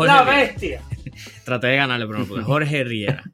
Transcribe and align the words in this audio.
Jorge. 0.00 0.14
¡La 0.14 0.22
bestia! 0.22 0.82
Traté 1.44 1.66
de 1.68 1.76
ganarle, 1.76 2.06
pero 2.06 2.20
no 2.20 2.44
Jorge 2.44 2.84
Riera. 2.84 3.24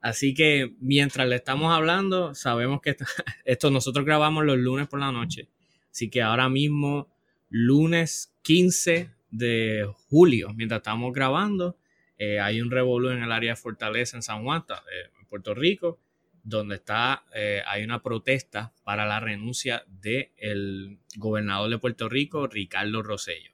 Así 0.00 0.34
que 0.34 0.74
mientras 0.80 1.26
le 1.28 1.36
estamos 1.36 1.72
hablando, 1.72 2.34
sabemos 2.34 2.80
que 2.82 2.96
esto 3.44 3.70
nosotros 3.70 4.04
grabamos 4.04 4.44
los 4.44 4.58
lunes 4.58 4.88
por 4.88 5.00
la 5.00 5.12
noche. 5.12 5.48
Así 5.90 6.10
que 6.10 6.22
ahora 6.22 6.48
mismo, 6.48 7.08
lunes 7.48 8.34
15 8.42 9.10
de 9.30 9.88
julio, 10.08 10.52
mientras 10.54 10.80
estamos 10.80 11.12
grabando, 11.12 11.78
eh, 12.18 12.40
hay 12.40 12.60
un 12.60 12.70
revolú 12.70 13.10
en 13.10 13.22
el 13.22 13.32
área 13.32 13.52
de 13.52 13.56
Fortaleza 13.56 14.16
en 14.16 14.22
San 14.22 14.42
Juan, 14.42 14.64
eh, 14.68 15.10
en 15.18 15.26
Puerto 15.26 15.54
Rico, 15.54 15.98
donde 16.42 16.74
está, 16.74 17.24
eh, 17.34 17.62
hay 17.66 17.84
una 17.84 18.02
protesta 18.02 18.72
para 18.84 19.06
la 19.06 19.20
renuncia 19.20 19.84
del 19.88 20.98
gobernador 21.16 21.70
de 21.70 21.78
Puerto 21.78 22.08
Rico, 22.08 22.48
Ricardo 22.48 23.02
Rosello. 23.02 23.51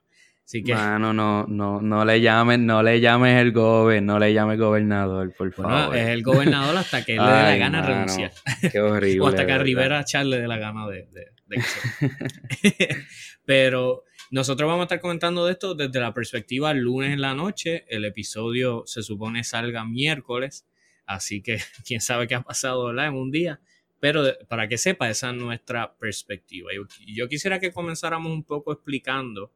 Así 0.49 0.63
que, 0.65 0.73
Mano, 0.73 1.13
no, 1.13 1.45
no, 1.47 1.79
no 1.83 2.07
le 2.07 2.23
llames, 2.23 2.59
no 2.59 2.83
le 2.83 3.03
llames 3.03 3.39
el 3.39 3.53
gobe, 3.53 4.01
no 4.01 4.19
le 4.19 4.33
llames 4.33 4.59
gobernador, 4.59 5.31
por 5.37 5.53
favor. 5.53 5.95
es 5.95 6.09
el 6.09 6.23
gobernador 6.23 6.75
hasta 6.75 7.05
que 7.05 7.17
él 7.17 7.19
le 7.19 7.31
dé 7.31 7.43
la 7.43 7.57
gana 7.59 7.83
de 7.83 7.87
renunciar. 7.87 8.33
Qué 8.73 8.81
horrible. 8.81 9.21
o 9.21 9.27
hasta 9.27 9.45
que 9.45 9.53
a 9.53 9.59
Rivera 9.59 10.03
Char 10.05 10.25
le 10.25 10.41
dé 10.41 10.49
la 10.49 10.57
gana 10.57 10.89
de, 10.89 11.07
de, 11.13 11.27
de 11.49 12.97
Pero 13.45 14.05
nosotros 14.31 14.67
vamos 14.67 14.85
a 14.85 14.85
estar 14.85 15.01
comentando 15.03 15.45
de 15.45 15.53
esto 15.53 15.75
desde 15.75 16.01
la 16.01 16.15
perspectiva 16.15 16.73
lunes 16.73 17.13
en 17.13 17.21
la 17.21 17.35
noche. 17.35 17.85
El 17.91 18.07
episodio 18.07 18.85
se 18.87 19.03
supone 19.03 19.45
salga 19.45 19.85
miércoles. 19.85 20.67
Así 21.05 21.43
que 21.43 21.59
quién 21.87 22.01
sabe 22.01 22.27
qué 22.27 22.37
ha 22.37 22.41
pasado 22.41 22.91
en 22.91 23.13
un 23.13 23.31
día. 23.31 23.61
Pero 24.01 24.25
para 24.49 24.67
que 24.67 24.79
sepa, 24.79 25.11
esa 25.11 25.29
es 25.29 25.37
nuestra 25.37 25.95
perspectiva. 25.99 26.71
Yo 27.07 27.29
quisiera 27.29 27.61
que 27.61 27.71
comenzáramos 27.71 28.33
un 28.33 28.45
poco 28.45 28.73
explicando 28.73 29.53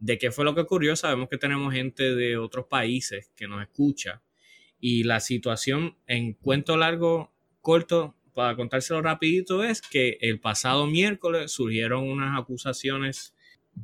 de 0.00 0.18
qué 0.18 0.30
fue 0.30 0.44
lo 0.44 0.54
que 0.54 0.62
ocurrió. 0.62 0.96
Sabemos 0.96 1.28
que 1.28 1.38
tenemos 1.38 1.72
gente 1.72 2.14
de 2.14 2.36
otros 2.36 2.66
países 2.66 3.30
que 3.36 3.48
nos 3.48 3.62
escucha. 3.62 4.22
Y 4.80 5.04
la 5.04 5.20
situación 5.20 5.96
en 6.06 6.34
cuento 6.34 6.76
largo, 6.76 7.32
corto, 7.60 8.14
para 8.34 8.54
contárselo 8.54 9.02
rapidito, 9.02 9.64
es 9.64 9.82
que 9.82 10.18
el 10.20 10.38
pasado 10.38 10.86
miércoles 10.86 11.50
surgieron 11.50 12.08
unas 12.08 12.38
acusaciones. 12.38 13.34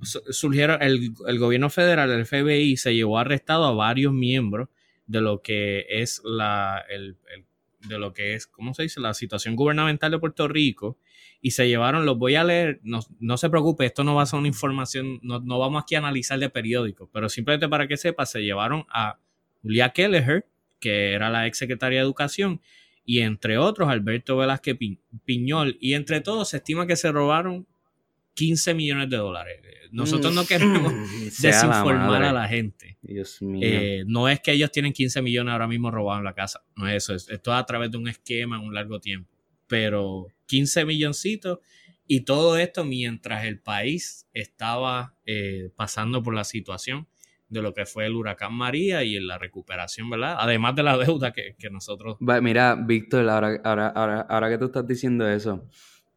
Surgieron, 0.02 0.80
el, 0.82 1.12
el 1.26 1.38
gobierno 1.38 1.70
federal, 1.70 2.10
el 2.10 2.26
FBI, 2.26 2.76
se 2.76 2.94
llevó 2.94 3.18
arrestado 3.18 3.64
a 3.64 3.72
varios 3.72 4.12
miembros 4.12 4.68
de 5.06 5.20
lo 5.20 5.42
que 5.42 5.86
es 5.88 6.20
la, 6.24 6.84
el, 6.88 7.16
de 7.88 7.98
lo 7.98 8.12
que 8.12 8.34
es, 8.34 8.46
¿cómo 8.46 8.74
se 8.74 8.82
dice? 8.84 9.00
La 9.00 9.14
situación 9.14 9.56
gubernamental 9.56 10.10
de 10.10 10.18
Puerto 10.18 10.48
Rico 10.48 10.98
y 11.40 11.50
se 11.50 11.68
llevaron, 11.68 12.06
los 12.06 12.16
voy 12.16 12.36
a 12.36 12.44
leer, 12.44 12.80
no, 12.82 13.00
no 13.20 13.36
se 13.36 13.50
preocupe, 13.50 13.84
esto 13.84 14.04
no 14.04 14.14
va 14.14 14.22
a 14.22 14.26
ser 14.26 14.38
una 14.38 14.48
información, 14.48 15.20
no, 15.22 15.40
no, 15.40 15.58
vamos 15.58 15.82
aquí 15.82 15.94
a 15.94 15.98
analizar 15.98 16.38
de 16.38 16.48
periódico, 16.48 17.10
pero 17.12 17.28
simplemente 17.28 17.68
para 17.68 17.86
que 17.86 17.96
sepa, 17.96 18.24
se 18.24 18.42
llevaron 18.42 18.86
a 18.88 19.18
Julia 19.62 19.90
Kelleher, 19.90 20.46
que 20.80 21.12
era 21.12 21.30
la 21.30 21.46
ex 21.46 21.58
secretaria 21.58 21.98
de 21.98 22.04
Educación, 22.04 22.60
y 23.04 23.20
entre 23.20 23.58
otros 23.58 23.88
Alberto 23.88 24.36
Velázquez 24.36 24.78
Piñol, 25.24 25.76
y 25.80 25.94
entre 25.94 26.20
todos 26.20 26.48
se 26.48 26.58
estima 26.58 26.86
que 26.86 26.96
se 26.96 27.12
robaron 27.12 27.66
15 28.34 28.74
millones 28.74 29.10
de 29.10 29.16
dólares. 29.16 29.60
Nosotros 29.90 30.34
no 30.34 30.42
mm. 30.42 30.46
queremos 30.48 30.92
desinformar 31.40 32.22
a 32.22 32.32
la 32.32 32.48
gente. 32.48 32.98
Dios 33.02 33.40
mío. 33.40 33.60
Eh, 33.62 34.04
no 34.06 34.28
es 34.28 34.40
que 34.40 34.52
ellos 34.52 34.70
tienen 34.70 34.92
15 34.92 35.22
millones 35.22 35.52
ahora 35.52 35.68
mismo 35.68 35.90
robados 35.90 36.20
en 36.20 36.24
la 36.24 36.34
casa. 36.34 36.64
No 36.76 36.88
es 36.88 36.96
eso. 36.96 37.14
Es, 37.14 37.28
esto 37.28 37.52
es 37.52 37.58
a 37.58 37.64
través 37.64 37.90
de 37.90 37.98
un 37.98 38.08
esquema 38.08 38.56
en 38.56 38.62
un 38.62 38.74
largo 38.74 39.00
tiempo. 39.00 39.30
Pero 39.66 40.26
15 40.46 40.84
milloncitos 40.84 41.60
y 42.06 42.20
todo 42.20 42.58
esto 42.58 42.84
mientras 42.84 43.44
el 43.44 43.60
país 43.60 44.28
estaba 44.34 45.16
eh, 45.24 45.70
pasando 45.76 46.22
por 46.22 46.34
la 46.34 46.44
situación 46.44 47.08
de 47.48 47.62
lo 47.62 47.72
que 47.72 47.86
fue 47.86 48.06
el 48.06 48.14
huracán 48.14 48.52
María 48.52 49.04
y 49.04 49.16
en 49.16 49.26
la 49.26 49.38
recuperación, 49.38 50.10
¿verdad? 50.10 50.36
Además 50.38 50.74
de 50.74 50.82
la 50.82 50.98
deuda 50.98 51.32
que, 51.32 51.54
que 51.58 51.70
nosotros... 51.70 52.16
Mira, 52.20 52.74
Víctor, 52.74 53.28
ahora, 53.28 53.60
ahora, 53.64 53.88
ahora, 53.88 54.20
ahora 54.22 54.50
que 54.50 54.58
tú 54.58 54.66
estás 54.66 54.86
diciendo 54.86 55.28
eso, 55.28 55.68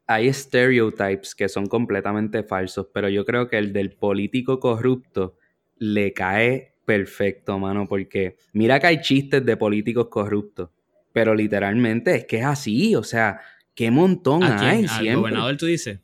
hay 0.07 0.33
stereotypes 0.33 1.35
que 1.35 1.49
son 1.49 1.67
completamente 1.67 2.43
falsos, 2.43 2.87
pero 2.93 3.09
yo 3.09 3.25
creo 3.25 3.49
que 3.49 3.57
el 3.57 3.73
del 3.73 3.91
político 3.91 4.59
corrupto 4.59 5.35
le 5.75 6.13
cae 6.13 6.75
perfecto, 6.85 7.59
mano, 7.59 7.85
porque 7.87 8.37
mira 8.53 8.79
que 8.79 8.87
hay 8.87 9.01
chistes 9.01 9.45
de 9.45 9.57
políticos 9.57 10.07
corruptos, 10.09 10.69
pero 11.11 11.35
literalmente 11.35 12.15
es 12.15 12.25
que 12.25 12.37
es 12.37 12.45
así, 12.45 12.95
o 12.95 13.03
sea, 13.03 13.41
qué 13.75 13.91
montón 13.91 14.43
hay 14.43 14.83
¿Al 14.83 14.89
siempre. 14.89 15.15
gobernador 15.15 15.57
tú 15.57 15.65
dices? 15.65 15.99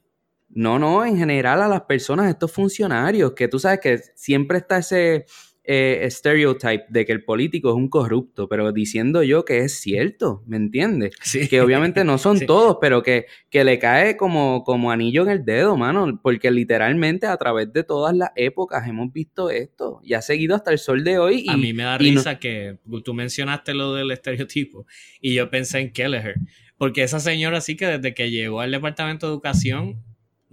No, 0.50 0.78
no, 0.78 1.04
en 1.06 1.18
general 1.18 1.62
a 1.62 1.68
las 1.70 1.84
personas, 1.84 2.30
estos 2.30 2.52
funcionarios, 2.52 3.32
que 3.32 3.48
tú 3.48 3.58
sabes 3.58 3.80
que 3.80 4.00
siempre 4.14 4.58
está 4.60 4.80
ese 4.80 5.26
eh, 5.66 6.06
stereotype 6.12 6.86
de 6.90 7.06
que 7.06 7.14
el 7.14 7.24
político 7.24 7.70
es 7.70 7.76
un 7.76 7.88
corrupto, 7.88 8.50
pero 8.50 8.74
diciendo 8.74 9.24
yo 9.24 9.46
que 9.46 9.60
es 9.60 9.80
cierto, 9.80 10.44
¿me 10.46 10.58
entiendes? 10.58 11.16
Que 11.50 11.62
obviamente 11.62 12.04
no 12.04 12.18
son 12.18 12.40
todos, 12.48 12.78
pero 12.82 13.02
que, 13.02 13.28
que 13.50 13.64
le 13.64 13.80
cae 13.80 14.18
como, 14.18 14.64
como 14.64 14.92
anillo 14.92 15.24
en 15.24 15.30
el 15.30 15.46
dedo, 15.46 15.78
mano, 15.78 16.20
porque 16.22 16.52
literalmente 16.52 17.28
a 17.28 17.38
través 17.38 17.72
de 17.72 17.84
todas 17.84 18.16
las 18.16 18.32
épocas 18.36 18.88
hemos 18.88 19.12
visto 19.14 19.50
esto 19.50 20.00
y 20.04 20.14
ha 20.14 20.22
seguido 20.22 20.56
hasta 20.56 20.72
el 20.72 20.80
sol 20.80 21.04
de 21.04 21.18
hoy. 21.18 21.44
Y, 21.46 21.50
a 21.50 21.58
mí 21.58 21.74
me 21.74 21.84
da 21.84 21.98
risa 21.98 22.40
que 22.40 22.80
tú 23.04 23.14
mencionaste 23.14 23.74
lo 23.74 23.94
del 23.94 24.12
estereotipo 24.12 24.86
y 25.22 25.34
yo 25.34 25.50
pensé 25.50 25.80
en 25.80 25.92
Kelleher, 25.92 26.36
porque 26.78 27.04
esa 27.04 27.20
señora 27.20 27.62
sí 27.62 27.78
que 27.78 27.86
desde 27.86 28.14
que 28.14 28.32
llegó 28.32 28.60
al 28.60 28.72
Departamento 28.72 29.28
de 29.28 29.34
Educación 29.34 30.04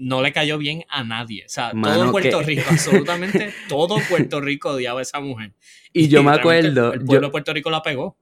no 0.00 0.22
le 0.22 0.32
cayó 0.32 0.58
bien 0.58 0.84
a 0.88 1.04
nadie. 1.04 1.44
O 1.44 1.48
sea, 1.48 1.72
todo 1.72 2.10
Puerto 2.10 2.42
Rico, 2.42 2.62
absolutamente 2.70 3.52
todo 3.68 3.98
Puerto 4.08 4.40
Rico 4.40 4.70
odiaba 4.70 5.00
a 5.00 5.02
esa 5.02 5.20
mujer. 5.20 5.52
Y, 5.92 6.08
yo 6.08 6.22
me 6.22 6.32
acuerdo. 6.32 6.92
El 6.92 7.04
pueblo 7.04 7.28
de 7.28 7.30
Puerto 7.30 7.52
Rico 7.52 7.70
la 7.70 7.82
pegó. 7.82 8.16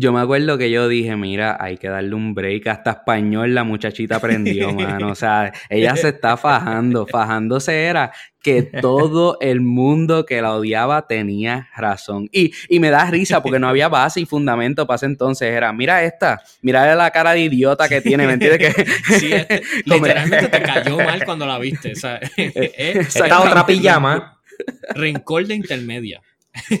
Yo 0.00 0.12
me 0.12 0.20
acuerdo 0.20 0.56
que 0.58 0.70
yo 0.70 0.86
dije, 0.86 1.16
mira, 1.16 1.56
hay 1.58 1.76
que 1.76 1.88
darle 1.88 2.14
un 2.14 2.32
break. 2.32 2.68
Hasta 2.68 2.90
español 2.92 3.52
la 3.52 3.64
muchachita 3.64 4.16
aprendió, 4.16 4.72
mano. 4.72 5.08
O 5.10 5.14
sea, 5.16 5.52
ella 5.68 5.96
se 5.96 6.10
está 6.10 6.36
fajando. 6.36 7.04
Fajándose 7.04 7.82
era 7.82 8.12
que 8.40 8.62
todo 8.62 9.38
el 9.40 9.60
mundo 9.60 10.24
que 10.24 10.40
la 10.40 10.54
odiaba 10.54 11.08
tenía 11.08 11.68
razón. 11.76 12.28
Y, 12.30 12.52
y 12.68 12.78
me 12.78 12.90
da 12.90 13.10
risa 13.10 13.42
porque 13.42 13.58
no 13.58 13.66
había 13.66 13.88
base 13.88 14.20
y 14.20 14.24
fundamento 14.24 14.86
para 14.86 14.98
ese 14.98 15.06
entonces. 15.06 15.52
Era, 15.52 15.72
mira 15.72 16.04
esta, 16.04 16.42
mira 16.62 16.94
la 16.94 17.10
cara 17.10 17.32
de 17.32 17.40
idiota 17.40 17.88
que 17.88 18.00
tiene, 18.00 18.24
¿me 18.28 18.34
entiendes? 18.34 18.72
Que, 18.72 18.86
sí, 19.18 19.32
literalmente 19.84 20.46
te 20.46 20.62
cayó 20.62 20.98
mal 20.98 21.24
cuando 21.24 21.44
la 21.44 21.58
viste. 21.58 21.90
O 21.90 21.96
sea, 21.96 22.20
Esta 22.36 23.40
otra 23.40 23.66
pijama. 23.66 24.38
Rencor 24.94 25.44
de 25.48 25.56
intermedia. 25.56 26.22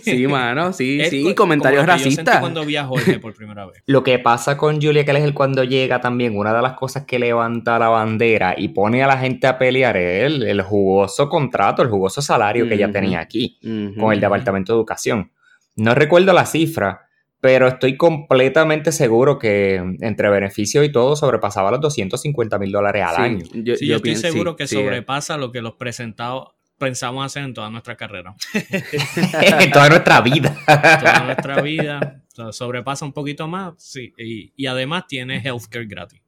Sí, 0.02 0.26
mano, 0.28 0.72
sí, 0.72 1.04
sí, 1.08 1.34
comentarios 1.34 1.86
racistas. 1.86 2.40
cuando 2.40 2.64
viajó 2.64 2.96
por 3.20 3.34
primera 3.34 3.66
vez. 3.66 3.82
Lo 3.86 4.02
que 4.02 4.18
pasa 4.18 4.56
con 4.56 4.80
Julia 4.80 5.04
que 5.04 5.12
es 5.12 5.32
cuando 5.32 5.64
llega 5.64 6.00
también, 6.00 6.36
una 6.36 6.54
de 6.54 6.62
las 6.62 6.74
cosas 6.74 7.04
que 7.04 7.18
levanta 7.18 7.78
la 7.78 7.88
bandera 7.88 8.54
y 8.56 8.68
pone 8.68 9.02
a 9.02 9.06
la 9.06 9.18
gente 9.18 9.46
a 9.46 9.58
pelear 9.58 9.96
es 9.96 10.24
el, 10.24 10.42
el 10.42 10.62
jugoso 10.62 11.28
contrato, 11.28 11.82
el 11.82 11.88
jugoso 11.88 12.22
salario 12.22 12.68
que 12.68 12.74
ella 12.74 12.90
tenía 12.90 13.20
aquí 13.20 13.58
con 13.98 14.12
el 14.12 14.20
Departamento 14.20 14.72
de 14.72 14.78
Educación. 14.78 15.32
No 15.76 15.94
recuerdo 15.94 16.32
la 16.32 16.44
cifra, 16.44 17.08
pero 17.40 17.68
estoy 17.68 17.96
completamente 17.96 18.90
seguro 18.90 19.38
que 19.38 19.76
entre 20.00 20.28
beneficios 20.28 20.84
y 20.84 20.90
todo 20.90 21.14
sobrepasaba 21.14 21.70
los 21.70 21.80
250 21.80 22.58
mil 22.58 22.72
dólares 22.72 23.04
al 23.06 23.16
año. 23.16 23.44
Yo, 23.54 23.76
sí, 23.76 23.86
yo, 23.86 23.96
estoy 23.96 24.16
seguro 24.16 24.56
que 24.56 24.66
sobrepasa 24.66 25.36
lo 25.36 25.52
que 25.52 25.62
los 25.62 25.74
presentados 25.74 26.57
pensamos 26.78 27.26
hacer 27.26 27.44
en 27.44 27.54
toda 27.54 27.70
nuestra 27.70 27.96
carrera. 27.96 28.34
en 28.54 29.70
toda 29.70 29.88
nuestra 29.88 30.20
vida. 30.20 30.56
toda 30.66 31.24
nuestra 31.24 31.60
vida. 31.60 32.22
sobrepasa 32.52 33.04
un 33.04 33.12
poquito 33.12 33.46
más, 33.46 33.74
sí. 33.78 34.12
Y, 34.16 34.66
además 34.66 35.06
tiene 35.06 35.40
healthcare 35.40 35.86
gratis. 35.86 36.20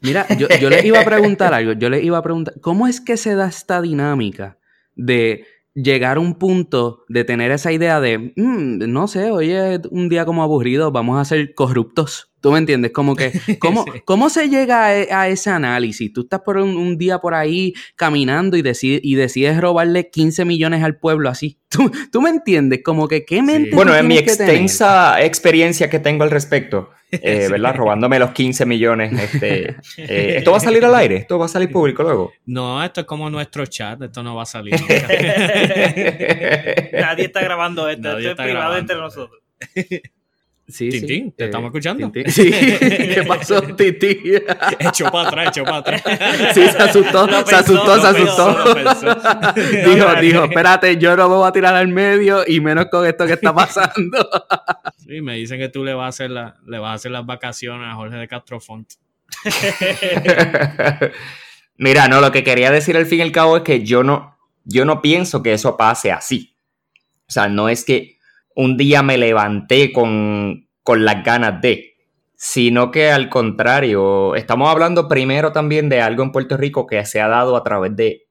Mira, 0.00 0.26
yo, 0.36 0.46
yo 0.60 0.70
les 0.70 0.84
iba 0.84 1.00
a 1.00 1.04
preguntar 1.04 1.52
algo. 1.52 1.72
Yo 1.72 1.90
les 1.90 2.04
iba 2.04 2.18
a 2.18 2.22
preguntar, 2.22 2.54
¿cómo 2.60 2.86
es 2.86 3.00
que 3.00 3.16
se 3.16 3.34
da 3.34 3.48
esta 3.48 3.82
dinámica 3.82 4.58
de 4.94 5.44
llegar 5.82 6.16
a 6.16 6.20
un 6.20 6.34
punto 6.34 7.04
de 7.08 7.24
tener 7.24 7.50
esa 7.50 7.72
idea 7.72 8.00
de, 8.00 8.32
mm, 8.36 8.90
no 8.90 9.08
sé, 9.08 9.30
oye, 9.30 9.80
un 9.90 10.08
día 10.08 10.24
como 10.24 10.42
aburrido, 10.42 10.90
vamos 10.90 11.20
a 11.20 11.24
ser 11.24 11.54
corruptos? 11.54 12.30
¿Tú 12.40 12.52
me 12.52 12.58
entiendes? 12.58 12.92
Como 12.92 13.16
que, 13.16 13.32
¿cómo, 13.60 13.84
¿cómo 14.04 14.30
se 14.30 14.48
llega 14.48 14.96
e, 14.96 15.12
a, 15.12 15.28
ese 15.28 15.50
análisis? 15.50 16.12
Tú 16.12 16.22
estás 16.22 16.40
por 16.40 16.56
un, 16.58 16.98
día 16.98 17.18
por 17.18 17.34
ahí 17.34 17.74
caminando 17.96 18.56
y, 18.56 18.62
decides, 18.62 19.00
y 19.02 19.14
decides 19.14 19.60
robarle 19.60 20.10
15 20.10 20.44
millones 20.44 20.82
al 20.82 20.98
pueblo 20.98 21.28
así. 21.28 21.58
¿Tú, 21.68 21.90
tú 22.10 22.20
me 22.20 22.30
entiendes? 22.30 22.80
Como 22.84 23.08
que, 23.08 23.24
¿qué 23.24 23.42
mente 23.42 23.74
Bueno, 23.74 23.94
en 23.94 24.06
mi 24.06 24.18
extensa 24.18 25.22
experiencia 25.22 25.90
que 25.90 25.98
tengo 25.98 26.24
al 26.24 26.30
respecto, 26.30 26.90
eh, 27.12 27.48
¿verdad? 27.50 27.74
Robándome 27.74 28.18
los 28.18 28.32
15 28.32 28.66
millones. 28.66 29.12
Este, 29.12 29.76
eh, 29.96 30.34
¿Esto 30.38 30.50
va 30.50 30.58
a 30.58 30.60
salir 30.60 30.84
al 30.84 30.94
aire? 30.94 31.16
¿Esto 31.16 31.38
va 31.38 31.46
a 31.46 31.48
salir 31.48 31.70
público 31.70 32.02
luego? 32.02 32.32
No, 32.46 32.84
esto 32.84 33.00
es 33.00 33.06
como 33.06 33.30
nuestro 33.30 33.64
chat. 33.66 34.02
Esto 34.02 34.22
no 34.22 34.36
va 34.36 34.42
a 34.42 34.46
salir. 34.46 34.74
Nadie 36.92 37.24
está 37.24 37.40
grabando 37.42 37.88
esto. 37.88 38.18
esto 38.18 38.30
es 38.30 38.36
privado 38.36 38.76
entre 38.76 38.96
nosotros. 38.96 39.40
Sí, 40.68 40.90
Tintín, 40.90 41.32
te 41.32 41.46
estamos 41.46 41.66
eh, 41.66 41.68
escuchando. 41.68 42.12
Sí, 42.26 42.50
¿qué 42.78 43.24
pasó, 43.26 43.62
Titi? 43.62 44.20
Echó 44.78 45.10
para 45.10 45.28
atrás, 45.28 45.48
echó 45.48 45.64
para 45.64 45.78
atrás. 45.78 46.02
Sí, 46.52 46.62
se 46.68 46.78
asustó, 46.78 47.26
se 47.46 47.54
asustó, 47.54 48.00
se 48.00 48.06
asustó. 48.06 49.54
dijo, 49.54 50.14
dijo, 50.20 50.44
espérate, 50.44 50.98
yo 50.98 51.16
no 51.16 51.28
me 51.28 51.36
voy 51.36 51.48
a 51.48 51.52
tirar 51.52 51.74
al 51.74 51.88
medio 51.88 52.44
y 52.46 52.60
menos 52.60 52.86
con 52.90 53.06
esto 53.06 53.26
que 53.26 53.32
está 53.32 53.54
pasando. 53.54 54.28
sí, 54.98 55.22
me 55.22 55.36
dicen 55.36 55.58
que 55.58 55.70
tú 55.70 55.82
le 55.84 55.94
vas 55.94 56.04
a 56.04 56.08
hacer, 56.08 56.30
la, 56.30 56.56
le 56.66 56.78
vas 56.78 56.90
a 56.90 56.94
hacer 56.94 57.12
las 57.12 57.24
vacaciones 57.24 57.88
a 57.90 57.94
Jorge 57.94 58.16
de 58.16 58.28
Castrofont. 58.28 58.92
Mira, 61.78 62.08
no, 62.08 62.20
lo 62.20 62.30
que 62.30 62.44
quería 62.44 62.70
decir 62.70 62.96
al 62.96 63.06
fin 63.06 63.20
y 63.20 63.22
al 63.22 63.32
cabo 63.32 63.56
es 63.56 63.62
que 63.62 63.84
yo 63.84 64.02
no, 64.02 64.36
yo 64.64 64.84
no 64.84 65.00
pienso 65.00 65.42
que 65.42 65.54
eso 65.54 65.78
pase 65.78 66.12
así. 66.12 66.54
O 67.26 67.30
sea, 67.30 67.48
no 67.48 67.70
es 67.70 67.84
que 67.84 68.17
un 68.58 68.76
día 68.76 69.04
me 69.04 69.16
levanté 69.18 69.92
con, 69.92 70.66
las 70.84 71.22
ganas 71.22 71.60
de, 71.62 71.94
sino 72.34 72.90
que 72.90 73.08
al 73.08 73.28
contrario, 73.28 74.34
estamos 74.34 74.68
hablando 74.68 75.06
primero 75.06 75.52
también 75.52 75.88
de 75.88 76.00
algo 76.00 76.24
en 76.24 76.32
Puerto 76.32 76.56
Rico 76.56 76.84
que 76.84 77.04
se 77.06 77.20
ha 77.20 77.28
dado 77.28 77.56
a 77.56 77.62
través 77.62 77.94
de, 77.94 78.26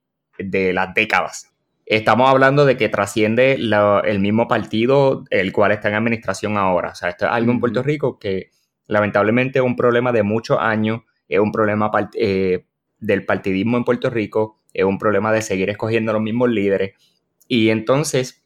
las 0.74 0.94
décadas. 0.94 1.53
Estamos 1.85 2.29
hablando 2.29 2.65
de 2.65 2.75
que 2.75 2.89
trasciende 2.89 3.53
el 3.53 4.19
mismo 4.19 4.50
partido 4.50 5.24
el 5.29 5.53
cual 5.53 5.71
está 5.71 5.88
en 5.88 5.95
administración 5.95 6.57
ahora. 6.57 6.89
O 6.89 6.95
sea, 6.95 7.07
esto 7.07 7.25
es 7.25 7.31
algo 7.31 7.53
en 7.53 7.62
Puerto 7.62 7.81
Rico 7.81 8.19
que 8.19 8.51
lamentablemente 8.88 9.59
es 9.59 9.65
un 9.65 9.77
problema 9.77 10.12
de 10.12 10.24
muchos 10.24 10.57
años, 10.59 11.03
es 11.29 11.39
un 11.39 11.53
problema 11.53 11.89
eh, 12.15 12.65
del 13.00 13.25
partidismo 13.25 13.77
en 13.77 13.85
Puerto 13.85 14.09
Rico, 14.09 14.59
es 14.74 14.83
un 14.83 15.00
problema 15.00 15.31
de 15.31 15.41
seguir 15.41 15.69
escogiendo 15.69 16.12
los 16.12 16.21
mismos 16.21 16.50
líderes. 16.50 16.95
Y 17.47 17.69
entonces 17.69 18.44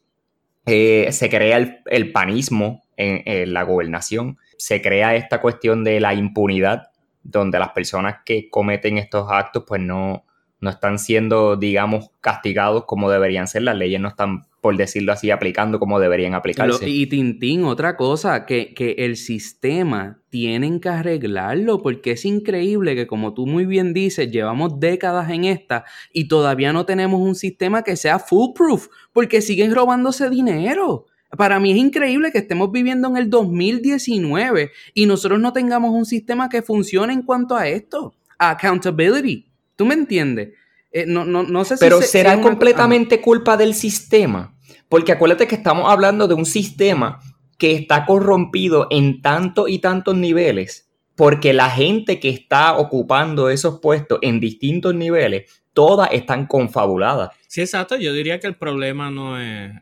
eh, 0.66 1.08
se 1.10 1.28
crea 1.28 1.80
el, 1.86 2.12
panismo 2.12 2.82
en, 2.96 3.52
la 3.52 3.64
gobernación, 3.64 4.38
se 4.58 4.80
crea 4.80 5.16
esta 5.16 5.40
cuestión 5.40 5.84
de 5.84 6.00
la 6.00 6.14
impunidad, 6.14 6.90
donde 7.22 7.58
las 7.58 7.70
personas 7.70 8.16
que 8.24 8.48
cometen 8.48 8.98
estos 8.98 9.30
actos 9.30 9.64
pues 9.66 9.80
no, 9.80 10.24
no 10.62 10.70
están 10.70 10.98
siendo, 10.98 11.56
digamos, 11.56 12.10
castigados 12.20 12.84
como 12.86 13.10
deberían 13.10 13.48
ser, 13.48 13.62
las 13.62 13.76
leyes 13.76 14.00
no 14.00 14.08
están 14.08 14.46
por 14.62 14.76
decirlo 14.76 15.12
así, 15.12 15.32
aplicando 15.32 15.80
como 15.80 15.98
deberían 15.98 16.34
aplicarse. 16.34 16.88
y 16.88 17.08
Tintín, 17.08 17.64
otra 17.64 17.96
cosa, 17.96 18.46
que, 18.46 18.72
que, 18.74 18.94
el 18.98 19.16
sistema 19.16 20.20
tienen 20.30 20.78
que 20.78 20.88
arreglarlo, 20.88 21.82
porque 21.82 22.12
es 22.12 22.24
increíble 22.24 22.94
que 22.94 23.08
como 23.08 23.34
tú 23.34 23.48
muy 23.48 23.66
bien 23.66 23.92
dices, 23.92 24.30
llevamos 24.30 24.78
décadas 24.78 25.30
en 25.30 25.46
esta 25.46 25.84
y 26.12 26.28
todavía 26.28 26.72
no 26.72 26.86
tenemos 26.86 27.20
un 27.20 27.34
sistema 27.34 27.82
que 27.82 27.96
sea 27.96 28.20
foolproof, 28.20 28.86
porque 29.12 29.42
siguen 29.42 29.74
robándose 29.74 30.30
dinero. 30.30 31.06
Para 31.36 31.58
mí 31.58 31.72
es 31.72 31.78
increíble 31.78 32.30
que 32.30 32.38
estemos 32.38 32.70
viviendo 32.70 33.08
en 33.08 33.16
el 33.16 33.30
2019 33.30 34.70
y 34.94 35.06
nosotros 35.06 35.40
no 35.40 35.52
tengamos 35.52 35.90
un 35.90 36.04
sistema 36.04 36.48
que 36.48 36.62
funcione 36.62 37.12
en 37.12 37.22
cuanto 37.22 37.56
a 37.56 37.66
esto, 37.66 38.14
accountability. 38.38 39.51
¿Tú 39.76 39.86
me 39.86 39.94
entiendes? 39.94 40.50
Eh, 40.90 41.06
no, 41.06 41.24
no, 41.24 41.42
no, 41.42 41.64
sé 41.64 41.76
si 41.76 41.80
Pero 41.80 42.02
será 42.02 42.40
completamente 42.40 43.20
culpa 43.20 43.56
del 43.56 43.74
sistema. 43.74 44.56
Porque 44.88 45.12
acuérdate 45.12 45.46
que 45.46 45.54
estamos 45.54 45.90
hablando 45.90 46.28
de 46.28 46.34
un 46.34 46.44
sistema 46.44 47.20
que 47.58 47.72
está 47.72 48.04
corrompido 48.04 48.88
en 48.90 49.22
tantos 49.22 49.70
y 49.70 49.78
tantos 49.78 50.16
niveles. 50.16 50.90
Porque 51.14 51.52
la 51.52 51.70
gente 51.70 52.20
que 52.20 52.28
está 52.28 52.76
ocupando 52.76 53.48
esos 53.48 53.80
puestos 53.80 54.18
en 54.22 54.40
distintos 54.40 54.94
niveles, 54.94 55.62
todas 55.72 56.10
están 56.12 56.46
confabuladas. 56.46 57.30
Sí, 57.46 57.60
exacto. 57.60 57.96
Yo 57.96 58.12
diría 58.12 58.40
que 58.40 58.46
el 58.46 58.56
problema 58.56 59.10
no 59.10 59.40
es, 59.40 59.72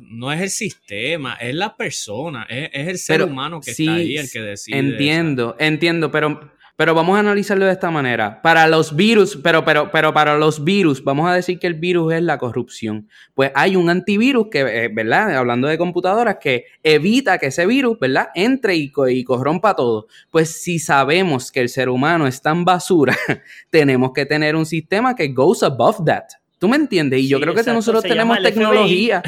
no 0.00 0.32
es 0.32 0.40
el 0.40 0.50
sistema, 0.50 1.34
es 1.34 1.54
la 1.54 1.76
persona, 1.76 2.46
es, 2.48 2.70
el 2.72 2.98
ser 2.98 3.22
humano 3.22 3.60
que 3.60 3.70
está 3.70 3.94
ahí 3.94 4.16
el 4.16 4.30
que 4.30 4.40
decide. 4.40 4.78
Entiendo, 4.78 5.56
entiendo, 5.58 6.10
pero 6.10 6.52
pero 6.78 6.94
vamos 6.94 7.16
a 7.16 7.20
analizarlo 7.20 7.66
de 7.66 7.72
esta 7.72 7.90
manera. 7.90 8.40
Para 8.40 8.68
los 8.68 8.94
virus, 8.94 9.36
pero, 9.42 9.64
pero, 9.64 9.90
pero 9.90 10.14
para 10.14 10.38
los 10.38 10.62
virus, 10.62 11.02
vamos 11.02 11.28
a 11.28 11.34
decir 11.34 11.58
que 11.58 11.66
el 11.66 11.74
virus 11.74 12.12
es 12.12 12.22
la 12.22 12.38
corrupción. 12.38 13.08
Pues 13.34 13.50
hay 13.56 13.74
un 13.74 13.90
antivirus 13.90 14.46
que, 14.48 14.60
eh, 14.60 14.88
¿verdad? 14.88 15.34
Hablando 15.34 15.66
de 15.66 15.76
computadoras, 15.76 16.36
que 16.40 16.66
evita 16.84 17.38
que 17.38 17.46
ese 17.46 17.66
virus, 17.66 17.98
¿verdad? 17.98 18.28
Entre 18.32 18.76
y, 18.76 18.92
y 19.08 19.24
corrompa 19.24 19.74
todo. 19.74 20.06
Pues 20.30 20.62
si 20.62 20.78
sabemos 20.78 21.50
que 21.50 21.62
el 21.62 21.68
ser 21.68 21.88
humano 21.88 22.28
es 22.28 22.40
tan 22.42 22.64
basura, 22.64 23.16
tenemos 23.70 24.12
que 24.12 24.24
tener 24.24 24.54
un 24.54 24.64
sistema 24.64 25.16
que 25.16 25.32
goes 25.32 25.64
above 25.64 26.04
that. 26.06 26.26
¿Tú 26.58 26.68
me 26.68 26.76
entiendes? 26.76 27.20
Y 27.20 27.28
yo 27.28 27.40
creo 27.40 27.54
que 27.54 27.62
nosotros 27.62 28.02
tenemos 28.02 28.42
tecnología. 28.42 29.22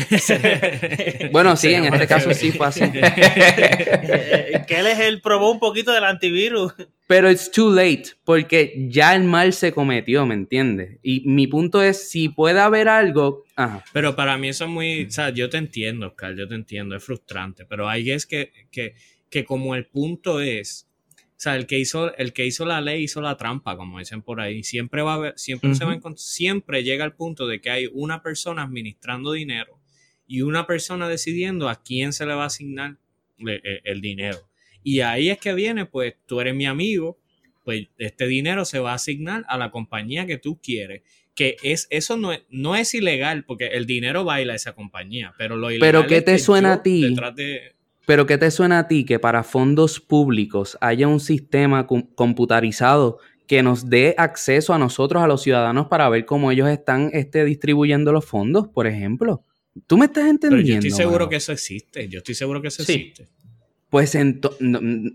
bueno, 1.32 1.56
sí, 1.56 1.72
en 1.72 1.84
este 1.84 2.08
caso 2.08 2.34
sí 2.34 2.50
fue 2.50 2.66
así. 2.66 2.80
que 2.90 4.66
él 4.68 4.86
es 4.88 4.98
el 4.98 5.20
probó 5.20 5.52
un 5.52 5.60
poquito 5.60 5.92
del 5.92 6.04
antivirus. 6.04 6.74
Pero 7.06 7.30
it's 7.30 7.50
too 7.50 7.72
late, 7.72 8.04
porque 8.24 8.86
ya 8.88 9.14
el 9.14 9.24
mal 9.24 9.52
se 9.52 9.72
cometió, 9.72 10.26
¿me 10.26 10.34
entiendes? 10.34 10.98
Y 11.02 11.22
mi 11.26 11.46
punto 11.46 11.82
es, 11.82 12.10
si 12.10 12.28
puede 12.28 12.60
haber 12.60 12.88
algo... 12.88 13.44
Pero 13.92 14.16
para 14.16 14.36
mí 14.36 14.48
eso 14.48 14.64
es 14.64 14.70
muy... 14.70 15.04
O 15.04 15.10
sea, 15.10 15.30
yo 15.30 15.48
te 15.48 15.58
entiendo, 15.58 16.08
Oscar, 16.08 16.34
yo 16.36 16.48
te 16.48 16.54
entiendo, 16.56 16.96
es 16.96 17.04
frustrante, 17.04 17.64
pero 17.64 17.88
ahí 17.88 18.10
es 18.10 18.26
que, 18.26 18.52
que, 18.72 18.94
que 19.28 19.44
como 19.44 19.76
el 19.76 19.86
punto 19.86 20.40
es 20.40 20.89
sea, 21.42 21.56
el 21.56 21.66
que 21.66 21.78
hizo, 21.78 22.14
el 22.18 22.34
que 22.34 22.44
hizo 22.44 22.66
la 22.66 22.82
ley 22.82 23.04
hizo 23.04 23.22
la 23.22 23.38
trampa, 23.38 23.74
como 23.74 23.98
dicen 23.98 24.20
por 24.20 24.42
ahí. 24.42 24.62
Siempre 24.62 25.00
va 25.00 25.12
a 25.12 25.14
haber, 25.14 25.38
siempre 25.38 25.74
se 25.74 25.86
va 25.86 25.94
a 25.94 26.00
siempre 26.16 26.84
llega 26.84 27.02
al 27.02 27.14
punto 27.14 27.46
de 27.46 27.62
que 27.62 27.70
hay 27.70 27.88
una 27.94 28.22
persona 28.22 28.62
administrando 28.62 29.32
dinero 29.32 29.80
y 30.26 30.42
una 30.42 30.66
persona 30.66 31.08
decidiendo 31.08 31.70
a 31.70 31.82
quién 31.82 32.12
se 32.12 32.26
le 32.26 32.34
va 32.34 32.42
a 32.42 32.48
asignar 32.48 32.98
eh, 33.38 33.80
el, 33.84 34.02
dinero. 34.02 34.38
Y 34.84 35.00
ahí 35.00 35.30
es 35.30 35.38
que 35.38 35.54
viene, 35.54 35.86
pues 35.86 36.14
tú 36.26 36.42
eres 36.42 36.54
mi 36.54 36.66
amigo, 36.66 37.18
pues 37.64 37.86
este 37.96 38.26
dinero 38.26 38.66
se 38.66 38.78
va 38.78 38.92
a 38.92 38.96
asignar 38.96 39.46
a 39.48 39.56
la 39.56 39.70
compañía 39.70 40.26
que 40.26 40.36
tú 40.36 40.60
quieres. 40.62 41.00
Que 41.34 41.56
es, 41.62 41.86
eso 41.88 42.18
no 42.18 42.34
es, 42.34 42.42
no 42.50 42.76
es 42.76 42.92
ilegal, 42.92 43.44
porque 43.44 43.68
el 43.68 43.86
dinero 43.86 44.24
baila 44.24 44.52
a 44.52 44.56
esa 44.56 44.74
compañía, 44.74 45.32
pero 45.38 45.56
lo 45.56 45.70
ilegal 45.70 45.88
Pero 45.88 46.06
¿qué 46.06 46.20
te 46.20 46.38
suena 46.38 46.74
a 46.74 46.82
ti? 46.82 47.16
Pero 48.10 48.26
¿qué 48.26 48.38
te 48.38 48.50
suena 48.50 48.80
a 48.80 48.88
ti 48.88 49.04
que 49.04 49.20
para 49.20 49.44
fondos 49.44 50.00
públicos 50.00 50.76
haya 50.80 51.06
un 51.06 51.20
sistema 51.20 51.86
computarizado 51.86 53.20
que 53.46 53.62
nos 53.62 53.88
dé 53.88 54.16
acceso 54.18 54.74
a 54.74 54.78
nosotros, 54.80 55.22
a 55.22 55.28
los 55.28 55.42
ciudadanos, 55.42 55.86
para 55.86 56.08
ver 56.08 56.24
cómo 56.24 56.50
ellos 56.50 56.68
están 56.68 57.10
este, 57.12 57.44
distribuyendo 57.44 58.10
los 58.10 58.24
fondos, 58.24 58.66
por 58.66 58.88
ejemplo? 58.88 59.44
¿Tú 59.86 59.96
me 59.96 60.06
estás 60.06 60.24
entendiendo? 60.24 60.68
yo 60.68 60.74
estoy 60.74 60.90
seguro 60.90 61.28
que 61.28 61.36
eso 61.36 61.52
existe. 61.52 62.08
Yo 62.08 62.18
estoy 62.18 62.34
seguro 62.34 62.60
que 62.60 62.66
eso 62.66 62.82
existe. 62.82 63.28
Pues 63.88 64.18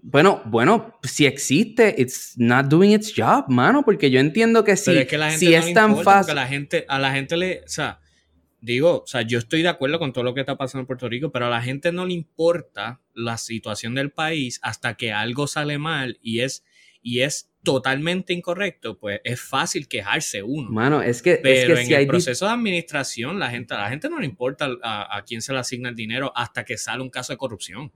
bueno, 0.01 0.41
bueno, 0.45 0.97
si 1.03 1.25
existe, 1.25 1.95
it's 1.97 2.35
not 2.37 2.67
doing 2.67 2.93
its 2.93 3.13
job, 3.13 3.43
mano, 3.49 3.83
porque 3.83 4.09
yo 4.09 4.21
entiendo 4.21 4.63
que 4.63 4.77
si, 4.77 4.91
es, 4.91 5.37
si 5.37 5.53
es 5.53 5.73
tan 5.73 6.01
fácil. 6.01 6.35
La 6.35 6.47
gente, 6.47 6.85
a 6.87 6.97
la 6.97 7.11
gente 7.11 7.35
le, 7.35 7.59
o 7.59 7.67
sea, 7.67 7.99
digo, 8.65 9.03
o 9.03 9.07
sea, 9.07 9.21
yo 9.21 9.37
estoy 9.37 9.61
de 9.61 9.69
acuerdo 9.69 9.99
con 9.99 10.11
todo 10.11 10.23
lo 10.23 10.33
que 10.33 10.41
está 10.41 10.57
pasando 10.57 10.81
en 10.81 10.87
Puerto 10.87 11.07
Rico, 11.07 11.31
pero 11.31 11.45
a 11.45 11.49
la 11.49 11.61
gente 11.61 11.91
no 11.91 12.05
le 12.05 12.13
importa 12.13 13.01
la 13.13 13.37
situación 13.37 13.95
del 13.95 14.11
país 14.11 14.59
hasta 14.63 14.95
que 14.95 15.13
algo 15.13 15.47
sale 15.47 15.77
mal 15.77 16.17
y 16.21 16.39
es, 16.39 16.65
y 17.01 17.21
es 17.21 17.51
totalmente 17.63 18.33
incorrecto, 18.33 18.97
pues 18.97 19.21
es 19.23 19.39
fácil 19.41 19.87
quejarse 19.87 20.43
uno. 20.43 20.69
Mano, 20.71 21.01
es 21.01 21.21
que, 21.21 21.39
pero 21.41 21.75
es 21.77 21.87
que 21.87 21.95
en 21.95 22.01
el 22.01 22.07
proceso 22.07 22.45
de 22.45 22.51
administración, 22.51 23.39
la 23.39 23.49
gente, 23.49 23.73
a 23.75 23.77
la 23.77 23.89
gente 23.89 24.09
no 24.09 24.19
le 24.19 24.25
importa 24.25 24.69
a, 24.81 25.23
quién 25.25 25.41
se 25.41 25.53
le 25.53 25.59
asigna 25.59 25.89
el 25.89 25.95
dinero 25.95 26.31
hasta 26.35 26.65
que 26.65 26.77
sale 26.77 27.03
un 27.03 27.09
caso 27.09 27.33
de 27.33 27.37
corrupción. 27.37 27.91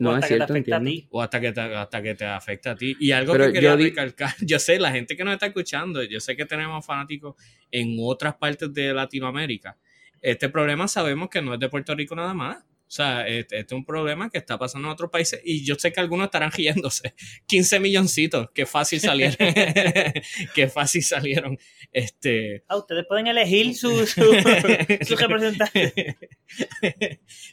No, 0.00 0.16
es 0.16 0.26
cierto, 0.26 0.54
O 1.10 1.20
hasta 1.20 1.40
que, 1.40 1.52
te, 1.52 1.60
hasta 1.60 2.02
que 2.02 2.14
te 2.14 2.24
afecta 2.24 2.70
a 2.70 2.74
ti. 2.74 2.96
Y 2.98 3.10
algo 3.12 3.34
que 3.34 3.52
quería 3.52 3.72
yo 3.72 3.76
recalcar, 3.76 4.30
yo 4.40 4.58
sé, 4.58 4.78
la 4.78 4.90
gente 4.90 5.14
que 5.14 5.24
nos 5.24 5.34
está 5.34 5.46
escuchando, 5.46 6.02
yo 6.02 6.20
sé 6.20 6.36
que 6.36 6.46
tenemos 6.46 6.84
fanáticos 6.86 7.34
en 7.70 7.96
otras 8.00 8.34
partes 8.36 8.72
de 8.72 8.94
Latinoamérica. 8.94 9.76
Este 10.22 10.48
problema 10.48 10.88
sabemos 10.88 11.28
que 11.28 11.42
no 11.42 11.52
es 11.52 11.60
de 11.60 11.68
Puerto 11.68 11.94
Rico 11.94 12.14
nada 12.14 12.32
más. 12.32 12.64
O 12.90 12.92
sea, 12.92 13.24
este, 13.28 13.60
este, 13.60 13.72
es 13.76 13.78
un 13.78 13.84
problema 13.84 14.28
que 14.30 14.38
está 14.38 14.58
pasando 14.58 14.88
en 14.88 14.92
otros 14.92 15.12
países 15.12 15.40
y 15.44 15.64
yo 15.64 15.76
sé 15.76 15.92
que 15.92 16.00
algunos 16.00 16.24
estarán 16.24 16.50
riéndose. 16.50 17.14
15 17.46 17.78
milloncitos, 17.78 18.50
qué 18.52 18.66
fácil 18.66 18.98
salieron. 18.98 19.36
qué 20.56 20.66
fácil 20.66 21.04
salieron. 21.04 21.56
Este... 21.92 22.64
Ah, 22.66 22.78
ustedes 22.78 23.06
pueden 23.06 23.28
elegir 23.28 23.76
su, 23.76 24.04
su, 24.08 24.32
representante. 25.16 26.16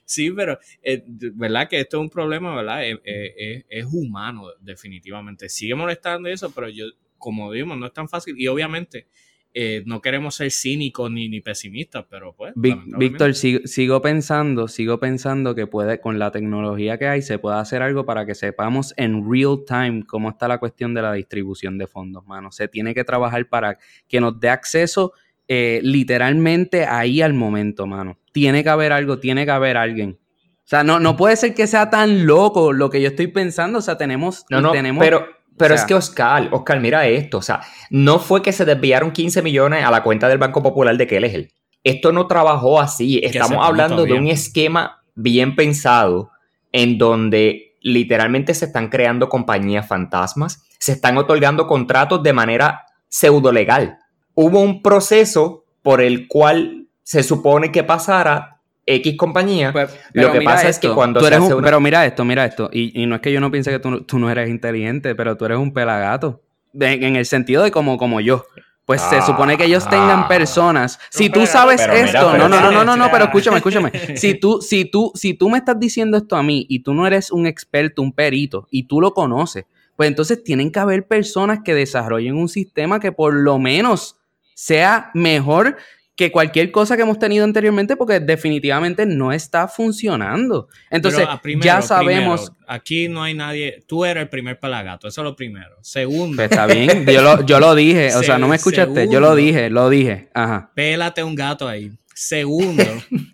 sí, 0.05 0.31
pero 0.31 0.57
eh, 0.81 1.03
verdad 1.05 1.69
que 1.69 1.81
esto 1.81 1.97
es 1.97 2.01
un 2.01 2.09
problema, 2.09 2.55
¿verdad? 2.55 2.83
Eh, 2.89 2.99
eh, 3.05 3.65
es 3.69 3.85
humano, 3.85 4.47
definitivamente. 4.59 5.49
Sigue 5.49 5.75
molestando 5.75 6.29
eso, 6.29 6.49
pero 6.49 6.67
yo, 6.67 6.85
como 7.19 7.51
digo, 7.51 7.75
no 7.75 7.85
es 7.85 7.93
tan 7.93 8.09
fácil. 8.09 8.33
Y 8.39 8.47
obviamente 8.47 9.05
eh, 9.53 9.83
no 9.85 10.01
queremos 10.01 10.35
ser 10.35 10.51
cínicos 10.51 11.09
ni, 11.09 11.29
ni 11.29 11.41
pesimistas, 11.41 12.05
pero 12.09 12.33
pues. 12.33 12.53
Víctor, 12.55 13.33
sigo, 13.33 14.01
pensando, 14.01 14.67
sigo 14.67 14.99
pensando 14.99 15.55
que 15.55 15.65
puede, 15.67 15.99
con 15.99 16.19
la 16.19 16.31
tecnología 16.31 16.97
que 16.97 17.07
hay, 17.07 17.21
se 17.21 17.39
puede 17.39 17.57
hacer 17.57 17.81
algo 17.81 18.05
para 18.05 18.25
que 18.25 18.35
sepamos 18.35 18.93
en 18.97 19.29
real 19.29 19.63
time 19.65 20.03
cómo 20.05 20.29
está 20.29 20.47
la 20.47 20.59
cuestión 20.59 20.93
de 20.93 21.01
la 21.01 21.13
distribución 21.13 21.77
de 21.77 21.87
fondos, 21.87 22.25
mano. 22.27 22.51
Se 22.51 22.67
tiene 22.67 22.93
que 22.93 23.03
trabajar 23.03 23.47
para 23.47 23.77
que 24.07 24.21
nos 24.21 24.39
dé 24.39 24.49
acceso 24.49 25.13
eh, 25.47 25.79
literalmente 25.81 26.85
ahí 26.85 27.21
al 27.21 27.33
momento, 27.33 27.87
mano. 27.87 28.19
Tiene 28.33 28.63
que 28.63 28.69
haber 28.69 28.91
algo, 28.91 29.19
tiene 29.19 29.45
que 29.45 29.51
haber 29.51 29.77
alguien 29.77 30.19
O 30.19 30.65
sea, 30.65 30.83
no, 30.83 30.99
no 30.99 31.15
puede 31.15 31.37
ser 31.37 31.55
que 31.55 31.67
sea 31.67 31.89
tan 31.89 32.27
loco 32.27 32.73
lo 32.73 32.89
que 32.89 33.01
yo 33.01 33.07
estoy 33.07 33.27
pensando. 33.27 33.79
O 33.79 33.81
sea, 33.81 33.97
tenemos. 33.97 34.45
No, 34.49 34.61
no, 34.61 34.71
tenemos, 34.71 35.01
pero, 35.01 35.25
pero 35.57 35.73
es 35.73 35.85
que 35.85 35.93
Oscar, 35.93 36.49
Oscar, 36.51 36.79
mira 36.79 37.07
esto. 37.07 37.39
O 37.39 37.41
sea, 37.41 37.61
no 37.89 38.19
fue 38.19 38.41
que 38.41 38.51
se 38.51 38.65
desviaron 38.65 39.11
15 39.11 39.41
millones 39.41 39.83
a 39.83 39.91
la 39.91 40.03
cuenta 40.03 40.27
del 40.27 40.37
Banco 40.37 40.61
Popular 40.61 40.95
de 40.95 41.07
Kelleher. 41.07 41.49
Esto 41.83 42.11
no 42.11 42.27
trabajó 42.27 42.79
así. 42.79 43.19
Estamos 43.23 43.65
hablando 43.65 44.05
de 44.05 44.13
un 44.13 44.27
esquema 44.27 45.03
bien 45.15 45.55
pensado 45.55 46.31
en 46.71 46.97
donde 46.97 47.75
literalmente 47.81 48.53
se 48.53 48.65
están 48.65 48.89
creando 48.89 49.29
compañías 49.29 49.87
fantasmas, 49.87 50.63
se 50.79 50.91
están 50.91 51.17
otorgando 51.17 51.65
contratos 51.65 52.21
de 52.21 52.33
manera 52.33 52.85
pseudo 53.07 53.51
legal. 53.51 53.97
Hubo 54.35 54.59
un 54.59 54.81
proceso 54.81 55.65
por 55.81 56.01
el 56.01 56.27
cual 56.27 56.87
se 57.03 57.23
supone 57.23 57.71
que 57.71 57.83
pasara 57.83 58.56
X 58.87 59.17
compañía. 59.17 59.73
Pues, 59.73 59.95
lo 60.13 60.31
que 60.31 60.41
pasa 60.41 60.69
es 60.69 60.79
que 60.79 60.89
cuando 60.89 61.19
se 61.19 61.35
hace 61.35 61.55
Pero 61.61 61.79
mira 61.81 62.05
esto, 62.05 62.23
mira 62.23 62.45
esto. 62.45 62.69
Y, 62.71 63.05
no 63.05 63.15
es 63.15 63.21
que 63.21 63.31
yo 63.31 63.41
no 63.41 63.51
piense 63.51 63.69
que 63.69 63.79
tú, 63.79 64.19
no 64.19 64.31
eres 64.31 64.49
inteligente, 64.49 65.13
pero 65.13 65.35
tú 65.35 65.45
eres 65.45 65.57
un 65.57 65.73
pelagato. 65.73 66.41
En, 66.73 67.15
el 67.15 67.25
sentido 67.25 67.63
de 67.63 67.71
como, 67.71 67.97
como 67.97 68.21
yo. 68.21 68.45
Pues 68.85 69.01
se 69.01 69.21
supone 69.21 69.57
que 69.57 69.65
ellos 69.65 69.83
ah. 69.87 69.89
tengan 69.89 70.27
personas. 70.29 70.97
Si 71.09 71.29
tú 71.29 71.45
sabes 71.45 71.81
esto, 71.81 72.37
no, 72.37 72.47
no, 72.47 72.61
no, 72.61 72.71
no, 72.71 72.85
no, 72.85 72.95
no, 72.95 73.11
pero 73.11 73.25
escúchame, 73.25 73.57
escúchame. 73.57 73.91
Si 74.15 74.35
tú, 74.35 74.61
si 74.61 74.85
tú, 74.85 75.11
si 75.13 75.33
tú 75.33 75.49
me 75.49 75.57
estás 75.57 75.77
diciendo 75.77 76.15
esto 76.15 76.37
a 76.37 76.43
mí 76.43 76.65
y 76.69 76.79
tú 76.79 76.93
no 76.93 77.05
eres 77.05 77.29
un 77.29 77.45
experto, 77.45 78.01
un 78.01 78.13
perito, 78.13 78.67
y 78.71 78.83
tú 78.83 79.01
lo 79.01 79.13
conoces, 79.13 79.65
pues 79.97 80.07
entonces 80.07 80.41
tienen 80.41 80.71
que 80.71 80.79
haber 80.79 81.05
personas 81.05 81.59
que 81.65 81.75
desarrollen 81.75 82.37
un 82.37 82.47
sistema 82.47 83.01
que 83.01 83.11
por 83.11 83.33
lo 83.33 83.59
menos 83.59 84.15
sea 84.53 85.11
mejor 85.13 85.75
que 86.17 86.31
cualquier 86.31 86.71
cosa 86.71 86.95
que 86.95 87.03
hemos 87.03 87.19
tenido 87.19 87.43
anteriormente 87.45 87.95
porque 87.95 88.19
definitivamente 88.19 89.05
no 89.05 89.31
está 89.31 89.67
funcionando. 89.67 90.67
Entonces, 90.89 91.27
ya 91.61 91.83
sabemos... 91.83 92.51
aquí 92.65 93.07
no 93.07 93.21
hay 93.21 93.35
nadie... 93.35 93.83
Tú 93.85 94.03
eres 94.03 94.23
el 94.23 94.29
primer 94.29 94.59
pelagato, 94.59 95.07
eso 95.07 95.21
es 95.21 95.25
lo 95.25 95.35
primero. 95.35 95.77
Segundo... 95.83 96.35
Pues 96.35 96.49
está 96.49 96.65
bien, 96.65 97.05
yo 97.05 97.59
lo, 97.59 97.75
dije, 97.75 98.15
o 98.15 98.23
sea, 98.23 98.39
no 98.39 98.47
me 98.47 98.55
escuchaste, 98.55 99.07
yo 99.11 99.19
lo 99.19 99.35
dije, 99.35 99.69
lo 99.69 99.91
dije. 99.91 100.29
Ajá. 100.33 100.71
Pélate 100.73 101.21
un 101.21 101.35
gato 101.35 101.67
ahí. 101.67 101.91
Segundo, 102.15 102.83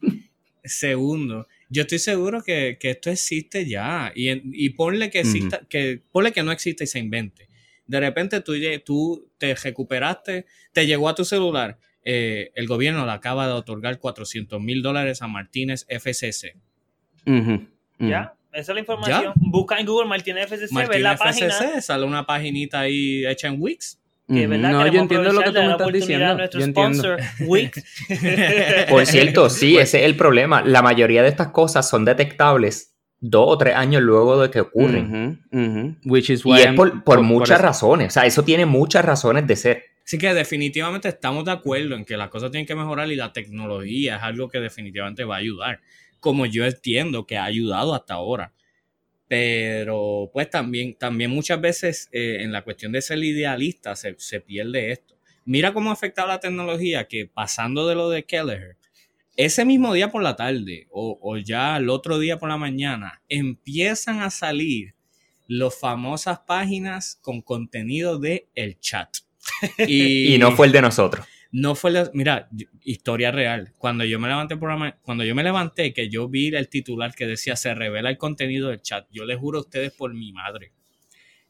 segundo, 0.66 1.48
yo 1.70 1.84
estoy 1.84 2.00
seguro 2.00 2.44
que, 2.44 2.78
esto 2.82 3.10
existe 3.10 3.66
ya 3.66 4.12
y, 4.14 4.30
y 4.66 4.72
ponle 4.72 5.10
que 5.10 5.22
exista, 5.22 5.62
que 5.70 6.02
ponle 6.12 6.34
que 6.34 6.44
no 6.44 6.52
existe 6.52 6.84
y 6.84 6.88
se 6.88 7.00
invente. 7.00 7.48
De 7.88 8.02
repente 8.02 8.42
tú, 8.42 8.56
tú 8.84 9.32
te 9.38 9.56
recuperaste, 9.56 10.46
te 10.74 10.86
llegó 10.86 11.08
a 11.08 11.16
tu 11.16 11.24
celular 11.24 11.80
eh, 12.06 12.52
el 12.56 12.68
gobierno 12.68 13.06
le 13.06 13.12
acaba 13.12 13.48
de 13.48 13.54
otorgar 13.54 14.00
400 14.00 14.60
mil 14.62 14.82
dólares 14.82 15.22
a 15.22 15.28
Martínez 15.28 15.86
FCC. 15.90 16.56
Ya, 18.00 18.34
esa 18.52 18.72
es 18.72 18.76
la 18.76 18.80
información. 18.80 19.34
Busca 19.36 19.80
en 19.80 19.86
Google 19.86 20.08
Martínez 20.08 20.48
FCC, 20.48 20.88
ve 20.88 21.00
la 21.00 21.18
FCC, 21.18 21.50
página. 21.50 21.82
sale 21.82 22.06
una 22.06 22.26
paginita 22.26 22.82
ahí 22.82 23.26
hecha 23.26 23.48
en 23.48 23.56
Wix. 23.60 24.00
no, 24.28 24.88
yo 24.88 25.02
entiendo 25.02 25.34
lo 25.34 25.42
que 25.42 25.52
tú 25.52 25.60
me 25.60 25.72
estás 25.72 25.92
diciendo. 25.92 26.50
Yo 26.52 26.64
entiendo. 26.64 27.18
Wix. 27.42 27.84
Por 28.90 29.06
cierto, 29.06 29.50
sí, 29.50 29.78
ese 29.78 30.00
es 30.00 30.06
el 30.06 30.16
problema. 30.16 30.62
La 30.62 30.82
mayoría 30.82 31.24
de 31.24 31.30
estas 31.30 31.48
cosas 31.50 31.90
son 31.90 32.06
detectables 32.06 32.94
dos 33.24 33.46
o 33.48 33.58
tres 33.58 33.76
años 33.76 34.02
luego 34.02 34.40
de 34.42 34.52
que 34.52 34.60
ocurren. 34.60 35.42
Which 36.06 36.30
is 36.30 36.46
y 36.46 36.54
es 36.54 36.74
por, 36.76 37.22
muchas 37.22 37.60
razones. 37.60 38.08
O 38.08 38.12
sea, 38.12 38.26
eso 38.26 38.44
tiene 38.44 38.66
muchas 38.66 39.04
razones 39.06 39.48
de 39.48 39.56
ser. 39.56 39.84
Así 40.06 40.18
que 40.18 40.34
definitivamente 40.34 41.08
estamos 41.08 41.46
de 41.46 41.52
acuerdo 41.52 41.96
en 41.96 42.04
que 42.04 42.18
las 42.18 42.30
cosas 42.30 42.52
tienen 42.52 42.66
que 42.66 42.76
mejorar 42.76 43.10
y 43.12 43.16
la 43.16 43.32
tecnología 43.32 44.18
es 44.18 44.24
algo 44.24 44.50
que 44.50 44.60
definitivamente 44.60 45.24
va 45.24 45.36
a 45.36 45.40
ayudar, 45.40 45.82
como 46.20 46.46
yo 46.46 46.66
entiendo 46.66 47.26
que 47.26 47.38
ha 47.38 47.46
ayudado 47.46 47.96
hasta 47.96 48.16
ahora. 48.16 48.54
Pero 49.30 50.30
pues 50.34 50.50
también, 50.50 50.96
también 50.96 51.32
muchas 51.32 51.60
veces 51.62 52.10
eh, 52.12 52.40
en 52.42 52.52
la 52.52 52.64
cuestión 52.64 52.92
de 52.92 53.02
ser 53.02 53.24
idealista 53.24 53.96
se, 53.96 54.42
pierde 54.42 54.92
esto. 54.92 55.18
Mira 55.46 55.74
cómo 55.74 55.90
ha 55.90 55.94
afectado 55.94 56.28
la 56.28 56.40
tecnología 56.40 57.08
que 57.08 57.26
pasando 57.26 57.88
de 57.88 57.96
lo 57.96 58.10
de 58.10 58.26
Kelleher, 58.26 58.78
ese 59.36 59.66
mismo 59.66 59.94
día 59.94 60.12
por 60.12 60.22
la 60.22 60.36
tarde 60.36 60.88
o, 60.92 61.18
o 61.22 61.38
ya 61.38 61.78
el 61.78 61.90
otro 61.90 62.20
día 62.20 62.38
por 62.38 62.50
la 62.50 62.58
mañana 62.58 63.24
empiezan 63.30 64.22
a 64.22 64.30
salir 64.30 64.94
las 65.48 65.80
famosas 65.80 66.40
páginas 66.40 67.18
con 67.22 67.42
contenido 67.42 68.20
de 68.20 68.48
el 68.54 68.80
chat. 68.80 69.10
Y, 69.88 70.38
no 70.40 70.56
fue 70.56 70.68
el 70.68 70.74
de 70.74 70.82
nosotros. 70.82 71.26
No 71.52 71.76
fue 71.76 71.92
el 71.92 72.10
mira, 72.14 72.50
historia 72.82 73.32
real. 73.32 73.74
Cuando 73.78 74.06
yo 74.06 74.20
me 74.20 74.28
levanté 74.28 74.58
por 74.58 74.72
cuando 75.02 75.24
yo 75.24 75.36
me 75.36 75.44
levanté, 75.44 75.94
que 75.94 76.10
yo 76.10 76.28
vi 76.28 76.48
el 76.48 76.68
titular 76.68 77.14
que 77.14 77.28
decía 77.28 77.56
se 77.56 77.76
revela 77.76 78.10
el 78.10 78.18
contenido 78.18 78.70
del 78.70 78.82
chat, 78.82 79.08
yo 79.12 79.26
les 79.26 79.38
juro 79.38 79.60
a 79.60 79.62
ustedes 79.62 79.92
por 79.92 80.14
mi 80.14 80.32
madre. 80.32 80.72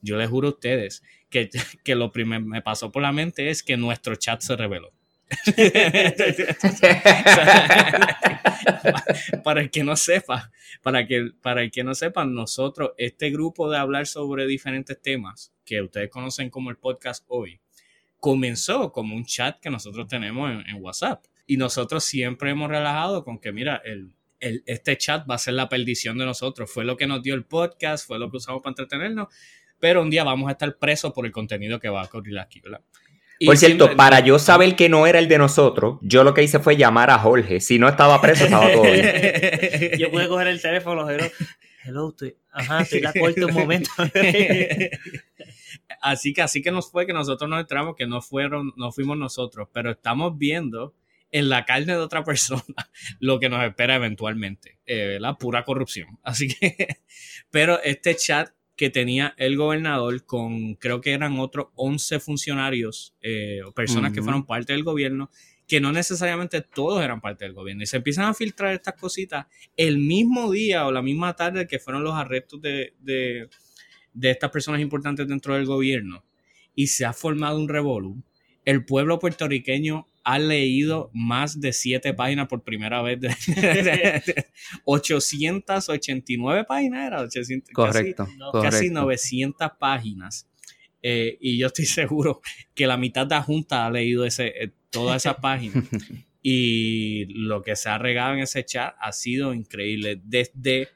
Yo 0.02 0.18
les 0.18 0.30
juro 0.30 0.50
a 0.50 0.52
ustedes 0.52 1.04
que, 1.30 1.50
que 1.84 1.96
lo 1.96 2.12
primero 2.12 2.46
me 2.46 2.62
pasó 2.62 2.92
por 2.92 3.02
la 3.02 3.14
mente 3.14 3.50
es 3.50 3.64
que 3.64 3.78
nuestro 3.78 4.16
chat 4.16 4.42
se 4.42 4.56
reveló. 4.56 4.92
para 9.44 9.62
el 9.62 9.72
que 9.72 9.84
no 9.84 9.96
sepa, 9.96 10.52
para, 10.82 11.08
que, 11.08 11.32
para 11.42 11.64
el 11.64 11.72
que 11.72 11.84
no 11.84 11.96
sepa, 11.96 12.26
nosotros, 12.26 12.92
este 12.98 13.32
grupo 13.32 13.70
de 13.70 13.78
hablar 13.78 14.08
sobre 14.08 14.46
diferentes 14.46 15.02
temas 15.02 15.54
que 15.66 15.82
ustedes 15.82 16.10
conocen 16.10 16.50
como 16.50 16.70
el 16.70 16.78
podcast 16.78 17.24
hoy, 17.28 17.60
comenzó 18.24 18.94
como 18.94 19.18
un 19.18 19.26
chat 19.26 19.60
que 19.60 19.70
nosotros 19.70 20.08
tenemos 20.08 20.50
en, 20.50 20.82
WhatsApp. 20.82 21.26
Y 21.46 21.58
nosotros 21.58 22.06
siempre 22.06 22.52
hemos 22.52 22.70
relajado 22.70 23.26
con 23.26 23.38
que, 23.38 23.52
mira, 23.52 23.82
el, 23.84 24.14
este 24.40 24.98
chat 24.98 25.30
va 25.30 25.36
a 25.36 25.38
ser 25.38 25.56
la 25.56 25.68
perdición 25.68 26.18
de 26.18 26.24
nosotros. 26.24 26.72
Fue 26.72 26.86
lo 26.86 26.96
que 26.96 27.06
nos 27.06 27.22
dio 27.22 27.36
el 27.36 27.44
podcast, 27.44 28.08
fue 28.08 28.18
lo 28.20 28.32
que 28.32 28.38
usamos 28.38 28.62
para 28.62 28.72
entretenernos, 28.72 29.28
pero 29.78 30.02
un 30.02 30.10
día 30.10 30.24
vamos 30.24 30.48
a 30.48 30.54
estar 30.54 30.78
presos 30.78 31.12
por 31.12 31.26
el 31.26 31.34
contenido 31.34 31.82
que 31.82 31.90
va 31.90 32.02
a 32.02 32.06
ocurrir 32.06 32.40
aquí, 32.40 32.62
¿verdad? 32.62 32.80
por 33.46 33.58
cierto, 33.58 33.94
para 33.98 34.22
yo 34.22 34.40
saber 34.40 34.78
que 34.78 34.88
no 34.88 35.06
era 35.06 35.20
el 35.20 35.28
de 35.28 35.38
nosotros, 35.38 35.98
yo 36.02 36.24
lo 36.24 36.34
que 36.34 36.44
hice 36.44 36.60
fue 36.60 36.78
llamar 36.78 37.10
a 37.10 37.20
Jorge. 37.20 37.60
Si 37.60 37.78
no 37.78 37.90
estaba 37.90 38.22
preso, 38.22 38.46
estaba 38.46 38.72
todo 38.72 38.84
bien. 38.84 39.02
yo 40.00 40.10
pude 40.12 40.30
coger 40.30 40.48
el 40.48 40.62
teléfono, 40.62 41.10
hello, 41.10 41.26
hello 41.84 42.10
estoy, 42.12 42.38
ajá, 42.54 42.84
estoy 42.84 43.02
la 43.02 43.12
corto 43.12 43.48
un 43.48 43.54
momento. 43.54 43.92
Así 46.04 46.34
que 46.34 46.42
así 46.42 46.62
que 46.62 46.70
nos 46.70 46.92
fue 46.92 47.08
que 47.08 47.14
nosotros 47.14 47.50
nos 47.50 47.62
entramos, 47.62 47.96
que 47.96 48.06
no 48.06 48.22
fueron, 48.22 48.74
no 48.76 48.92
fuimos 48.92 49.18
nosotros, 49.18 49.70
pero 49.72 49.92
estamos 49.92 50.38
viendo 50.38 50.94
en 51.32 51.48
la 51.48 51.64
carne 51.64 51.94
de 51.94 52.00
otra 52.00 52.24
persona 52.26 52.92
lo 53.22 53.40
que 53.40 53.48
nos 53.48 53.64
espera 53.64 53.96
eventualmente, 53.96 54.80
eh, 54.86 55.18
la 55.22 55.38
pura 55.38 55.64
corrupción. 55.64 56.20
Así 56.24 56.50
que, 56.50 56.98
pero 57.52 57.82
este 57.82 58.18
chat 58.18 58.50
que 58.76 58.90
tenía 58.90 59.34
el 59.38 59.56
gobernador 59.56 60.26
con, 60.26 60.76
creo 60.76 61.00
que 61.00 61.14
eran 61.14 61.40
otros 61.40 61.68
11 61.76 62.20
funcionarios 62.20 63.16
eh, 63.22 63.62
o 63.66 63.72
personas 63.72 64.12
que 64.12 64.22
fueron 64.22 64.46
parte 64.46 64.74
del 64.74 64.84
gobierno, 64.84 65.30
que 65.70 65.80
no 65.80 65.94
necesariamente 65.94 66.62
todos 66.62 67.02
eran 67.02 67.22
parte 67.22 67.46
del 67.46 67.54
gobierno. 67.54 67.84
Y 67.84 67.86
se 67.86 67.98
empiezan 67.98 68.26
a 68.26 68.34
filtrar 68.34 68.74
estas 68.74 68.96
cositas 68.96 69.46
el 69.78 70.00
mismo 70.00 70.52
día 70.52 70.86
o 70.86 70.92
la 70.92 71.02
misma 71.02 71.34
tarde 71.34 71.66
que 71.66 71.80
fueron 71.80 72.04
los 72.04 72.16
arrestos 72.16 72.62
de 72.62 72.94
de 73.00 73.48
estas 74.22 74.50
personas 74.52 74.82
importantes 74.82 75.28
dentro 75.28 75.56
del 75.56 75.66
gobierno 75.66 76.24
y 76.76 76.88
se 76.88 77.06
ha 77.06 77.14
formado 77.14 77.58
un 77.60 77.70
revolú, 77.70 78.24
el 78.66 78.86
pueblo 78.86 79.20
puertorriqueño 79.20 80.08
ha 80.24 80.40
leído 80.40 81.12
más 81.14 81.60
de 81.60 81.74
siete 81.74 82.14
páginas 82.14 82.48
por 82.48 82.64
primera 82.64 83.02
vez. 83.02 83.20
De, 83.20 83.30
889 84.86 86.64
páginas 86.66 87.08
era, 87.08 87.28
correcto, 87.74 88.28
casi, 88.62 88.90
900 88.90 89.72
páginas. 89.78 90.48
Eh, 91.02 91.38
y 91.42 91.58
yo 91.58 91.68
estoy 91.68 91.86
seguro 91.86 92.42
que 92.74 92.88
la 92.88 92.98
mitad 92.98 93.28
de 93.28 93.36
la 93.36 93.44
Junta 93.44 93.86
ha 93.86 93.92
leído 93.92 94.26
ese, 94.26 94.48
eh, 94.48 94.72
todas 94.90 95.24
esas 95.24 95.36
páginas. 95.36 95.84
y 96.42 97.26
lo 97.26 97.62
que 97.62 97.76
se 97.76 97.90
ha 97.90 97.98
regado 97.98 98.34
en 98.34 98.40
ese 98.40 98.64
chat 98.64 98.96
ha 99.00 99.12
sido 99.12 99.54
increíble. 99.54 100.22
Desde 100.24 100.90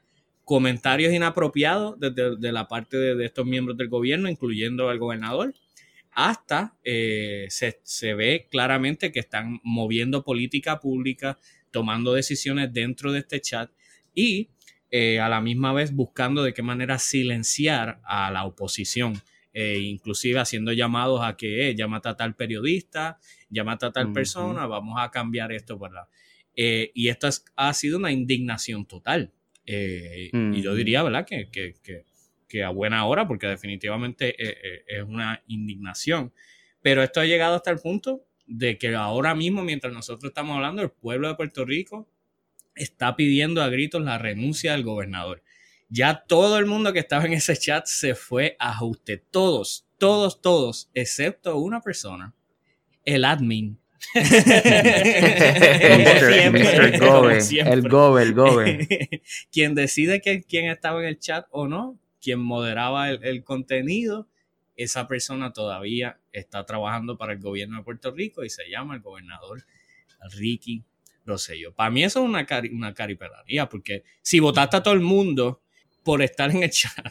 comentarios 0.48 1.12
inapropiados 1.12 2.00
desde 2.00 2.36
de 2.36 2.52
la 2.52 2.68
parte 2.68 2.96
de, 2.96 3.22
estos 3.22 3.44
miembros 3.44 3.76
del 3.76 3.90
gobierno, 3.90 4.30
incluyendo 4.30 4.88
al 4.88 4.98
gobernador, 4.98 5.52
hasta 6.12 6.74
eh, 6.84 7.48
se, 7.50 8.14
ve 8.14 8.48
claramente 8.50 9.12
que 9.12 9.20
están 9.20 9.60
moviendo 9.62 10.24
política 10.24 10.80
pública, 10.80 11.38
tomando 11.70 12.14
decisiones 12.14 12.72
dentro 12.72 13.12
de 13.12 13.18
este 13.18 13.42
chat 13.42 13.70
y 14.14 14.48
eh, 14.90 15.20
a 15.20 15.28
la 15.28 15.42
misma 15.42 15.74
vez 15.74 15.92
buscando 15.92 16.42
de 16.42 16.54
qué 16.54 16.62
manera 16.62 16.98
silenciar 16.98 18.00
a 18.02 18.30
la 18.30 18.46
oposición, 18.46 19.20
eh, 19.52 19.78
inclusive 19.78 20.40
haciendo 20.40 20.72
llamados 20.72 21.20
a 21.22 21.36
que 21.36 21.74
llámate 21.76 22.08
a 22.08 22.16
tal 22.16 22.34
periodista, 22.36 23.18
llámate 23.50 23.84
a 23.84 23.92
tal 23.92 24.14
persona, 24.14 24.64
vamos 24.66 24.96
a 24.98 25.10
cambiar 25.10 25.52
esto, 25.52 25.78
¿verdad? 25.78 26.08
y 26.54 27.06
esto 27.06 27.28
ha 27.54 27.72
sido 27.72 27.98
una 27.98 28.10
indignación 28.10 28.84
total 28.84 29.32
eh, 29.70 30.30
y 30.32 30.62
yo 30.62 30.74
diría, 30.74 31.02
¿verdad? 31.02 31.26
Que, 31.26 31.50
que, 31.50 31.74
que, 32.48 32.64
a 32.64 32.70
buena 32.70 33.04
hora, 33.04 33.28
porque 33.28 33.46
definitivamente 33.46 34.30
eh, 34.30 34.56
eh, 34.62 34.84
es 34.86 35.02
una 35.02 35.42
indignación. 35.46 36.32
Pero 36.80 37.02
esto 37.02 37.20
ha 37.20 37.26
llegado 37.26 37.56
hasta 37.56 37.70
el 37.70 37.78
punto 37.78 38.24
de 38.46 38.78
que 38.78 38.94
ahora 38.94 39.34
mismo, 39.34 39.62
mientras 39.62 39.92
nosotros 39.92 40.30
estamos 40.30 40.56
hablando, 40.56 40.80
el 40.80 40.90
pueblo 40.90 41.28
de 41.28 41.34
Puerto 41.34 41.66
Rico 41.66 42.08
está 42.74 43.14
pidiendo 43.14 43.62
a 43.62 43.68
gritos 43.68 44.02
la 44.02 44.16
renuncia 44.16 44.72
del 44.72 44.84
gobernador. 44.84 45.42
Ya 45.90 46.24
todo 46.26 46.58
el 46.58 46.64
mundo 46.64 46.94
que 46.94 47.00
estaba 47.00 47.26
en 47.26 47.34
ese 47.34 47.54
chat 47.54 47.84
se 47.84 48.14
fue 48.14 48.56
a 48.58 48.70
ajuste. 48.70 49.18
Todos, 49.18 49.86
todos, 49.98 50.40
todos, 50.40 50.90
excepto 50.94 51.58
una 51.58 51.82
persona, 51.82 52.34
el 53.04 53.26
admin. 53.26 53.78
Gobe, 56.98 57.38
el 57.38 57.88
Gobe, 57.88 58.22
el 58.22 58.34
Gobe. 58.34 58.88
quien 59.52 59.74
decide 59.74 60.20
que, 60.20 60.42
quién 60.42 60.70
estaba 60.70 61.00
en 61.00 61.06
el 61.08 61.18
chat 61.18 61.46
o 61.50 61.66
no, 61.68 61.98
quien 62.20 62.40
moderaba 62.40 63.10
el, 63.10 63.42
contenido, 63.44 64.28
esa 64.76 65.08
persona 65.08 65.52
todavía 65.52 66.18
está 66.32 66.64
trabajando 66.64 67.18
para 67.18 67.32
el 67.32 67.40
gobierno 67.40 67.78
de 67.78 67.84
Puerto 67.84 68.12
Rico 68.12 68.44
y 68.44 68.50
se 68.50 68.70
llama 68.70 68.94
el 68.94 69.00
gobernador 69.00 69.64
Ricky 70.36 70.84
Rosselló. 71.26 71.74
Para 71.74 71.90
mí 71.90 72.04
eso 72.04 72.20
es 72.20 72.26
una, 72.26 72.46
cari 72.46 72.70
una 72.70 72.94
porque 73.68 74.04
si 74.22 74.40
votaste 74.40 74.76
a 74.76 74.82
todo 74.82 74.94
el 74.94 75.00
mundo 75.00 75.60
por 76.02 76.22
estar 76.22 76.50
en 76.50 76.62
el 76.62 76.70
chat, 76.72 77.06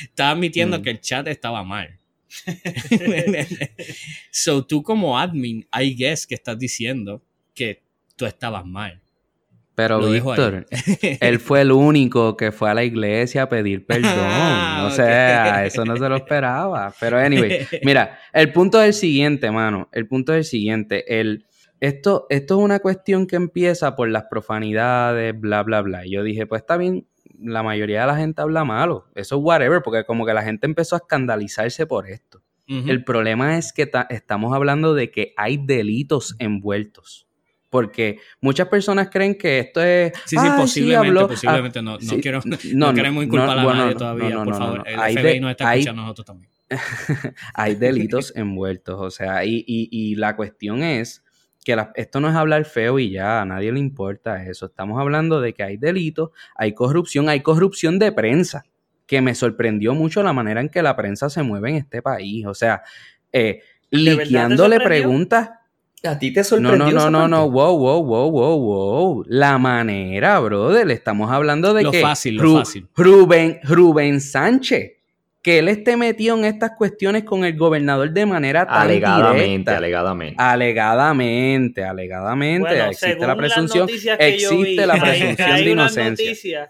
está 0.00 0.30
admitiendo 0.30 0.78
mm. 0.78 0.82
que 0.82 0.90
el 0.90 1.00
chat 1.00 1.26
estaba 1.28 1.62
mal. 1.62 1.98
so 4.30 4.66
tú 4.66 4.82
como 4.82 5.18
admin, 5.18 5.66
I 5.72 5.94
guess 5.94 6.26
que 6.26 6.34
estás 6.34 6.58
diciendo 6.58 7.22
que 7.54 7.82
tú 8.16 8.26
estabas 8.26 8.64
mal. 8.64 9.00
Pero 9.76 10.00
Víctor, 10.00 10.66
él 11.20 11.38
fue 11.38 11.60
el 11.60 11.70
único 11.70 12.34
que 12.34 12.50
fue 12.50 12.70
a 12.70 12.74
la 12.74 12.82
iglesia 12.82 13.42
a 13.42 13.48
pedir 13.48 13.84
perdón. 13.86 14.86
o 14.86 14.90
sea, 14.90 15.66
eso 15.66 15.84
no 15.84 15.96
se 15.96 16.08
lo 16.08 16.16
esperaba. 16.16 16.92
Pero 16.98 17.18
anyway, 17.18 17.66
mira, 17.82 18.18
el 18.32 18.52
punto 18.52 18.80
es 18.80 18.88
el 18.88 18.94
siguiente, 18.94 19.50
mano. 19.50 19.88
El 19.92 20.08
punto 20.08 20.32
es 20.32 20.38
el 20.38 20.44
siguiente. 20.44 21.20
El, 21.20 21.44
esto, 21.80 22.26
esto 22.30 22.58
es 22.58 22.64
una 22.64 22.80
cuestión 22.80 23.26
que 23.26 23.36
empieza 23.36 23.94
por 23.96 24.08
las 24.08 24.24
profanidades, 24.30 25.38
bla, 25.38 25.62
bla, 25.62 25.82
bla. 25.82 26.06
Y 26.06 26.12
yo 26.12 26.22
dije, 26.22 26.46
pues 26.46 26.62
está 26.62 26.78
bien, 26.78 27.06
la 27.40 27.62
mayoría 27.62 28.02
de 28.02 28.06
la 28.06 28.16
gente 28.16 28.42
habla 28.42 28.64
malo. 28.64 29.06
Eso 29.14 29.36
es 29.36 29.42
whatever, 29.42 29.82
porque 29.82 30.04
como 30.04 30.26
que 30.26 30.34
la 30.34 30.42
gente 30.42 30.66
empezó 30.66 30.96
a 30.96 30.98
escandalizarse 30.98 31.86
por 31.86 32.08
esto. 32.08 32.42
El 32.68 33.04
problema 33.04 33.58
es 33.58 33.72
que 33.72 33.88
estamos 34.10 34.52
hablando 34.52 34.92
de 34.92 35.12
que 35.12 35.32
hay 35.36 35.56
delitos 35.56 36.34
envueltos. 36.40 37.28
Porque 37.70 38.18
muchas 38.40 38.68
personas 38.68 39.08
creen 39.10 39.36
que 39.36 39.60
esto 39.60 39.82
es. 39.82 40.12
Sí, 40.24 40.36
sí, 40.36 40.46
posiblemente, 40.56 41.20
ah, 41.20 41.28
posiblemente. 41.28 41.82
no, 41.82 41.98
no, 42.00 42.20
quiero, 42.20 42.40
no, 42.74 42.94
queremos 42.94 43.24
inculpar 43.24 43.58
a 43.58 43.64
nadie 43.64 43.94
todavía, 43.94 44.42
por 44.42 44.56
favor. 44.56 44.82
El 44.86 44.98
hay 44.98 45.16
FBI 45.16 45.40
nos 45.40 45.50
está 45.52 45.74
escuchando 45.74 46.02
a 46.02 46.04
nosotros 46.06 46.26
también. 46.26 46.50
hay 47.54 47.74
delitos 47.76 48.32
envueltos, 48.34 48.96
o 49.00 49.10
sea, 49.10 49.44
y, 49.44 49.64
y, 49.66 49.88
y 49.90 50.14
la 50.16 50.34
cuestión 50.34 50.82
es 50.82 51.22
que 51.66 51.76
esto 51.96 52.20
no 52.20 52.28
es 52.28 52.36
hablar 52.36 52.64
feo 52.64 53.00
y 53.00 53.10
ya, 53.10 53.42
a 53.42 53.44
nadie 53.44 53.72
le 53.72 53.80
importa 53.80 54.40
eso. 54.44 54.66
Estamos 54.66 55.00
hablando 55.00 55.40
de 55.40 55.52
que 55.52 55.64
hay 55.64 55.76
delitos, 55.76 56.30
hay 56.54 56.74
corrupción, 56.74 57.28
hay 57.28 57.40
corrupción 57.40 57.98
de 57.98 58.12
prensa, 58.12 58.64
que 59.04 59.20
me 59.20 59.34
sorprendió 59.34 59.92
mucho 59.92 60.22
la 60.22 60.32
manera 60.32 60.60
en 60.60 60.68
que 60.68 60.80
la 60.80 60.94
prensa 60.94 61.28
se 61.28 61.42
mueve 61.42 61.70
en 61.70 61.76
este 61.78 62.02
país. 62.02 62.46
O 62.46 62.54
sea, 62.54 62.82
eh, 63.32 63.62
liqueándole 63.90 64.78
preguntas. 64.78 65.50
¿A 66.04 66.16
ti 66.16 66.32
te 66.32 66.44
sorprendió? 66.44 66.86
No, 66.86 66.92
no, 66.92 67.10
no, 67.10 67.26
no, 67.26 67.28
no, 67.28 67.50
wow, 67.50 67.76
wow, 67.76 68.04
wow, 68.04 68.30
wow, 68.30 68.58
wow. 68.60 69.24
La 69.26 69.58
manera, 69.58 70.38
brother. 70.38 70.88
Estamos 70.92 71.32
hablando 71.32 71.74
de 71.74 71.82
lo 71.82 71.90
que. 71.90 72.00
Fácil, 72.00 72.36
lo 72.36 72.58
fácil. 72.58 72.86
Rubén, 72.94 73.58
Rubén 73.64 74.20
Sánchez 74.20 74.95
que 75.46 75.60
él 75.60 75.68
esté 75.68 75.96
metido 75.96 76.36
en 76.36 76.44
estas 76.44 76.72
cuestiones 76.72 77.22
con 77.22 77.44
el 77.44 77.56
gobernador 77.56 78.10
de 78.10 78.26
manera 78.26 78.66
tan 78.66 78.78
alegadamente, 78.78 79.70
alegadamente, 79.70 80.42
alegadamente, 80.42 81.84
alegadamente, 81.84 82.84
existe 82.88 83.24
la 83.24 83.36
presunción, 83.36 83.88
existe 83.88 84.84
la 84.84 84.94
presunción 85.00 85.54
de 85.54 85.70
inocencia. 85.70 86.68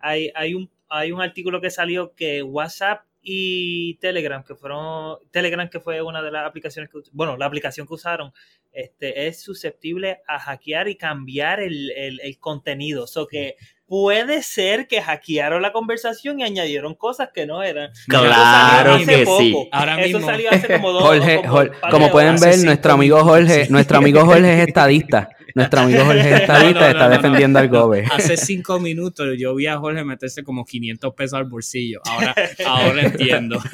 hay, 0.00 0.32
hay 0.34 0.54
un 0.54 0.68
hay 0.88 1.12
un 1.12 1.20
artículo 1.20 1.60
que 1.60 1.70
salió 1.70 2.12
que 2.16 2.42
WhatsApp 2.42 3.04
y 3.22 3.94
Telegram, 4.00 4.42
que 4.42 4.56
fueron 4.56 5.18
Telegram 5.30 5.68
que 5.68 5.78
fue 5.78 6.02
una 6.02 6.20
de 6.20 6.32
las 6.32 6.44
aplicaciones 6.44 6.90
que 6.90 6.98
bueno, 7.12 7.36
la 7.36 7.46
aplicación 7.46 7.86
que 7.86 7.94
usaron, 7.94 8.32
este 8.72 9.28
es 9.28 9.40
susceptible 9.40 10.22
a 10.26 10.40
hackear 10.40 10.88
y 10.88 10.96
cambiar 10.96 11.60
el, 11.60 11.92
el, 11.92 12.18
el 12.20 12.38
contenido. 12.40 13.06
So 13.06 13.28
que 13.28 13.54
puede 13.88 14.42
ser 14.42 14.86
que 14.86 15.00
hackearon 15.00 15.62
la 15.62 15.72
conversación 15.72 16.38
y 16.40 16.44
añadieron 16.44 16.94
cosas 16.94 17.30
que 17.34 17.46
no 17.46 17.62
eran. 17.62 17.90
Claro 18.06 18.98
que 18.98 19.24
sí. 19.24 19.68
Ahora 19.72 19.96
mismo. 19.96 20.18
Eso 20.18 20.26
salió 20.26 20.50
hace 20.50 20.74
como 20.74 20.92
dos 20.92 21.02
Jorge, 21.02 21.42
como, 21.90 22.10
pueden 22.10 22.38
ver, 22.38 22.58
nuestro 22.58 22.92
amigo 22.92 23.24
Jorge, 23.24 23.66
nuestro 23.70 23.98
amigo 23.98 24.24
Jorge 24.24 24.62
es 24.62 24.68
estadista. 24.68 25.30
Nuestro 25.54 25.80
amigo 25.80 26.04
Jorge 26.04 26.20
es 26.20 26.40
estadista 26.42 26.90
está 26.90 27.08
defendiendo 27.08 27.58
al 27.58 27.68
gobe. 27.68 28.04
Hace 28.12 28.36
cinco 28.36 28.78
minutos 28.78 29.26
yo 29.38 29.54
vi 29.54 29.66
a 29.66 29.78
Jorge 29.78 30.04
meterse 30.04 30.44
como 30.44 30.66
500 30.66 31.14
pesos 31.14 31.38
al 31.38 31.46
bolsillo. 31.46 32.02
Ahora, 32.04 32.34
ahora 32.66 33.02
entiendo. 33.02 33.58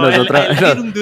Nosotros, 0.00 0.92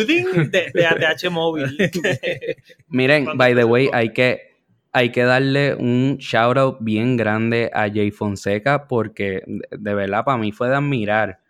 de, 0.51 0.71
de 0.73 0.87
ATH 0.87 1.31
móvil. 1.31 1.77
Miren, 2.89 3.37
by 3.37 3.55
the 3.55 3.65
way, 3.65 3.91
hay 3.93 4.13
que 4.15 4.52
hay 4.93 5.11
que 5.11 5.23
darle 5.23 5.75
un 5.75 6.19
shout 6.19 6.59
out 6.59 6.77
bien 6.81 7.17
grande 7.17 7.71
a 7.73 7.89
Jay 7.89 8.11
Fonseca 8.11 8.87
porque 8.87 9.43
de 9.71 9.95
verdad 9.95 10.25
para 10.25 10.39
mí 10.39 10.53
fue 10.53 10.69
de 10.69 10.77
admirar 10.77 11.41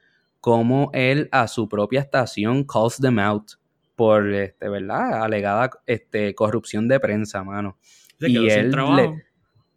cómo 0.41 0.91
él 0.95 1.29
a 1.33 1.49
su 1.49 1.69
propia 1.69 2.01
estación 2.01 2.65
calls 2.65 2.99
them 2.99 3.19
out 3.19 3.53
por 3.97 4.33
este, 4.33 4.69
¿verdad? 4.69 5.25
alegada 5.25 5.71
este, 5.87 6.35
corrupción 6.35 6.89
de 6.89 7.01
prensa, 7.01 7.45
mano. 7.45 7.79
Y 8.21 8.49
él, 8.49 8.73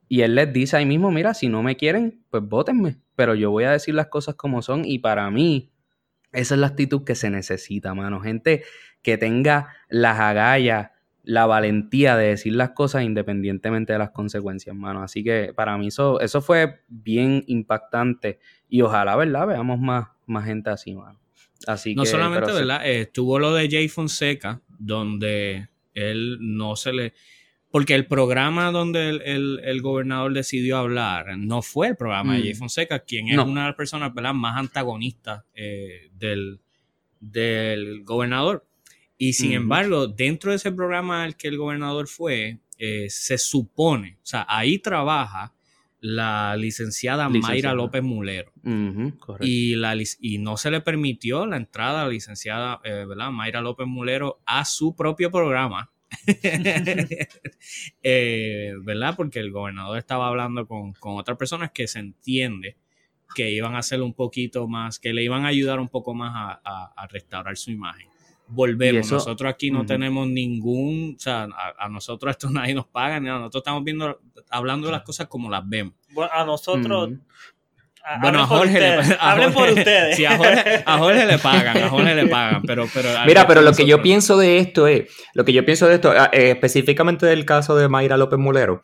y 0.07 0.21
él 0.21 0.35
les 0.35 0.53
dice 0.53 0.77
ahí 0.77 0.85
mismo, 0.85 1.11
mira, 1.11 1.33
si 1.33 1.49
no 1.49 1.63
me 1.63 1.75
quieren, 1.75 2.23
pues 2.29 2.43
votenme, 2.43 2.97
pero 3.15 3.33
yo 3.33 3.49
voy 3.49 3.63
a 3.63 3.71
decir 3.71 3.95
las 3.95 4.07
cosas 4.07 4.35
como 4.35 4.61
son 4.61 4.85
y 4.85 4.99
para 4.99 5.29
mí 5.31 5.71
esa 6.31 6.53
es 6.53 6.61
la 6.61 6.67
actitud 6.67 7.03
que 7.03 7.15
se 7.15 7.29
necesita, 7.29 7.93
mano. 7.93 8.19
Gente 8.19 8.63
que 9.01 9.17
tenga 9.17 9.69
las 9.89 10.19
agallas 10.19 10.91
la 11.25 11.45
valentía 11.47 12.15
de 12.15 12.27
decir 12.27 12.55
las 12.55 12.71
cosas 12.71 13.03
independientemente 13.03 13.93
de 13.93 13.99
las 13.99 14.11
consecuencias, 14.11 14.75
mano. 14.75 15.01
Así 15.01 15.23
que 15.23 15.53
para 15.55 15.77
mí 15.77 15.87
eso, 15.87 16.19
eso 16.19 16.41
fue 16.41 16.81
bien 16.87 17.43
impactante 17.47 18.39
y 18.69 18.81
ojalá, 18.81 19.15
¿verdad? 19.15 19.47
Veamos 19.47 19.79
más, 19.79 20.09
más 20.27 20.45
gente 20.45 20.69
así, 20.69 20.93
mano. 20.93 21.19
Así 21.65 21.95
no 21.95 22.05
solamente, 22.05 22.51
¿verdad? 22.51 22.85
Eh, 22.85 23.01
estuvo 23.01 23.39
lo 23.39 23.53
de 23.53 23.69
Jay 23.69 23.87
Fonseca, 23.87 24.61
donde 24.67 25.69
él 25.93 26.37
no 26.39 26.75
se 26.75 26.93
le... 26.93 27.13
Porque 27.71 27.95
el 27.95 28.05
programa 28.05 28.71
donde 28.71 29.09
el, 29.09 29.81
gobernador 29.81 30.31
decidió 30.33 30.77
hablar 30.77 31.37
no 31.37 31.61
fue 31.61 31.87
el 31.87 31.97
programa 31.97 32.35
de 32.35 32.41
Jay 32.41 32.53
mm. 32.53 32.57
Fonseca, 32.57 32.99
quien 32.99 33.27
es 33.27 33.37
una 33.37 33.61
de 33.61 33.67
las 33.67 33.75
personas 33.75 34.13
¿verdad? 34.13 34.33
más 34.33 34.57
antagonistas 34.57 35.43
eh, 35.55 36.09
del, 36.13 36.61
del 37.19 38.03
gobernador. 38.03 38.65
Y 39.17 39.33
sin 39.33 39.53
embargo, 39.53 40.07
dentro 40.07 40.51
de 40.51 40.57
ese 40.57 40.71
programa 40.71 41.23
al 41.23 41.37
que 41.37 41.47
el 41.47 41.57
gobernador 41.57 42.07
fue, 42.07 42.59
eh, 42.77 43.07
se 43.09 43.37
supone, 43.37 44.17
o 44.21 44.25
sea, 44.25 44.45
ahí 44.49 44.79
trabaja 44.79 45.53
la 46.01 46.55
licenciada, 46.57 47.29
Mayra 47.29 47.73
López 47.73 48.03
Mulero. 48.03 48.51
y, 49.39 49.75
la, 49.75 49.95
y 50.19 50.37
no 50.37 50.57
se 50.57 50.69
le 50.69 50.81
permitió 50.81 51.45
la 51.45 51.57
entrada 51.57 52.01
a 52.01 52.03
la 52.05 52.11
licenciada 52.11 52.81
eh, 52.83 53.05
¿verdad? 53.07 53.31
Mayra 53.31 53.61
López 53.61 53.87
Mulero 53.87 54.41
a 54.45 54.65
su 54.65 54.95
propio 54.95 55.31
programa. 55.31 55.91
Eh, 58.03 58.73
¿Verdad? 58.83 59.15
Porque 59.17 59.39
el 59.39 59.51
gobernador 59.51 59.97
estaba 59.97 60.27
hablando 60.27 60.67
con, 60.67 60.93
otras 61.01 61.37
personas 61.37 61.71
que 61.71 61.87
se 61.87 61.97
entiende 61.97 62.77
que 63.33 63.49
iban 63.51 63.73
a 63.73 63.79
hacer 63.79 64.03
un 64.03 64.13
poquito 64.13 64.67
más, 64.67 64.99
que 64.99 65.13
le 65.13 65.23
iban 65.23 65.45
a 65.45 65.47
ayudar 65.47 65.79
un 65.79 65.89
poco 65.89 66.13
más 66.13 66.59
a 66.63 67.07
restaurar 67.09 67.57
su 67.57 67.71
imagen 67.71 68.07
volvemos. 68.47 69.11
nosotros 69.11 69.49
aquí 69.49 69.71
no 69.71 69.85
tenemos 69.85 70.27
ningún, 70.27 71.15
o 71.17 71.19
sea, 71.19 71.47
a, 71.77 71.89
nosotros 71.89 72.31
esto 72.31 72.49
nadie 72.51 72.73
nos 72.73 72.87
paga, 72.87 73.19
ni 73.19 73.27
nosotros 73.27 73.61
estamos 73.61 73.83
viendo, 73.83 74.19
hablando 74.49 74.87
de 74.87 74.93
las 74.93 75.03
cosas 75.03 75.27
como 75.27 75.49
las 75.49 75.67
vemos. 75.67 75.93
Bueno, 76.11 76.31
a 76.33 76.45
nosotros... 76.45 77.11
bueno, 78.21 78.41
a 78.41 78.47
Jorge, 78.47 78.79
le, 78.79 79.15
hablen 79.19 79.53
por 79.53 79.69
ustedes. 79.69 80.15
Sí, 80.15 80.25
a 80.25 80.37
Jorge, 80.37 81.25
le 81.25 81.37
pagan, 81.39 81.77
a 81.77 81.89
Jorge 81.89 82.15
le 82.15 82.27
pagan, 82.29 82.61
pero... 82.63 82.87
pero 82.93 83.09
Mira, 83.25 83.47
pero 83.47 83.61
lo 83.61 83.73
que 83.73 83.85
yo 83.85 84.01
pienso 84.01 84.37
de 84.37 84.59
esto 84.59 84.87
es, 84.87 85.09
lo 85.33 85.43
que 85.43 85.53
yo 85.53 85.65
pienso 85.65 85.87
de 85.87 85.95
esto, 85.95 86.13
eh, 86.13 86.51
específicamente 86.51 87.25
del 87.25 87.45
caso 87.45 87.75
de 87.75 87.87
Mayra 87.89 88.17
López 88.17 88.39
Mulero, 88.39 88.83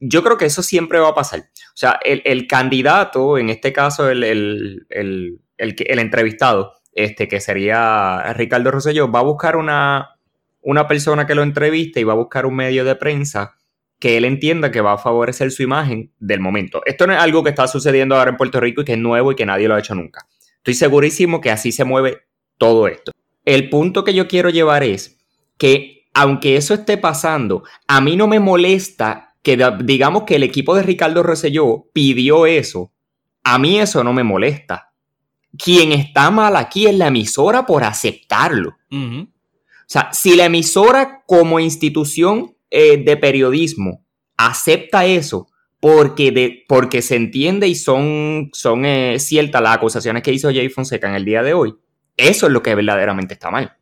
yo 0.00 0.22
creo 0.22 0.36
que 0.36 0.46
eso 0.46 0.62
siempre 0.62 0.98
va 0.98 1.08
a 1.08 1.14
pasar. 1.14 1.40
O 1.40 1.76
sea, 1.76 1.98
el, 2.04 2.46
candidato, 2.46 3.38
en 3.38 3.48
este 3.48 3.72
caso 3.72 4.08
el, 4.10 4.22
el, 4.22 4.86
el, 4.90 5.40
el 5.56 5.98
entrevistado, 5.98 6.74
este, 6.94 7.28
que 7.28 7.40
sería 7.40 8.32
Ricardo 8.34 8.70
Rosselló, 8.70 9.10
va 9.10 9.20
a 9.20 9.24
buscar 9.24 9.56
una, 9.56 10.16
una 10.62 10.88
persona 10.88 11.26
que 11.26 11.34
lo 11.34 11.42
entreviste 11.42 12.00
y 12.00 12.04
va 12.04 12.14
a 12.14 12.16
buscar 12.16 12.46
un 12.46 12.56
medio 12.56 12.84
de 12.84 12.96
prensa 12.96 13.56
que 13.98 14.16
él 14.16 14.24
entienda 14.24 14.70
que 14.70 14.80
va 14.80 14.94
a 14.94 14.98
favorecer 14.98 15.50
su 15.50 15.62
imagen 15.62 16.12
del 16.18 16.40
momento. 16.40 16.82
Esto 16.84 17.06
no 17.06 17.12
es 17.12 17.18
algo 17.18 17.42
que 17.42 17.50
está 17.50 17.66
sucediendo 17.66 18.16
ahora 18.16 18.30
en 18.30 18.36
Puerto 18.36 18.60
Rico 18.60 18.82
y 18.82 18.84
que 18.84 18.92
es 18.92 18.98
nuevo 18.98 19.32
y 19.32 19.34
que 19.34 19.46
nadie 19.46 19.68
lo 19.68 19.74
ha 19.74 19.78
hecho 19.78 19.94
nunca. 19.94 20.26
Estoy 20.56 20.74
segurísimo 20.74 21.40
que 21.40 21.50
así 21.50 21.72
se 21.72 21.84
mueve 21.84 22.22
todo 22.58 22.88
esto. 22.88 23.12
El 23.44 23.68
punto 23.68 24.04
que 24.04 24.14
yo 24.14 24.26
quiero 24.26 24.50
llevar 24.50 24.82
es 24.82 25.18
que 25.58 26.06
aunque 26.14 26.56
eso 26.56 26.74
esté 26.74 26.96
pasando, 26.96 27.64
a 27.88 28.00
mí 28.00 28.16
no 28.16 28.26
me 28.26 28.40
molesta 28.40 29.34
que 29.42 29.58
digamos 29.82 30.22
que 30.22 30.36
el 30.36 30.42
equipo 30.42 30.74
de 30.74 30.82
Ricardo 30.82 31.22
Rosselló 31.22 31.86
pidió 31.92 32.46
eso, 32.46 32.92
a 33.42 33.58
mí 33.58 33.78
eso 33.78 34.02
no 34.02 34.12
me 34.14 34.22
molesta. 34.22 34.93
Quien 35.58 35.92
está 35.92 36.30
mal 36.30 36.56
aquí 36.56 36.86
es 36.86 36.94
la 36.94 37.08
emisora 37.08 37.66
por 37.66 37.84
aceptarlo. 37.84 38.76
O 38.90 39.86
sea, 39.86 40.12
si 40.12 40.34
la 40.34 40.46
emisora 40.46 41.22
como 41.26 41.60
institución 41.60 42.56
eh, 42.70 42.96
de 42.96 43.16
periodismo 43.16 44.04
acepta 44.36 45.04
eso 45.04 45.48
porque, 45.80 46.32
de, 46.32 46.64
porque 46.66 47.02
se 47.02 47.16
entiende 47.16 47.68
y 47.68 47.74
son, 47.74 48.50
son 48.52 48.84
eh, 48.84 49.18
ciertas 49.18 49.62
las 49.62 49.76
acusaciones 49.76 50.22
que 50.22 50.32
hizo 50.32 50.48
Jay 50.48 50.68
Fonseca 50.68 51.08
en 51.08 51.14
el 51.14 51.24
día 51.24 51.42
de 51.42 51.54
hoy, 51.54 51.74
eso 52.16 52.46
es 52.46 52.52
lo 52.52 52.62
que 52.62 52.74
verdaderamente 52.74 53.34
está 53.34 53.50
mal. 53.50 53.76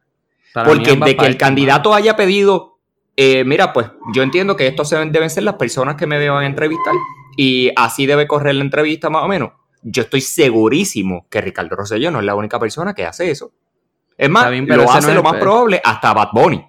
porque 0.52 0.96
de 0.96 1.16
que 1.16 1.26
el 1.26 1.36
candidato 1.36 1.94
haya 1.94 2.16
pedido 2.16 2.72
eh, 3.16 3.44
mira, 3.44 3.72
pues 3.72 3.88
yo 4.14 4.22
entiendo 4.22 4.56
que 4.56 4.66
estos 4.66 4.90
deben 4.90 5.30
ser 5.30 5.42
las 5.42 5.56
personas 5.56 5.96
que 5.96 6.06
me 6.06 6.18
deban 6.18 6.44
entrevistar 6.44 6.94
y 7.36 7.70
así 7.76 8.06
debe 8.06 8.26
correr 8.26 8.54
la 8.54 8.64
entrevista 8.64 9.10
más 9.10 9.24
o 9.24 9.28
menos. 9.28 9.52
Yo 9.82 10.02
estoy 10.02 10.20
segurísimo 10.20 11.26
que 11.28 11.40
Ricardo 11.40 11.76
Rosselló 11.76 12.10
no 12.10 12.20
es 12.20 12.24
la 12.24 12.34
única 12.34 12.58
persona 12.58 12.94
que 12.94 13.04
hace 13.04 13.30
eso. 13.30 13.52
Es 14.16 14.30
más, 14.30 14.50
lo 14.50 14.90
hace 14.90 15.14
lo 15.14 15.22
más 15.22 15.36
probable 15.36 15.80
hasta 15.82 16.12
Bad 16.12 16.28
Bunny. 16.32 16.64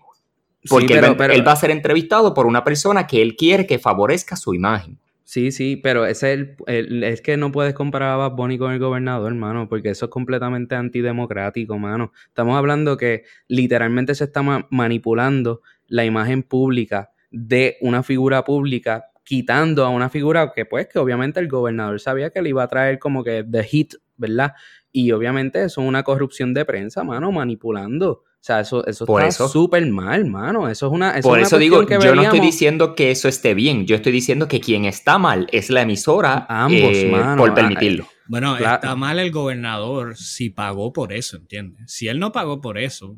Porque 0.68 0.94
él, 0.94 1.48
va 1.48 1.52
a 1.52 1.56
ser 1.56 1.72
entrevistado 1.72 2.34
por 2.34 2.46
una 2.46 2.64
persona 2.64 3.06
que 3.06 3.22
él 3.22 3.36
quiere 3.36 3.68
que 3.68 3.80
favorezca 3.80 4.36
su 4.36 4.54
imagen. 4.54 4.98
Sí, 5.26 5.52
sí, 5.52 5.78
pero 5.78 6.06
es, 6.06 6.24
el, 6.24 6.56
es 6.68 7.22
que 7.22 7.38
no 7.38 7.52
puedes 7.52 7.74
comparar 7.74 8.12
a 8.12 8.16
Bad 8.18 8.32
Bunny 8.32 8.58
con 8.58 8.72
el 8.72 8.80
gobernador, 8.80 9.32
hermano, 9.32 9.68
porque 9.68 9.90
eso 9.90 10.06
es 10.06 10.12
completamente 10.12 10.76
antidemocrático, 10.76 11.78
mano. 11.78 12.12
Estamos 12.28 12.58
hablando 12.58 12.98
que 12.98 13.24
literalmente 13.48 14.16
se 14.16 14.26
está 14.26 14.42
manipulando 14.70 15.62
la 15.88 16.06
imagen 16.06 16.44
pública 16.44 17.12
de 17.32 17.78
una 17.82 18.04
figura 18.04 18.44
pública, 18.44 19.06
quitando 19.24 19.86
a 19.86 19.90
una 19.90 20.10
figura 20.10 20.52
que 20.54 20.66
pues 20.66 20.88
que 20.88 21.00
obviamente 21.00 21.40
el 21.40 21.48
gobernador 21.48 22.00
sabía 22.00 22.30
que 22.30 22.42
le 22.42 22.50
iba 22.50 22.64
a 22.64 22.68
traer 22.68 23.00
como 23.00 23.24
que 23.24 23.44
the 23.50 23.64
hit, 23.64 23.94
¿verdad? 24.18 24.54
Y 24.92 25.12
obviamente 25.12 25.64
eso 25.64 25.82
es 25.82 25.88
una 25.88 26.04
corrupción 26.04 26.54
de 26.54 26.66
prensa, 26.66 27.04
mano, 27.04 27.32
manipulando. 27.32 28.12
O 28.44 28.46
sea, 28.46 28.60
eso, 28.60 28.86
eso 28.86 29.06
está 29.20 29.48
súper 29.48 29.86
mal, 29.88 30.26
mano. 30.26 30.68
Eso 30.68 30.88
es 30.88 30.92
una. 30.92 31.16
por 31.22 31.40
eso 31.40 31.58
digo, 31.58 31.88
yo 31.88 32.14
no 32.14 32.24
estoy 32.24 32.42
diciendo 32.42 32.94
que 32.94 33.10
eso 33.10 33.30
esté 33.30 33.54
bien. 33.54 33.88
Yo 33.88 33.96
estoy 33.96 34.12
diciendo 34.12 34.50
que 34.50 34.60
quien 34.60 34.84
está 34.84 35.18
mal 35.18 35.48
es 35.52 35.70
la 35.70 35.84
emisora 35.84 36.46
Ambos, 36.50 36.92
eh, 36.94 37.10
por 37.38 37.52
ah, 37.52 37.56
permitirlo. 37.56 38.06
Bueno, 38.28 38.58
está 38.58 38.96
mal 38.96 39.20
el 39.20 39.32
gobernador 39.32 40.18
si 40.18 40.50
pagó 40.50 40.92
por 40.92 41.14
eso, 41.14 41.38
¿entiendes? 41.38 41.92
Si 41.92 42.10
él 42.10 42.20
no 42.20 42.34
pagó 42.34 42.60
por 42.60 42.78
eso, 42.78 43.18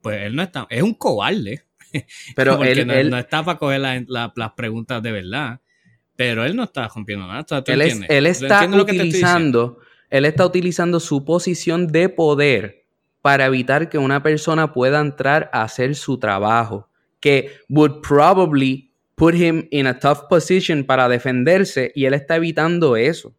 pues 0.00 0.22
él 0.22 0.34
no 0.34 0.42
está. 0.42 0.66
Es 0.70 0.82
un 0.82 0.94
cobarde. 0.94 1.64
Pero 2.36 2.62
él, 2.62 3.10
no, 3.10 3.18
está 3.18 3.44
para 3.44 3.58
coger 3.58 3.80
las 3.80 4.52
preguntas 4.56 5.02
de 5.02 5.12
verdad. 5.12 5.60
Pero 6.16 6.44
él 6.44 6.54
no 6.54 6.64
está 6.64 6.88
rompiendo 6.88 7.26
nada. 7.26 7.44
él, 7.66 8.06
él, 8.08 8.26
está 8.26 8.66
utilizando, 8.66 9.78
él 10.10 10.24
está 10.24 10.46
utilizando 10.46 11.00
su 11.00 11.24
posición 11.24 11.88
de 11.88 12.08
poder 12.08 12.84
para 13.20 13.46
evitar 13.46 13.88
que 13.88 13.98
una 13.98 14.22
persona 14.22 14.72
pueda 14.72 15.00
entrar 15.00 15.50
a 15.52 15.62
hacer 15.62 15.94
su 15.96 16.18
trabajo. 16.18 16.88
Que 17.18 17.50
would 17.68 18.00
probably 18.06 18.92
put 19.16 19.34
him 19.34 19.66
in 19.70 19.86
a 19.86 19.98
tough 19.98 20.28
position 20.28 20.84
para 20.84 21.08
defenderse 21.08 21.90
y 21.94 22.04
él 22.04 22.14
está 22.14 22.36
evitando 22.36 22.96
eso. 22.96 23.34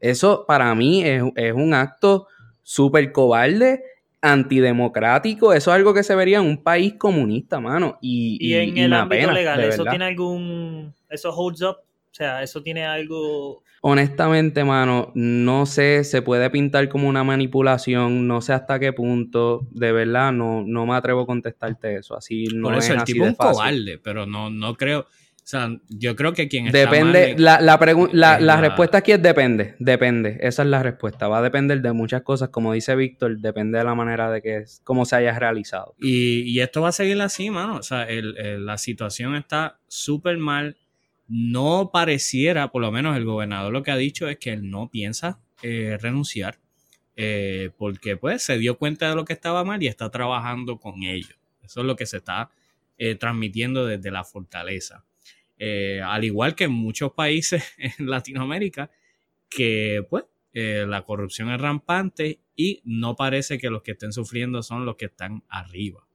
Eso 0.00 0.44
para 0.46 0.74
mí 0.74 1.02
es, 1.02 1.22
es 1.36 1.52
un 1.52 1.72
acto 1.72 2.26
súper 2.62 3.12
cobarde 3.12 3.82
antidemocrático, 4.20 5.52
eso 5.52 5.70
es 5.70 5.76
algo 5.76 5.94
que 5.94 6.02
se 6.02 6.14
vería 6.14 6.38
en 6.38 6.46
un 6.46 6.62
país 6.62 6.94
comunista, 6.94 7.60
mano. 7.60 7.98
Y, 8.00 8.52
en 8.54 8.78
el 8.78 8.92
ámbito 8.92 9.30
legal, 9.32 9.60
¿eso 9.60 9.84
tiene 9.84 10.06
algún. 10.06 10.94
¿Eso 11.08 11.30
holds 11.30 11.62
up? 11.62 11.76
O 12.10 12.14
sea, 12.14 12.42
¿eso 12.42 12.62
tiene 12.62 12.84
algo.? 12.84 13.62
Honestamente, 13.80 14.64
mano, 14.64 15.12
no 15.14 15.64
sé, 15.64 16.02
se 16.02 16.20
puede 16.20 16.50
pintar 16.50 16.88
como 16.88 17.08
una 17.08 17.22
manipulación, 17.22 18.26
no 18.26 18.40
sé 18.40 18.52
hasta 18.52 18.80
qué 18.80 18.92
punto, 18.92 19.68
de 19.70 19.92
verdad, 19.92 20.32
no, 20.32 20.64
no 20.66 20.84
me 20.84 20.96
atrevo 20.96 21.20
a 21.20 21.26
contestarte 21.26 21.94
eso, 21.94 22.16
así 22.16 22.46
no 22.52 22.68
Por 22.68 22.78
eso 22.78 22.94
el 22.94 23.04
tipo 23.04 23.24
es 23.24 23.30
un 23.30 23.36
cobarde, 23.36 23.98
pero 23.98 24.26
no, 24.26 24.50
no 24.50 24.74
creo, 24.74 25.06
sea, 25.50 25.70
yo 25.88 26.14
creo 26.14 26.34
que 26.34 26.46
quien 26.46 26.66
está 26.66 26.78
Depende, 26.78 27.34
la, 27.38 27.58
la, 27.62 28.38
la, 28.38 28.60
respuesta 28.60 28.98
aquí 28.98 29.12
es 29.12 29.22
depende, 29.22 29.76
depende. 29.78 30.36
Esa 30.42 30.62
es 30.62 30.68
la 30.68 30.82
respuesta. 30.82 31.26
Va 31.26 31.38
a 31.38 31.42
depender 31.42 31.80
de 31.80 31.92
muchas 31.92 32.20
cosas. 32.20 32.50
Como 32.50 32.74
dice 32.74 32.94
Víctor, 32.94 33.38
depende 33.38 33.78
de 33.78 33.84
la 33.84 33.94
manera 33.94 34.30
de 34.30 34.42
que, 34.42 34.64
cómo 34.84 35.06
se 35.06 35.16
haya 35.16 35.38
realizado. 35.38 35.94
Y, 35.98 36.60
esto 36.60 36.82
va 36.82 36.90
a 36.90 36.92
seguir 36.92 37.18
así, 37.22 37.48
mano. 37.48 37.76
O 37.76 37.82
sea, 37.82 38.06
la 38.10 38.76
situación 38.76 39.36
está 39.36 39.78
súper 39.88 40.36
mal. 40.36 40.76
No 41.28 41.88
pareciera, 41.94 42.70
por 42.70 42.82
lo 42.82 42.92
menos 42.92 43.16
el 43.16 43.24
gobernador 43.24 43.72
lo 43.72 43.82
que 43.82 43.90
ha 43.90 43.96
dicho 43.96 44.28
es 44.28 44.36
que 44.36 44.52
él 44.52 44.68
no 44.68 44.90
piensa 44.90 45.40
eh, 45.62 45.96
renunciar. 45.98 46.58
Eh, 47.16 47.70
porque 47.78 48.18
pues 48.18 48.42
se 48.42 48.58
dio 48.58 48.76
cuenta 48.76 49.08
de 49.08 49.16
lo 49.16 49.24
que 49.24 49.32
estaba 49.32 49.64
mal 49.64 49.82
y 49.82 49.86
está 49.86 50.10
trabajando 50.10 50.78
con 50.78 51.04
ello. 51.04 51.36
Eso 51.64 51.80
es 51.80 51.86
lo 51.86 51.96
que 51.96 52.04
se 52.04 52.18
está 52.18 52.50
eh, 52.98 53.14
transmitiendo 53.14 53.86
desde 53.86 54.10
la 54.10 54.24
fortaleza. 54.24 55.06
Eh, 55.58 56.00
al 56.04 56.24
igual 56.24 56.54
que 56.54 56.64
en 56.64 56.72
muchos 56.72 57.12
países 57.12 57.64
en 57.78 58.08
Latinoamérica, 58.08 58.90
que 59.48 60.04
pues 60.08 60.24
eh, 60.52 60.84
la 60.88 61.02
corrupción 61.02 61.50
es 61.50 61.60
rampante 61.60 62.40
y 62.54 62.80
no 62.84 63.16
parece 63.16 63.58
que 63.58 63.70
los 63.70 63.82
que 63.82 63.92
estén 63.92 64.12
sufriendo 64.12 64.62
son 64.62 64.84
los 64.86 64.96
que 64.96 65.06
están 65.06 65.44
arriba. 65.48 66.06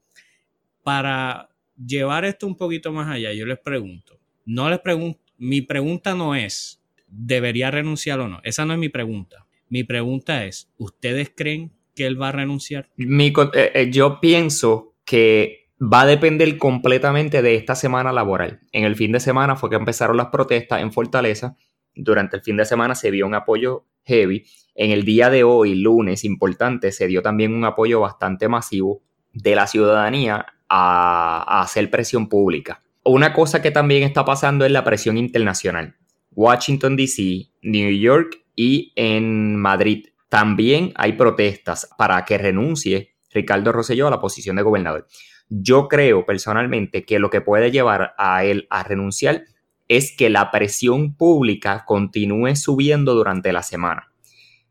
Para 0.83 1.49
llevar 1.75 2.25
esto 2.25 2.47
un 2.47 2.57
poquito 2.57 2.91
más 2.91 3.09
allá, 3.09 3.33
yo 3.33 3.45
les 3.45 3.59
pregunto, 3.59 4.19
no 4.45 4.69
les 4.69 4.79
pregunto, 4.79 5.19
mi 5.37 5.61
pregunta 5.61 6.15
no 6.15 6.35
es, 6.35 6.81
¿debería 7.07 7.71
renunciar 7.71 8.19
o 8.19 8.27
no? 8.27 8.41
Esa 8.43 8.65
no 8.65 8.73
es 8.73 8.79
mi 8.79 8.89
pregunta. 8.89 9.45
Mi 9.69 9.83
pregunta 9.83 10.45
es, 10.45 10.71
¿ustedes 10.77 11.31
creen 11.35 11.71
que 11.95 12.05
él 12.05 12.21
va 12.21 12.29
a 12.29 12.33
renunciar? 12.33 12.89
Eh, 12.97 13.89
yo 13.91 14.19
pienso 14.19 14.95
que 15.05 15.62
va 15.83 16.01
a 16.01 16.05
depender 16.05 16.57
completamente 16.57 17.41
de 17.41 17.55
esta 17.55 17.75
semana 17.75 18.13
laboral. 18.13 18.61
En 18.71 18.85
el 18.85 18.95
fin 18.95 19.11
de 19.11 19.19
semana 19.19 19.55
fue 19.55 19.69
que 19.69 19.75
empezaron 19.75 20.17
las 20.17 20.27
protestas 20.27 20.81
en 20.81 20.93
Fortaleza. 20.93 21.57
Durante 21.95 22.37
el 22.37 22.43
fin 22.43 22.57
de 22.57 22.65
semana 22.65 22.95
se 22.95 23.11
vio 23.11 23.25
un 23.25 23.35
apoyo 23.35 23.85
heavy. 24.05 24.45
En 24.75 24.91
el 24.91 25.03
día 25.03 25.29
de 25.29 25.43
hoy, 25.43 25.75
lunes, 25.75 26.23
importante, 26.23 26.91
se 26.91 27.07
dio 27.07 27.21
también 27.21 27.53
un 27.53 27.65
apoyo 27.65 27.99
bastante 27.99 28.47
masivo 28.47 29.01
de 29.33 29.55
la 29.55 29.67
ciudadanía 29.67 30.45
a, 30.69 31.61
hacer 31.61 31.89
presión 31.89 32.29
pública. 32.29 32.81
Una 33.03 33.33
cosa 33.33 33.61
que 33.61 33.71
también 33.71 34.03
está 34.03 34.23
pasando 34.23 34.65
es 34.65 34.71
la 34.71 34.83
presión 34.83 35.17
internacional. 35.17 35.95
Washington, 36.31 36.95
D.C., 36.95 37.49
New 37.61 37.91
York 37.91 38.43
y 38.55 38.93
en 38.95 39.55
Madrid 39.57 40.07
también 40.29 40.93
hay 40.95 41.13
protestas 41.13 41.89
para 41.97 42.23
que 42.25 42.37
renuncie 42.37 43.13
Ricardo 43.31 43.71
Rosselló 43.71 44.07
a 44.07 44.11
la 44.11 44.19
posición 44.19 44.55
de 44.55 44.63
gobernador. 44.63 45.07
Yo 45.55 45.87
creo 45.87 46.25
personalmente 46.25 47.05
que 47.05 47.19
lo 47.19 47.29
que 47.29 47.39
puede 47.39 47.69
llevar 47.69 48.15
a 48.17 48.43
él 48.43 48.65
a 48.71 48.81
renunciar 48.81 49.43
es 49.87 50.15
que 50.15 50.31
la 50.31 50.49
presión 50.49 51.15
pública 51.15 51.83
continúe 51.85 52.55
subiendo 52.55 53.13
durante 53.13 53.53
la 53.53 53.61
semana. 53.61 54.11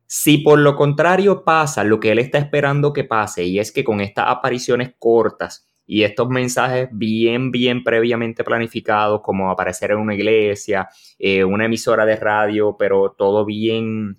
Si 0.06 0.38
por 0.38 0.58
lo 0.58 0.74
contrario 0.74 1.44
pasa 1.44 1.84
lo 1.84 2.00
que 2.00 2.10
él 2.10 2.18
está 2.18 2.38
esperando 2.38 2.92
que 2.92 3.04
pase, 3.04 3.44
y 3.44 3.60
es 3.60 3.70
que 3.70 3.84
con 3.84 4.00
estas 4.00 4.24
apariciones 4.28 4.92
cortas 4.98 5.68
y 5.86 6.02
estos 6.02 6.28
mensajes 6.28 6.88
bien, 6.90 7.52
bien 7.52 7.84
previamente 7.84 8.42
planificados, 8.42 9.20
como 9.22 9.52
aparecer 9.52 9.92
en 9.92 9.98
una 9.98 10.16
iglesia, 10.16 10.88
eh, 11.16 11.44
una 11.44 11.66
emisora 11.66 12.04
de 12.04 12.16
radio, 12.16 12.74
pero 12.76 13.14
todo 13.16 13.44
bien, 13.44 14.18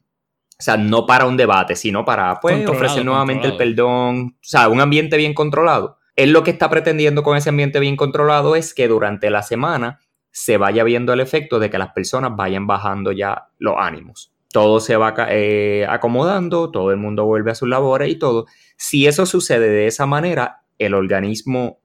o 0.58 0.64
sea, 0.64 0.78
no 0.78 1.06
para 1.06 1.26
un 1.26 1.36
debate, 1.36 1.76
sino 1.76 2.06
para 2.06 2.40
pues, 2.40 2.66
ofrecer 2.70 3.04
nuevamente 3.04 3.48
el 3.48 3.58
perdón, 3.58 4.38
o 4.38 4.40
sea, 4.40 4.70
un 4.70 4.80
ambiente 4.80 5.18
bien 5.18 5.34
controlado 5.34 5.98
él 6.16 6.32
lo 6.32 6.44
que 6.44 6.52
está 6.52 6.70
pretendiendo 6.70 7.24
con 7.24 7.38
ese 7.38 7.50
ambiente 7.50 7.80
bien 7.80 7.96
controlado 7.96 8.56
es 8.56 8.74
que 8.74 8.88
durante 8.88 9.30
la 9.30 9.42
semana 9.42 10.00
se 10.32 10.58
vaya 10.58 10.84
viendo 10.84 11.14
el 11.14 11.20
efecto 11.20 11.60
de 11.60 11.70
que 11.70 11.78
las 11.78 11.94
personas 11.94 12.36
vayan 12.36 12.68
bajando 12.68 13.12
ya 13.12 13.50
los 13.60 13.76
ánimos. 13.78 14.32
Todo 14.52 14.80
se 14.80 14.96
va 14.96 15.16
eh, 15.30 15.86
acomodando, 15.90 16.70
todo 16.70 16.92
el 16.92 16.98
mundo 16.98 17.26
vuelve 17.26 17.52
a 17.52 17.56
sus 17.56 17.68
labores 17.68 18.10
y 18.12 18.16
todo. 18.16 18.46
Si 18.78 19.08
eso 19.08 19.26
sucede 19.26 19.70
de 19.70 19.88
esa 19.88 20.06
manera, 20.06 20.64
el 20.78 20.94
organismo 20.94 21.80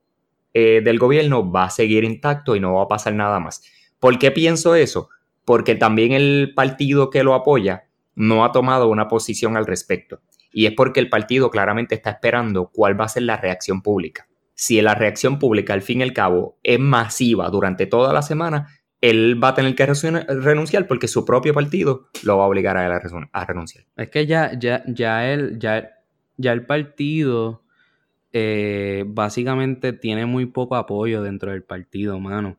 eh, 0.52 0.82
del 0.84 0.98
gobierno 0.98 1.50
va 1.50 1.64
a 1.64 1.70
seguir 1.70 2.04
intacto 2.04 2.56
y 2.56 2.60
no 2.60 2.74
va 2.74 2.82
a 2.82 2.88
pasar 2.88 3.14
nada 3.14 3.40
más. 3.40 3.62
¿Por 3.98 4.18
qué 4.18 4.30
pienso 4.30 4.74
eso? 4.74 5.08
Porque 5.44 5.74
también 5.74 6.12
el 6.12 6.52
partido 6.54 7.10
que 7.10 7.22
lo 7.22 7.34
apoya 7.34 7.84
no 8.14 8.44
ha 8.44 8.52
tomado 8.52 8.88
una 8.88 9.08
posición 9.08 9.56
al 9.56 9.66
respecto. 9.66 10.20
Y 10.52 10.66
es 10.66 10.72
porque 10.72 11.00
el 11.00 11.08
partido 11.08 11.50
claramente 11.50 11.94
está 11.94 12.10
esperando 12.10 12.70
cuál 12.72 12.98
va 12.98 13.04
a 13.04 13.08
ser 13.08 13.24
la 13.24 13.36
reacción 13.36 13.82
pública. 13.82 14.28
Si 14.54 14.80
la 14.80 14.94
reacción 14.94 15.38
pública, 15.38 15.72
al 15.72 15.82
fin 15.82 16.00
y 16.00 16.02
al 16.02 16.12
cabo, 16.12 16.58
es 16.62 16.80
masiva 16.80 17.48
durante 17.50 17.86
toda 17.86 18.12
la 18.12 18.22
semana, 18.22 18.68
él 19.00 19.42
va 19.42 19.48
a 19.48 19.54
tener 19.54 19.74
que 19.74 19.86
renunciar 19.86 20.86
porque 20.88 21.06
su 21.06 21.24
propio 21.24 21.54
partido 21.54 22.08
lo 22.24 22.38
va 22.38 22.44
a 22.44 22.48
obligar 22.48 22.76
a 22.76 22.86
él 22.86 22.92
a 23.32 23.44
renunciar. 23.44 23.84
Es 23.96 24.10
que 24.10 24.26
ya, 24.26 24.58
ya, 24.58 24.82
ya, 24.86 25.30
él, 25.30 25.58
ya, 25.58 25.90
ya 26.36 26.52
el 26.52 26.66
partido 26.66 27.62
eh, 28.32 29.04
básicamente 29.06 29.92
tiene 29.92 30.26
muy 30.26 30.46
poco 30.46 30.76
apoyo 30.76 31.22
dentro 31.22 31.52
del 31.52 31.62
partido, 31.62 32.18
mano. 32.18 32.58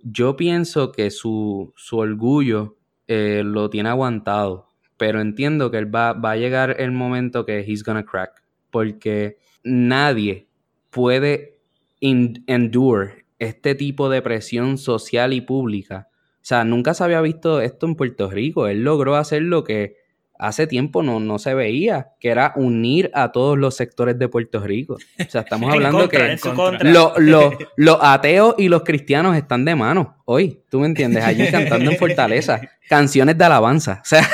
yo 0.00 0.36
pienso 0.36 0.92
que 0.92 1.10
su, 1.10 1.72
su 1.76 1.98
orgullo 1.98 2.76
eh, 3.08 3.42
lo 3.44 3.70
tiene 3.70 3.88
aguantado, 3.88 4.65
pero 4.96 5.20
entiendo 5.20 5.70
que 5.70 5.78
él 5.78 5.94
va, 5.94 6.12
va 6.12 6.32
a 6.32 6.36
llegar 6.36 6.76
el 6.78 6.92
momento 6.92 7.44
que 7.44 7.60
he's 7.60 7.82
gonna 7.82 8.04
crack, 8.04 8.42
porque 8.70 9.38
nadie 9.62 10.46
puede 10.90 11.58
endure 12.00 13.24
este 13.38 13.74
tipo 13.74 14.08
de 14.08 14.22
presión 14.22 14.78
social 14.78 15.32
y 15.32 15.40
pública. 15.40 16.08
O 16.36 16.48
sea, 16.48 16.64
nunca 16.64 16.94
se 16.94 17.04
había 17.04 17.20
visto 17.20 17.60
esto 17.60 17.86
en 17.86 17.96
Puerto 17.96 18.30
Rico. 18.30 18.68
Él 18.68 18.84
logró 18.84 19.16
hacer 19.16 19.42
lo 19.42 19.64
que 19.64 19.96
hace 20.38 20.66
tiempo 20.66 21.02
no, 21.02 21.20
no 21.20 21.38
se 21.38 21.54
veía, 21.54 22.08
que 22.20 22.28
era 22.28 22.52
unir 22.56 23.10
a 23.14 23.32
todos 23.32 23.58
los 23.58 23.76
sectores 23.76 24.18
de 24.18 24.28
Puerto 24.28 24.60
Rico. 24.60 24.94
O 24.94 25.30
sea, 25.30 25.42
estamos 25.42 25.70
hablando 25.72 26.08
que 26.08 26.36
los 27.76 27.98
ateos 28.00 28.54
y 28.58 28.68
los 28.68 28.82
cristianos 28.82 29.36
están 29.36 29.64
de 29.64 29.74
mano 29.74 30.16
hoy, 30.26 30.60
¿tú 30.68 30.80
me 30.80 30.86
entiendes? 30.86 31.24
Allí 31.24 31.46
cantando 31.50 31.90
en 31.90 31.96
Fortaleza, 31.96 32.60
canciones 32.88 33.38
de 33.38 33.44
alabanza. 33.44 34.02
O 34.02 34.04
sea, 34.04 34.28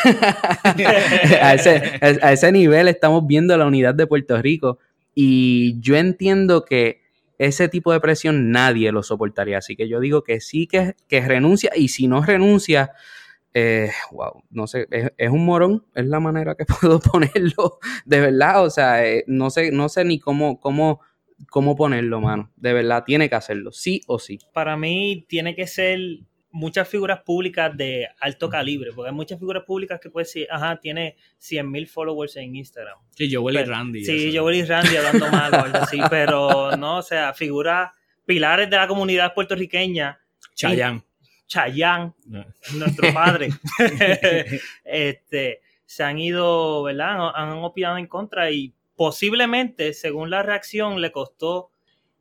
a, 1.42 1.54
ese, 1.54 2.00
a 2.00 2.32
ese 2.32 2.50
nivel 2.50 2.88
estamos 2.88 3.26
viendo 3.26 3.56
la 3.56 3.66
unidad 3.66 3.94
de 3.94 4.06
Puerto 4.06 4.40
Rico 4.40 4.78
y 5.14 5.78
yo 5.80 5.96
entiendo 5.96 6.64
que 6.64 7.02
ese 7.38 7.68
tipo 7.68 7.92
de 7.92 8.00
presión 8.00 8.50
nadie 8.50 8.92
lo 8.92 9.02
soportaría. 9.02 9.58
Así 9.58 9.76
que 9.76 9.88
yo 9.88 10.00
digo 10.00 10.22
que 10.22 10.40
sí 10.40 10.66
que, 10.66 10.94
que 11.08 11.20
renuncia 11.20 11.70
y 11.74 11.88
si 11.88 12.06
no 12.06 12.22
renuncia 12.22 12.92
eh, 13.54 13.90
wow, 14.10 14.42
no 14.50 14.66
sé, 14.66 14.86
es, 14.90 15.30
un 15.30 15.44
morón, 15.44 15.84
es 15.94 16.06
la 16.06 16.20
manera 16.20 16.54
que 16.54 16.64
puedo 16.80 17.00
ponerlo, 17.00 17.78
de 18.04 18.20
verdad, 18.20 18.64
o 18.64 18.70
sea, 18.70 19.06
eh, 19.06 19.24
no 19.26 19.50
sé, 19.50 19.70
no 19.72 19.88
sé 19.88 20.04
ni 20.04 20.18
cómo, 20.18 20.58
cómo, 20.60 21.00
cómo 21.50 21.76
ponerlo, 21.76 22.20
mano, 22.20 22.50
de 22.56 22.72
verdad, 22.72 23.04
tiene 23.04 23.28
que 23.28 23.34
hacerlo, 23.34 23.72
sí 23.72 24.00
o 24.06 24.18
sí. 24.18 24.38
Para 24.52 24.76
mí 24.76 25.26
tiene 25.28 25.54
que 25.54 25.66
ser 25.66 25.98
muchas 26.50 26.86
figuras 26.88 27.22
públicas 27.22 27.76
de 27.76 28.08
alto 28.20 28.48
calibre, 28.48 28.92
porque 28.94 29.10
hay 29.10 29.14
muchas 29.14 29.38
figuras 29.38 29.64
públicas 29.64 29.98
que 30.00 30.10
puede 30.10 30.24
decir, 30.24 30.46
ajá, 30.50 30.78
tiene 30.78 31.16
100 31.38 31.70
mil 31.70 31.86
followers 31.86 32.36
en 32.36 32.54
Instagram. 32.54 32.98
Sí, 33.16 33.32
Joel 33.32 33.56
y 33.56 33.64
Randy. 33.64 34.04
Sí, 34.04 34.36
Joel 34.36 34.56
y 34.56 34.62
Randy 34.64 34.96
hablando 34.96 35.30
mal 35.30 35.54
o 35.54 35.64
algo 35.64 35.78
así, 35.78 36.00
pero 36.10 36.76
no, 36.76 36.98
o 36.98 37.02
sea, 37.02 37.32
figuras 37.32 37.90
pilares 38.24 38.70
de 38.70 38.76
la 38.76 38.86
comunidad 38.86 39.34
puertorriqueña. 39.34 40.18
Chayanne. 40.54 41.02
Chayán, 41.52 42.14
nuestro 42.74 43.12
padre, 43.12 43.50
este, 44.84 45.60
se 45.84 46.02
han 46.02 46.18
ido, 46.18 46.82
¿verdad? 46.82 47.30
Han 47.34 47.58
opinado 47.58 47.98
en 47.98 48.06
contra 48.06 48.50
y 48.50 48.72
posiblemente, 48.96 49.92
según 49.92 50.30
la 50.30 50.42
reacción, 50.42 51.02
le 51.02 51.12
costó 51.12 51.70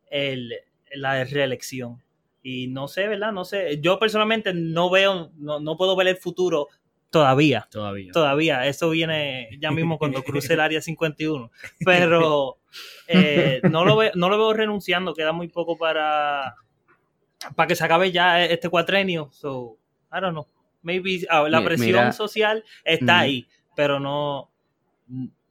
el, 0.09 0.53
la 0.93 1.23
reelección. 1.23 2.03
Y 2.43 2.67
no 2.67 2.89
sé, 2.89 3.07
¿verdad? 3.07 3.31
No 3.31 3.45
sé. 3.45 3.79
Yo 3.79 3.99
personalmente 3.99 4.53
no 4.53 4.89
veo, 4.89 5.31
no, 5.37 5.77
puedo 5.77 5.95
ver 5.95 6.09
el 6.09 6.17
futuro 6.17 6.67
todavía. 7.09 7.69
Todavía. 7.71 8.11
Todavía. 8.11 8.67
Eso 8.67 8.89
viene 8.89 9.47
ya 9.61 9.71
mismo 9.71 9.97
cuando 9.97 10.23
cruce 10.25 10.55
el 10.55 10.59
área 10.59 10.81
51. 10.81 11.51
Pero 11.85 12.57
eh, 13.07 13.61
no, 13.71 13.85
lo 13.85 13.95
veo, 13.95 14.11
no 14.15 14.27
lo 14.27 14.37
veo 14.37 14.51
renunciando. 14.51 15.13
Queda 15.13 15.31
muy 15.31 15.47
poco 15.47 15.77
para, 15.77 16.55
para 17.55 17.67
que 17.67 17.75
se 17.75 17.83
acabe 17.83 18.11
ya 18.11 18.43
este 18.43 18.69
cuatrenio. 18.69 19.29
So, 19.31 19.77
I 20.11 20.19
don't 20.19 20.33
know. 20.33 20.47
Maybe 20.83 21.25
ah, 21.29 21.47
la 21.47 21.63
presión 21.63 22.11
social 22.13 22.63
está 22.83 23.19
ahí, 23.19 23.47
pero 23.75 23.99
no, 23.99 24.51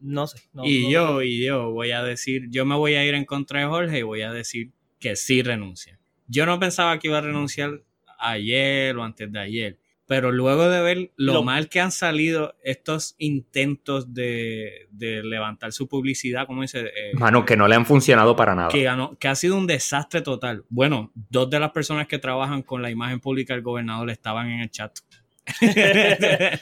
no 0.00 0.26
sé. 0.26 0.42
y 0.64 0.90
yo, 0.90 1.22
y 1.22 1.44
yo 1.44 1.70
voy 1.70 1.92
a 1.92 2.02
decir, 2.02 2.48
yo 2.50 2.64
me 2.64 2.74
voy 2.74 2.94
a 2.94 3.04
ir 3.04 3.14
en 3.14 3.24
contra 3.24 3.60
de 3.60 3.66
Jorge 3.66 3.98
y 4.00 4.02
voy 4.02 4.22
a 4.22 4.32
decir 4.32 4.72
que 4.98 5.14
sí 5.14 5.42
renuncia. 5.42 6.00
Yo 6.26 6.46
no 6.46 6.58
pensaba 6.58 6.98
que 6.98 7.08
iba 7.08 7.18
a 7.18 7.22
renunciar 7.22 7.82
ayer 8.18 8.96
o 8.96 9.04
antes 9.04 9.30
de 9.30 9.38
ayer, 9.38 9.78
pero 10.10 10.32
luego 10.32 10.68
de 10.68 10.82
ver 10.82 11.12
lo, 11.14 11.44
mal 11.44 11.68
que 11.68 11.78
han 11.78 11.92
salido 11.92 12.56
estos 12.64 13.14
intentos 13.18 14.12
de, 14.12 14.88
levantar 14.98 15.70
su 15.70 15.86
publicidad, 15.86 16.48
como 16.48 16.62
dice... 16.62 16.86
Eh, 16.86 17.12
Mano, 17.14 17.44
que 17.44 17.56
no 17.56 17.68
le 17.68 17.76
han 17.76 17.86
funcionado 17.86 18.34
para 18.34 18.56
nada. 18.56 18.70
Que, 18.70 18.90
que 19.20 19.28
ha 19.28 19.34
sido 19.36 19.56
un 19.56 19.68
desastre 19.68 20.20
total. 20.20 20.64
Bueno, 20.68 21.12
dos 21.14 21.48
de 21.48 21.60
las 21.60 21.70
personas 21.70 22.08
que 22.08 22.18
trabajan 22.18 22.62
con 22.62 22.82
la 22.82 22.90
imagen 22.90 23.20
pública 23.20 23.54
del 23.54 23.62
gobernador 23.62 24.10
estaban 24.10 24.50
en 24.50 24.62
el 24.62 24.70
chat. 24.72 24.98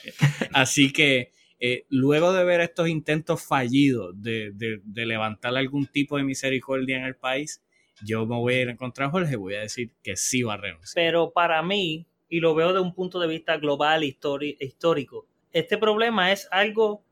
Así 0.52 0.92
que 0.92 1.32
eh, 1.58 1.86
luego 1.88 2.34
de 2.34 2.44
ver 2.44 2.60
estos 2.60 2.86
intentos 2.86 3.42
fallidos 3.42 4.12
de, 4.20 4.52
de, 4.52 5.06
levantar 5.06 5.56
algún 5.56 5.86
tipo 5.86 6.18
de 6.18 6.24
misericordia 6.24 6.98
en 6.98 7.04
el 7.04 7.16
país, 7.16 7.62
yo 8.04 8.26
me 8.26 8.36
voy 8.36 8.56
a 8.56 8.60
ir 8.60 8.68
en 8.68 8.76
contra 8.76 9.06
de 9.06 9.10
Jorge 9.10 9.32
y 9.32 9.36
voy 9.36 9.54
a 9.54 9.60
decir 9.60 9.94
que 10.02 10.16
sí 10.16 10.42
va 10.42 10.52
a 10.52 10.58
renunciar. 10.58 10.92
Pero 11.02 11.32
para 11.32 11.62
mí, 11.62 12.07
y 12.28 12.40
lo 12.40 12.54
veo 12.54 12.72
de 12.72 12.80
un 12.80 12.94
punto 12.94 13.18
de 13.18 13.26
vista 13.26 13.56
global 13.56 14.04
histórico. 14.04 15.26
Este 15.52 15.78
problema 15.78 16.32
es 16.32 16.48
algo 16.50 17.04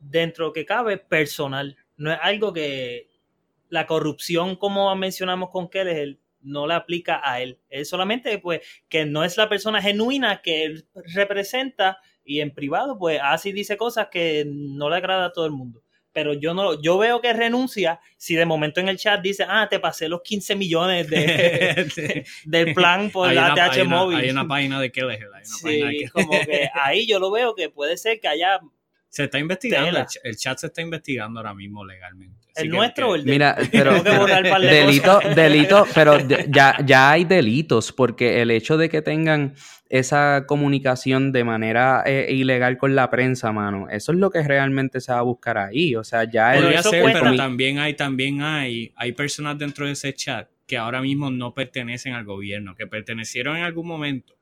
dentro 0.00 0.52
que 0.52 0.66
cabe 0.66 0.98
personal, 0.98 1.76
no 1.96 2.12
es 2.12 2.18
algo 2.20 2.52
que 2.52 3.08
la 3.68 3.86
corrupción, 3.86 4.56
como 4.56 4.94
mencionamos 4.96 5.50
con 5.50 5.68
Kelly, 5.68 6.18
no 6.42 6.66
le 6.66 6.74
aplica 6.74 7.20
a 7.24 7.40
él. 7.40 7.58
Es 7.70 7.88
solamente 7.88 8.38
pues 8.38 8.60
que 8.88 9.06
no 9.06 9.24
es 9.24 9.36
la 9.36 9.48
persona 9.48 9.80
genuina 9.80 10.42
que 10.42 10.64
él 10.64 10.86
representa 11.14 11.98
y 12.24 12.40
en 12.40 12.54
privado 12.54 12.98
pues 12.98 13.20
así 13.22 13.52
dice 13.52 13.76
cosas 13.76 14.08
que 14.10 14.44
no 14.46 14.90
le 14.90 14.96
agrada 14.96 15.26
a 15.26 15.32
todo 15.32 15.46
el 15.46 15.52
mundo 15.52 15.82
pero 16.14 16.32
yo 16.32 16.54
no 16.54 16.80
yo 16.80 16.96
veo 16.96 17.20
que 17.20 17.32
renuncia 17.32 18.00
si 18.16 18.36
de 18.36 18.46
momento 18.46 18.80
en 18.80 18.88
el 18.88 18.96
chat 18.96 19.20
dice, 19.20 19.44
ah, 19.46 19.66
te 19.68 19.80
pasé 19.80 20.08
los 20.08 20.22
15 20.22 20.54
millones 20.54 21.10
de, 21.10 22.24
del 22.44 22.72
plan 22.72 23.10
por 23.10 23.30
la 23.30 23.52
TH 23.54 23.84
móvil. 23.84 24.18
hay 24.18 24.30
una 24.30 24.46
página 24.46 24.80
de 24.80 24.90
Kelleher. 24.90 25.28
Sí, 25.42 26.06
como 26.12 26.30
que 26.30 26.70
ahí 26.74 27.06
yo 27.06 27.18
lo 27.18 27.30
veo 27.30 27.54
que 27.54 27.68
puede 27.68 27.98
ser 27.98 28.20
que 28.20 28.28
haya... 28.28 28.60
Se 29.08 29.24
está 29.24 29.38
investigando, 29.38 30.06
el, 30.24 30.36
chat 30.36 30.58
se 30.58 30.66
está 30.66 30.80
investigando 30.80 31.38
ahora 31.38 31.54
mismo 31.54 31.84
legalmente. 31.84 32.48
¿El 32.56 32.68
nuestro 32.68 33.10
o 33.10 33.14
el 33.14 33.24
de 33.24 33.30
Mira, 33.30 33.56
pero, 33.70 34.02
delito, 34.02 35.20
delito, 35.36 35.86
pero 35.94 36.18
ya, 36.48 36.76
ya 36.84 37.12
hay 37.12 37.24
delitos, 37.24 37.92
porque 37.92 38.42
el 38.42 38.50
hecho 38.50 38.76
de 38.76 38.88
que 38.88 39.02
tengan 39.02 39.54
esa 39.94 40.44
comunicación 40.48 41.30
de 41.30 41.44
manera 41.44 42.02
eh, 42.04 42.26
ilegal 42.32 42.78
con 42.78 42.96
la 42.96 43.10
prensa, 43.10 43.52
mano. 43.52 43.88
Eso 43.88 44.10
es 44.10 44.18
lo 44.18 44.28
que 44.28 44.42
realmente 44.42 45.00
se 45.00 45.12
va 45.12 45.18
a 45.18 45.22
buscar 45.22 45.56
ahí. 45.56 45.94
O 45.94 46.02
sea, 46.02 46.28
ya 46.28 46.50
pero, 46.52 46.68
eso 46.68 46.90
pero 46.90 47.36
también 47.36 47.78
hay, 47.78 47.94
también 47.94 48.42
hay, 48.42 48.92
hay 48.96 49.12
personas 49.12 49.56
dentro 49.56 49.86
de 49.86 49.92
ese 49.92 50.12
chat 50.12 50.48
que 50.66 50.76
ahora 50.76 51.00
mismo 51.00 51.30
no 51.30 51.54
pertenecen 51.54 52.12
al 52.14 52.24
gobierno, 52.24 52.74
que 52.74 52.88
pertenecieron 52.88 53.56
en 53.56 53.62
algún 53.62 53.86
momento, 53.86 54.34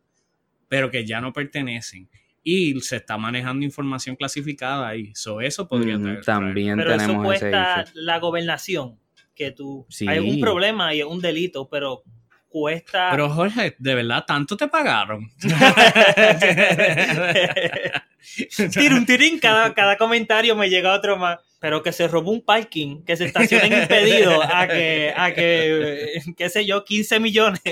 pero 0.68 0.90
que 0.90 1.04
ya 1.04 1.20
no 1.20 1.34
pertenecen. 1.34 2.08
Y 2.42 2.80
se 2.80 2.96
está 2.96 3.18
manejando 3.18 3.62
información 3.62 4.16
clasificada 4.16 4.88
ahí. 4.88 5.12
So, 5.14 5.42
eso 5.42 5.68
podría 5.68 5.98
mm, 5.98 6.22
También 6.22 6.78
pero 6.78 6.96
tenemos 6.96 7.16
eso 7.16 7.24
cuesta 7.24 7.84
la 7.92 8.18
gobernación, 8.20 8.98
que 9.34 9.50
tú... 9.50 9.86
Hay 10.06 10.18
un 10.18 10.40
problema 10.40 10.94
y 10.94 11.02
un 11.02 11.20
delito, 11.20 11.68
pero 11.68 12.04
cuesta. 12.52 13.08
Pero 13.10 13.30
Jorge, 13.30 13.74
¿de 13.78 13.94
verdad 13.94 14.24
tanto 14.26 14.54
te 14.56 14.68
pagaron? 14.68 15.30
Tirun, 18.72 19.04
tirín, 19.04 19.40
cada, 19.40 19.74
cada 19.74 19.96
comentario 19.96 20.54
me 20.54 20.70
llega 20.70 20.94
otro 20.94 21.16
más. 21.16 21.40
Pero 21.58 21.82
que 21.82 21.90
se 21.92 22.06
robó 22.08 22.32
un 22.32 22.44
parking, 22.44 23.04
que 23.04 23.16
se 23.16 23.24
estacionen 23.24 23.82
impedido 23.82 24.42
a 24.42 24.66
que, 24.66 25.14
a 25.16 25.32
que, 25.32 26.20
qué 26.36 26.50
sé 26.50 26.66
yo, 26.66 26.84
15 26.84 27.20
millones, 27.20 27.62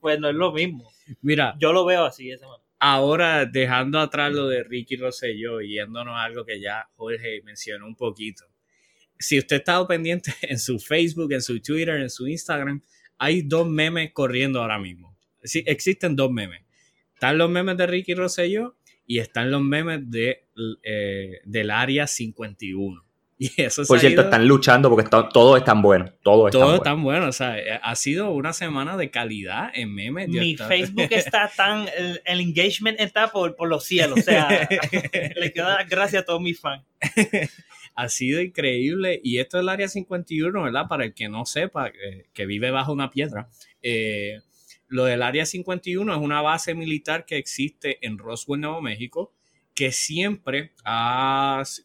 pues 0.00 0.20
no 0.20 0.28
es 0.28 0.34
lo 0.34 0.52
mismo. 0.52 0.90
Mira. 1.22 1.56
Yo 1.58 1.72
lo 1.72 1.84
veo 1.84 2.04
así, 2.04 2.30
ese 2.30 2.44
Ahora, 2.78 3.46
dejando 3.46 3.98
atrás 3.98 4.32
lo 4.32 4.46
de 4.46 4.62
Ricky 4.64 4.96
Rosselló 4.96 5.60
y 5.60 5.74
yéndonos 5.74 6.16
a 6.16 6.24
algo 6.24 6.46
que 6.46 6.60
ya 6.60 6.88
Jorge 6.96 7.42
mencionó 7.44 7.86
un 7.86 7.96
poquito. 7.96 8.44
Si 9.18 9.38
usted 9.38 9.56
ha 9.56 9.58
estado 9.58 9.86
pendiente 9.86 10.32
en 10.42 10.58
su 10.58 10.78
Facebook, 10.78 11.32
en 11.32 11.42
su 11.42 11.60
Twitter, 11.60 11.96
en 11.96 12.08
su 12.08 12.26
Instagram, 12.26 12.82
hay 13.20 13.42
dos 13.42 13.68
memes 13.68 14.12
corriendo 14.12 14.60
ahora 14.62 14.78
mismo. 14.78 15.14
Sí, 15.44 15.62
existen 15.66 16.16
dos 16.16 16.32
memes. 16.32 16.62
Están 17.14 17.36
los 17.38 17.50
memes 17.50 17.76
de 17.76 17.86
Ricky 17.86 18.14
Rosselló 18.14 18.76
y 19.06 19.18
están 19.18 19.50
los 19.50 19.60
memes 19.60 20.10
de, 20.10 20.46
eh, 20.82 21.40
del 21.44 21.70
Área 21.70 22.06
51. 22.08 23.04
Y 23.42 23.50
eso 23.62 23.82
Por 23.86 23.98
cierto, 23.98 24.20
están 24.20 24.46
luchando 24.46 24.90
porque 24.90 25.08
todo 25.08 25.56
es 25.56 25.64
tan 25.64 25.80
bueno. 25.80 26.12
Todo 26.22 26.48
es 26.48 26.52
todo 26.52 26.78
tan 26.80 27.02
bueno. 27.02 27.26
O 27.26 27.32
sea, 27.32 27.58
eh, 27.58 27.80
ha 27.82 27.96
sido 27.96 28.32
una 28.32 28.52
semana 28.52 28.98
de 28.98 29.10
calidad 29.10 29.70
en 29.72 29.94
memes. 29.94 30.28
Mi 30.28 30.58
Facebook 30.58 31.08
está 31.10 31.50
tan. 31.56 31.86
El, 32.26 32.40
engagement 32.40 33.00
está 33.00 33.28
por, 33.28 33.56
por, 33.56 33.66
los 33.70 33.84
cielos. 33.84 34.18
O 34.18 34.22
sea, 34.22 34.68
le 35.36 35.52
quiero 35.52 35.68
dar 35.68 35.88
gracias 35.88 36.22
a 36.22 36.26
todos 36.26 36.42
mis 36.42 36.60
fans 36.60 36.84
ha 37.94 38.08
sido 38.08 38.40
increíble. 38.40 39.20
Y 39.22 39.38
esto 39.38 39.58
es 39.58 39.62
el 39.62 39.68
Área 39.68 39.88
51, 39.88 40.62
¿verdad? 40.62 40.86
Para 40.88 41.04
el 41.04 41.14
que 41.14 41.28
no 41.28 41.44
sepa, 41.46 41.88
eh, 41.88 42.26
que 42.32 42.46
vive 42.46 42.70
bajo 42.70 42.92
una 42.92 43.10
piedra. 43.10 43.48
Eh, 43.82 44.40
lo 44.88 45.04
del 45.04 45.22
Área 45.22 45.46
51 45.46 46.12
es 46.12 46.20
una 46.20 46.42
base 46.42 46.74
militar 46.74 47.24
que 47.24 47.36
existe 47.36 48.04
en 48.06 48.18
Roswell, 48.18 48.60
Nuevo 48.60 48.80
México, 48.80 49.32
que 49.74 49.92
siempre 49.92 50.72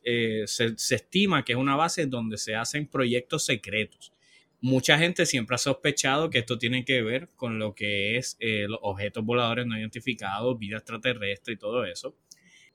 eh, 0.03 0.43
se, 0.47 0.75
estima 0.95 1.45
que 1.45 1.53
es 1.53 1.57
una 1.57 1.75
base 1.75 2.07
donde 2.07 2.37
se 2.37 2.55
hacen 2.55 2.87
proyectos 2.87 3.45
secretos. 3.45 4.11
mucha 4.59 4.97
gente 4.97 5.25
siempre 5.27 5.55
ha 5.55 5.59
sospechado 5.59 6.29
que 6.31 6.39
esto 6.39 6.57
tiene 6.57 6.83
que 6.83 7.03
ver 7.03 7.29
con 7.35 7.59
lo 7.59 7.75
que 7.75 8.17
es 8.17 8.37
los 8.39 8.79
objetos 8.81 9.23
voladores 9.23 9.67
no 9.67 9.77
identificados, 9.77 10.57
vida 10.57 10.77
extraterrestre 10.77 11.53
y 11.53 11.57
todo 11.57 11.85
eso. 11.85 12.15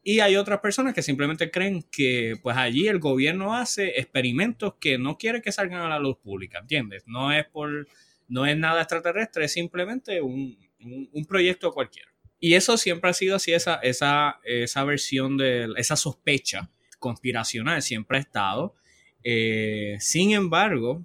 Y 0.02 0.20
hay 0.20 0.36
otras 0.36 0.60
personas 0.60 0.94
que 0.94 1.02
simplemente 1.02 1.50
creen 1.50 1.82
que 1.90 2.36
pues 2.42 2.56
allí 2.56 2.88
el 2.88 2.98
gobierno 2.98 3.54
hace 3.54 4.00
experimentos 4.00 4.74
que 4.80 4.96
no 4.96 5.18
quiere 5.18 5.42
que 5.42 5.52
salgan 5.52 5.82
a 5.82 5.88
la 5.88 5.98
luz 5.98 6.16
pública, 6.16 6.58
¿entiendes? 6.60 7.04
No 7.06 7.32
es 7.32 7.46
por 7.46 7.86
no 8.28 8.46
es 8.46 8.56
nada 8.56 8.80
extraterrestre, 8.80 9.44
es 9.44 9.52
simplemente 9.52 10.22
un, 10.22 10.56
un, 10.80 11.24
proyecto 11.26 11.72
cualquiera. 11.72 12.10
Y 12.38 12.54
eso 12.54 12.78
siempre 12.78 13.10
ha 13.10 13.12
sido 13.12 13.36
así, 13.36 13.52
esa, 13.52 13.74
esa, 13.82 14.40
esa 14.44 14.84
versión 14.84 15.36
de 15.36 15.68
esa 15.76 15.96
sospecha 15.96 16.70
conspiracional 16.98 17.82
siempre 17.82 18.18
ha 18.18 18.20
estado. 18.20 18.76
Eh, 19.24 19.96
sin 19.98 20.30
embargo, 20.30 21.04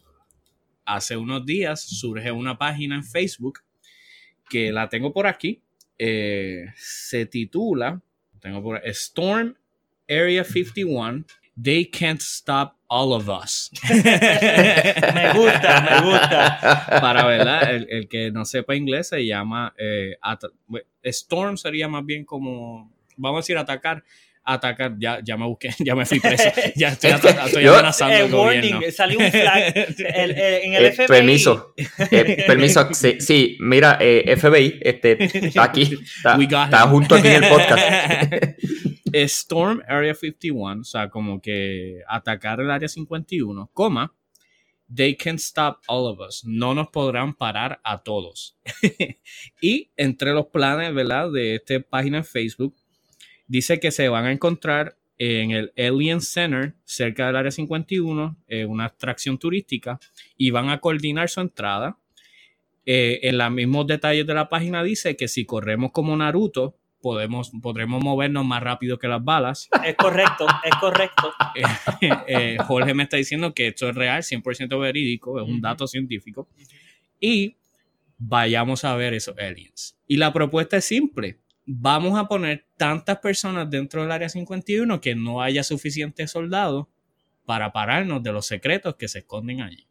hace 0.86 1.18
unos 1.18 1.46
días 1.46 1.82
surge 1.82 2.32
una 2.32 2.58
página 2.58 2.96
en 2.96 3.04
Facebook 3.04 3.62
que 4.48 4.72
la 4.72 4.88
tengo 4.88 5.12
por 5.12 5.26
aquí. 5.26 5.62
Eh, 5.98 6.66
se 6.76 7.26
titula 7.26 8.02
tengo 8.46 8.62
por 8.62 8.80
Storm 8.86 9.56
Area 10.08 10.44
51. 10.44 11.26
They 11.58 11.84
can't 11.86 12.22
stop 12.22 12.76
all 12.88 13.14
of 13.14 13.28
us. 13.28 13.72
me 13.90 15.34
gusta, 15.34 15.82
me 15.82 16.02
gusta. 16.02 16.86
Para 17.02 17.26
verdad, 17.26 17.74
el, 17.74 17.88
el, 17.90 18.08
que 18.08 18.30
no 18.30 18.46
sepa 18.46 18.76
inglés 18.76 19.08
se 19.08 19.26
llama 19.26 19.74
eh, 19.80 20.16
Storm 21.02 21.58
sería 21.58 21.88
más 21.88 22.06
bien 22.06 22.24
como, 22.24 22.92
vamos 23.18 23.40
a 23.40 23.42
decir, 23.42 23.58
atacar 23.58 24.04
atacar, 24.46 24.96
ya, 25.00 25.20
ya 25.24 25.36
me 25.36 25.46
busqué, 25.46 25.72
ya 25.80 25.96
me 25.96 26.06
fui 26.06 26.20
preso, 26.20 26.50
ya 26.76 26.90
estoy, 26.90 27.12
estoy 27.12 27.66
amenazando 27.66 28.16
el 28.16 28.32
gobierno. 28.32 28.80
Salió 28.92 29.20
un 29.20 29.32
flag 29.32 29.74
en 29.98 30.74
el 30.74 30.94
FBI. 30.94 31.04
Eh, 31.04 31.08
permiso, 31.08 31.74
eh, 32.12 32.44
permiso, 32.46 32.94
sí, 32.94 33.20
sí 33.20 33.58
mira, 33.60 33.98
eh, 34.00 34.36
FBI, 34.38 34.80
este, 34.82 35.48
está 35.48 35.64
aquí, 35.64 35.98
está, 36.16 36.38
está 36.42 36.88
junto 36.88 37.16
aquí 37.16 37.28
en 37.28 37.44
el 37.44 37.50
podcast. 37.50 37.84
Storm 39.12 39.82
Area 39.88 40.14
51, 40.14 40.82
o 40.82 40.84
sea, 40.84 41.10
como 41.10 41.42
que 41.42 42.02
atacar 42.08 42.60
el 42.60 42.70
Área 42.70 42.88
51, 42.88 43.72
coma, 43.74 44.14
they 44.94 45.16
can 45.16 45.36
stop 45.36 45.80
all 45.88 46.06
of 46.06 46.20
us, 46.20 46.44
no 46.46 46.74
nos 46.76 46.90
podrán 46.90 47.34
parar 47.34 47.80
a 47.84 48.04
todos. 48.04 48.60
y 49.62 49.92
entre 49.96 50.34
los 50.34 50.48
planes, 50.48 50.94
¿verdad? 50.94 51.32
De 51.32 51.56
esta 51.56 51.80
página 51.80 52.18
en 52.18 52.26
Facebook, 52.26 52.76
Dice 53.48 53.80
que 53.80 53.92
se 53.92 54.10
van 54.10 54.26
a 54.26 54.32
encontrar 54.32 54.98
en 55.18 55.52
el 55.52 55.74
Alien 55.78 56.22
Center, 56.22 56.74
cerca 56.84 57.28
del 57.28 57.36
Área 57.38 57.52
51, 57.52 58.38
eh, 58.48 58.66
una 58.66 58.86
atracción 58.86 59.38
turística, 59.38 60.00
y 60.38 60.50
van 60.50 60.70
a 60.70 60.80
coordinar 60.80 61.30
su 61.30 61.42
entrada. 61.42 61.98
Eh, 62.86 63.20
en 63.24 63.38
los 63.38 63.52
mismos 63.52 63.88
detalles 63.88 64.28
de 64.28 64.34
la 64.34 64.50
página 64.50 64.84
dice 64.84 65.16
que 65.16 65.28
si 65.28 65.46
corremos 65.46 65.92
como 65.92 66.16
Naruto, 66.16 66.78
podemos, 67.02 67.52
podremos 67.62 68.04
movernos 68.04 68.46
más 68.46 68.62
rápido 68.62 68.98
que 68.98 69.08
las 69.08 69.24
balas. 69.24 69.70
Es 69.86 69.96
correcto, 69.96 70.48
es 70.64 70.76
correcto. 70.80 71.34
Eh, 72.28 72.58
Jorge 72.66 72.94
me 72.94 73.04
está 73.04 73.18
diciendo 73.18 73.54
que 73.54 73.68
esto 73.68 73.88
es 73.88 73.96
real, 73.96 74.22
100% 74.22 74.80
verídico, 74.80 75.40
es 75.40 75.48
un 75.48 75.62
dato 75.62 75.88
científico. 75.88 76.48
Y 77.20 77.56
vayamos 78.18 78.84
a 78.84 78.96
ver 78.96 79.14
esos 79.14 79.38
aliens. 79.38 79.98
Y 80.08 80.18
la 80.18 80.34
propuesta 80.34 80.78
es 80.78 80.86
simple 80.86 81.40
vamos 81.66 82.18
a 82.18 82.28
poner 82.28 82.66
tantas 82.78 83.20
personas 83.20 83.70
dentro 83.70 84.02
del 84.02 84.12
área 84.12 84.30
51 84.30 85.02
que 85.02 85.16
no 85.16 85.42
haya 85.42 85.64
suficientes 85.64 86.32
soldados 86.32 86.88
para 87.46 87.72
pararnos 87.72 88.24
de 88.24 88.32
los 88.32 88.46
secretos 88.46 88.96
que 88.96 89.08
se 89.08 89.20
esconden 89.20 89.62
allí. 89.62 89.88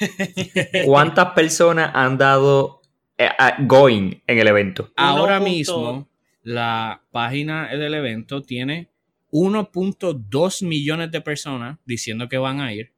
¿Cuántas 0.84 1.32
personas 1.32 1.90
han 1.94 2.18
dado 2.18 2.82
eh, 3.16 3.28
going 3.60 4.12
en 4.26 4.38
el 4.38 4.48
evento? 4.48 4.90
Ahora 4.96 5.40
mismo, 5.40 6.08
la 6.42 7.02
página 7.10 7.68
del 7.68 7.94
evento 7.94 8.42
tiene 8.42 8.90
1.2 9.30 10.66
millones 10.66 11.10
de 11.10 11.20
personas 11.20 11.78
diciendo 11.84 12.28
que 12.28 12.38
van 12.38 12.60
a 12.60 12.72
ir, 12.72 12.92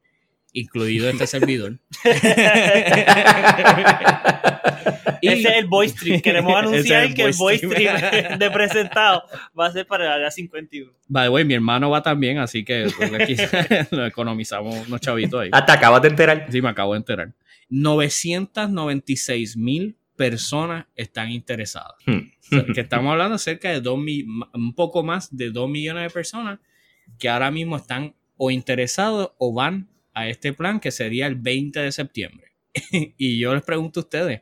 incluido 0.53 1.09
este 1.09 1.27
servidor. 1.27 1.79
Ese 5.21 5.49
es 5.49 5.55
el 5.57 5.67
voice 5.67 5.95
stream. 5.95 6.21
Queremos 6.21 6.55
anunciar 6.57 7.13
que 7.13 7.23
el 7.23 7.33
voice 7.33 7.67
stream 7.67 8.39
de 8.39 8.51
presentado 8.51 9.23
va 9.57 9.67
a 9.67 9.71
ser 9.71 9.85
para 9.85 10.05
el 10.05 10.11
área 10.11 10.31
51. 10.31 10.91
By 11.07 11.25
the 11.25 11.29
way, 11.29 11.45
mi 11.45 11.53
hermano 11.53 11.89
va 11.89 12.01
también, 12.01 12.39
así 12.39 12.63
que 12.63 12.87
pues, 12.97 13.13
aquí 13.13 13.35
lo 13.95 14.05
economizamos 14.05 14.87
unos 14.87 15.01
chavitos 15.01 15.41
ahí. 15.41 15.49
Hasta 15.51 15.73
acabas 15.73 16.01
de 16.01 16.09
enterar. 16.09 16.47
Sí, 16.49 16.61
me 16.61 16.69
acabo 16.69 16.93
de 16.93 16.99
enterar. 16.99 17.33
996 17.69 19.57
mil 19.57 19.95
personas 20.15 20.85
están 20.95 21.31
interesadas. 21.31 21.95
Hmm. 22.05 22.73
que 22.73 22.81
estamos 22.81 23.11
hablando 23.11 23.37
cerca 23.37 23.69
de 23.69 23.81
dos 23.81 23.97
un 23.97 24.73
poco 24.75 25.03
más 25.03 25.35
de 25.35 25.51
2 25.51 25.69
millones 25.69 26.03
de 26.03 26.09
personas 26.09 26.59
que 27.17 27.29
ahora 27.29 27.49
mismo 27.49 27.77
están 27.77 28.13
o 28.37 28.51
interesados 28.51 29.31
o 29.37 29.53
van 29.53 29.87
a 30.13 30.27
este 30.27 30.53
plan 30.53 30.79
que 30.79 30.91
sería 30.91 31.27
el 31.27 31.35
20 31.35 31.79
de 31.79 31.91
septiembre. 31.91 32.53
y 33.17 33.39
yo 33.39 33.53
les 33.53 33.63
pregunto 33.63 33.99
a 33.99 34.03
ustedes, 34.03 34.41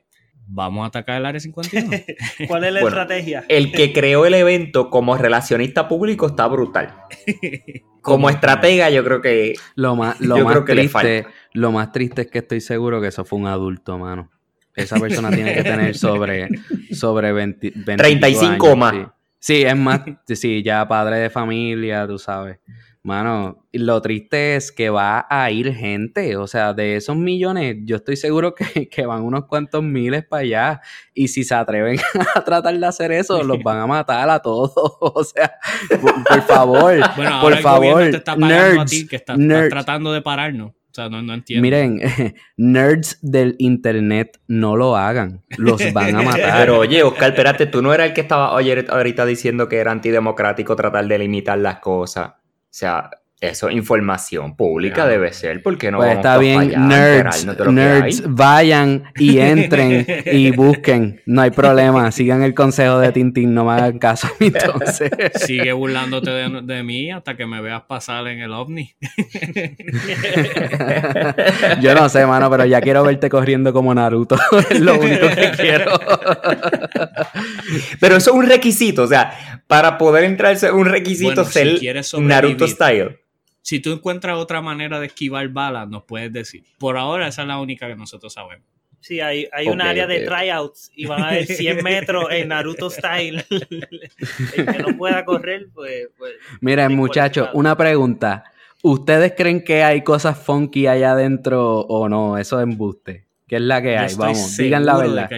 vamos 0.50 0.84
a 0.84 0.88
atacar 0.88 1.18
el 1.18 1.26
área 1.26 1.40
51. 1.40 1.90
¿Cuál 2.48 2.64
es 2.66 2.74
la 2.74 2.82
estrategia? 2.82 3.46
El 3.48 3.72
que 3.72 3.94
creó 3.94 4.26
el 4.26 4.34
evento 4.34 4.90
como 4.90 5.18
relacionista 5.18 5.88
público 5.88 6.28
está 6.28 6.48
brutal. 6.48 6.96
Como 8.02 8.30
estratega, 8.30 8.90
yo 8.90 9.04
creo 9.04 9.22
que. 9.22 9.56
Lo 9.76 9.94
más, 9.94 10.22
lo 10.22 10.38
más 10.40 10.64
triste, 10.64 11.28
lo 11.52 11.74
más 11.74 11.92
triste 11.92 12.22
es 12.22 12.28
que 12.28 12.40
estoy 12.40 12.62
seguro 12.62 13.02
que 13.02 13.08
eso 13.08 13.26
fue 13.26 13.38
un 13.40 13.48
adulto, 13.48 13.98
mano. 13.98 14.32
Esa 14.74 14.98
persona 14.98 15.30
tiene 15.30 15.54
que 15.54 15.64
tener 15.64 15.98
sobre, 15.98 16.48
sobre 16.94 17.34
20, 17.34 17.72
35 17.98 18.76
más. 18.78 18.94
Sí. 18.94 19.02
sí, 19.40 19.62
es 19.64 19.76
más, 19.76 20.02
sí, 20.26 20.64
ya 20.64 20.88
padre 20.88 21.18
de 21.18 21.30
familia, 21.30 22.08
tú 22.08 22.18
sabes. 22.18 22.60
Mano, 23.02 23.66
lo 23.72 24.02
triste 24.02 24.58
es 24.58 24.74
que 24.74 24.90
va 24.90 25.26
a 25.30 25.50
ir 25.52 25.74
gente, 25.74 26.36
o 26.36 26.48
sea, 26.48 26.74
de 26.74 26.98
esos 26.98 27.16
millones, 27.16 27.78
yo 27.86 27.96
estoy 27.96 28.18
seguro 28.18 28.54
que, 28.54 29.06
van 29.08 29.24
unos 29.24 29.46
cuantos 29.46 29.82
miles 29.82 30.26
para 30.26 30.42
allá, 30.42 30.82
y 31.14 31.30
si 31.30 31.46
se 31.46 31.56
atreven 31.56 31.98
a 32.36 32.44
tratar 32.44 32.78
de 32.78 32.86
hacer 32.86 33.14
eso, 33.14 33.42
los 33.44 33.64
van 33.64 33.78
a 33.78 33.88
matar 33.88 34.30
a 34.30 34.40
todos, 34.40 34.74
o 34.76 35.24
sea, 35.24 35.54
por, 36.28 36.42
favor, 36.42 37.00
bueno, 37.16 37.40
por 37.42 37.58
favor, 37.60 38.12
te 38.12 38.18
está 38.18 38.36
nerds, 38.36 38.80
a 38.80 38.86
ti, 38.86 39.08
que 39.08 39.16
está, 39.16 39.36
tratando 39.70 40.12
de 40.12 40.22
pararnos. 40.22 40.72
O 40.72 40.92
sea, 40.92 41.08
no, 41.08 41.22
no 41.22 41.36
entiendo. 41.36 41.62
Miren, 41.62 42.02
nerds 42.58 43.20
del 43.22 43.56
internet 43.60 44.42
no 44.48 44.76
lo 44.76 44.98
hagan. 44.98 45.44
Los 45.56 45.94
van 45.94 46.16
a 46.16 46.24
matar. 46.24 46.58
Pero 46.58 46.80
oye, 46.80 47.04
Oscar, 47.04 47.30
espérate, 47.30 47.68
tú 47.68 47.84
no 47.84 47.94
eras 47.94 48.08
el 48.08 48.14
que 48.14 48.22
estaba 48.22 48.48
ahorita 48.48 49.26
diciendo 49.28 49.70
que 49.70 49.78
era 49.78 49.92
antidemocrático 49.92 50.76
tratar 50.76 51.08
de 51.08 51.20
limitar 51.20 51.60
las 51.60 51.78
cosas. 51.78 52.39
O 52.72 52.74
sea, 52.80 53.10
eso 53.42 53.70
información 53.70 54.58
pública 54.58 55.08
debe 55.08 55.32
ser, 55.32 55.64
porque 55.64 55.92
no 55.92 56.00
pues 56.00 56.18
está 56.18 56.38
bien, 56.38 56.90
nerds, 56.90 57.48
nerds 57.72 58.24
vayan 58.28 59.06
y 59.16 59.40
entren 59.40 60.06
y 60.26 60.52
busquen, 60.52 61.22
no 61.26 61.42
hay 61.42 61.52
problema, 61.52 62.12
sigan 62.12 62.44
el 62.44 62.54
consejo 62.54 63.00
de 63.00 63.14
Tintín, 63.14 63.54
no 63.54 63.64
me 63.64 63.72
hagan 63.74 63.98
caso 63.98 64.28
entonces. 64.42 65.10
Sigue 65.36 65.72
burlándote 65.72 66.32
de, 66.32 66.84
mí 66.84 67.12
hasta 67.12 67.38
que 67.38 67.46
me 67.46 67.62
veas 67.62 67.84
pasar 67.84 68.28
en 68.28 68.40
el 68.40 68.52
ovni. 68.52 68.94
Yo 71.82 71.96
no 71.96 72.10
sé, 72.10 72.26
mano, 72.26 72.50
pero 72.50 72.66
ya 72.66 72.82
quiero 72.82 73.04
verte 73.04 73.30
corriendo 73.30 73.72
como 73.72 73.96
Naruto, 73.96 74.38
es 74.70 74.82
lo 74.82 75.00
único 75.00 75.30
que 75.30 75.52
quiero. 75.56 75.98
pero 78.02 78.18
eso 78.18 78.32
es 78.32 78.36
un 78.36 78.48
requisito, 78.48 79.04
o 79.04 79.08
sea, 79.08 79.64
para 79.68 79.98
poder 79.98 80.26
entrar 80.26 80.52
es 80.54 80.64
un 80.64 80.86
requisito 80.86 81.46
ser 81.46 81.80
Naruto 82.20 82.68
style 82.68 83.18
si 83.62 83.80
tú 83.80 83.92
encuentras 83.92 84.38
otra 84.38 84.62
manera 84.62 85.00
de 85.00 85.08
esquivar 85.08 85.48
balas, 85.50 85.88
nos 85.88 86.04
puedes 86.04 86.32
decir. 86.32 86.64
Por 86.78 86.98
ahora, 86.98 87.28
esa 87.28 87.44
es 87.44 87.48
la 87.48 87.60
única 87.60 87.88
que 87.88 87.96
nosotros 87.96 88.34
sabemos. 88.34 88.66
Sí, 89.02 89.22
hay, 89.22 89.48
hay 89.54 89.68
un 89.68 89.82
área 89.82 90.08
de 90.08 90.26
tryouts 90.26 90.92
y 90.94 91.06
van 91.06 91.22
a 91.24 91.30
haber 91.30 91.46
100 91.48 91.84
metros 91.84 92.26
en 92.32 92.50
Naruto 92.50 92.90
Style. 92.90 93.46
El 93.50 94.66
que 94.66 94.80
no 94.80 94.98
pueda 94.98 95.24
correr, 95.24 95.68
pues. 95.74 96.10
pues 96.18 96.34
Miren, 96.62 96.96
muchachos, 96.96 97.50
una 97.54 97.78
pregunta. 97.78 98.44
¿Ustedes 98.82 99.34
creen 99.36 99.64
que 99.64 99.84
hay 99.84 100.04
cosas 100.04 100.38
funky 100.38 100.88
allá 100.88 101.12
adentro 101.12 101.80
o 101.82 102.08
no? 102.08 102.38
Eso 102.38 102.60
es 102.60 102.64
embuste. 102.64 103.28
¿Qué 103.48 103.58
es 103.58 103.62
la 103.62 103.82
que 103.82 103.98
hay? 103.98 104.14
Vamos, 104.16 104.58
digan 104.58 104.86
la 104.86 104.98
verdad. 104.98 105.30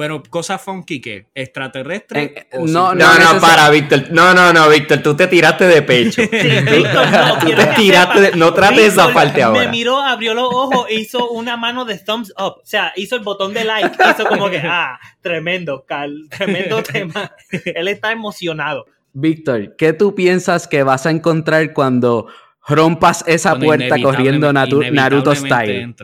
Pero 0.00 0.22
cosas 0.30 0.62
funky 0.62 0.98
que 0.98 1.26
extraterrestre. 1.34 2.22
Eh, 2.22 2.46
no, 2.54 2.94
no, 2.94 3.18
no, 3.18 3.38
para, 3.38 3.68
Víctor. 3.68 4.10
No, 4.10 4.32
no, 4.32 4.50
no, 4.50 4.66
Víctor, 4.70 5.02
tú 5.02 5.14
te 5.14 5.26
tiraste 5.26 5.66
de 5.66 5.82
pecho. 5.82 6.22
Sí, 6.22 6.26
Víctor, 6.32 7.10
no, 7.10 7.38
tú 7.40 7.48
te 7.48 7.66
tiraste 7.76 8.20
de, 8.22 8.30
no 8.32 8.54
trates 8.54 8.94
esa 8.94 9.12
parte 9.12 9.42
ahora. 9.42 9.60
Me 9.60 9.68
miró, 9.68 10.00
abrió 10.00 10.32
los 10.32 10.48
ojos 10.50 10.86
e 10.88 10.94
hizo 10.94 11.28
una 11.28 11.58
mano 11.58 11.84
de 11.84 11.98
thumbs 11.98 12.30
up. 12.30 12.60
O 12.62 12.64
sea, 12.64 12.94
hizo 12.96 13.14
el 13.14 13.20
botón 13.20 13.52
de 13.52 13.64
like. 13.64 13.90
Hizo 14.10 14.24
como 14.26 14.48
que, 14.48 14.56
ah, 14.64 14.98
tremendo, 15.20 15.84
Cal, 15.86 16.30
tremendo 16.30 16.82
tema. 16.82 17.32
Él 17.50 17.86
está 17.88 18.10
emocionado. 18.10 18.86
Víctor, 19.12 19.76
¿qué 19.76 19.92
tú 19.92 20.14
piensas 20.14 20.66
que 20.66 20.82
vas 20.82 21.04
a 21.04 21.10
encontrar 21.10 21.74
cuando 21.74 22.26
rompas 22.66 23.22
esa 23.26 23.54
puerta 23.58 24.00
corriendo 24.00 24.50
Naruto 24.50 25.34
style? 25.34 25.94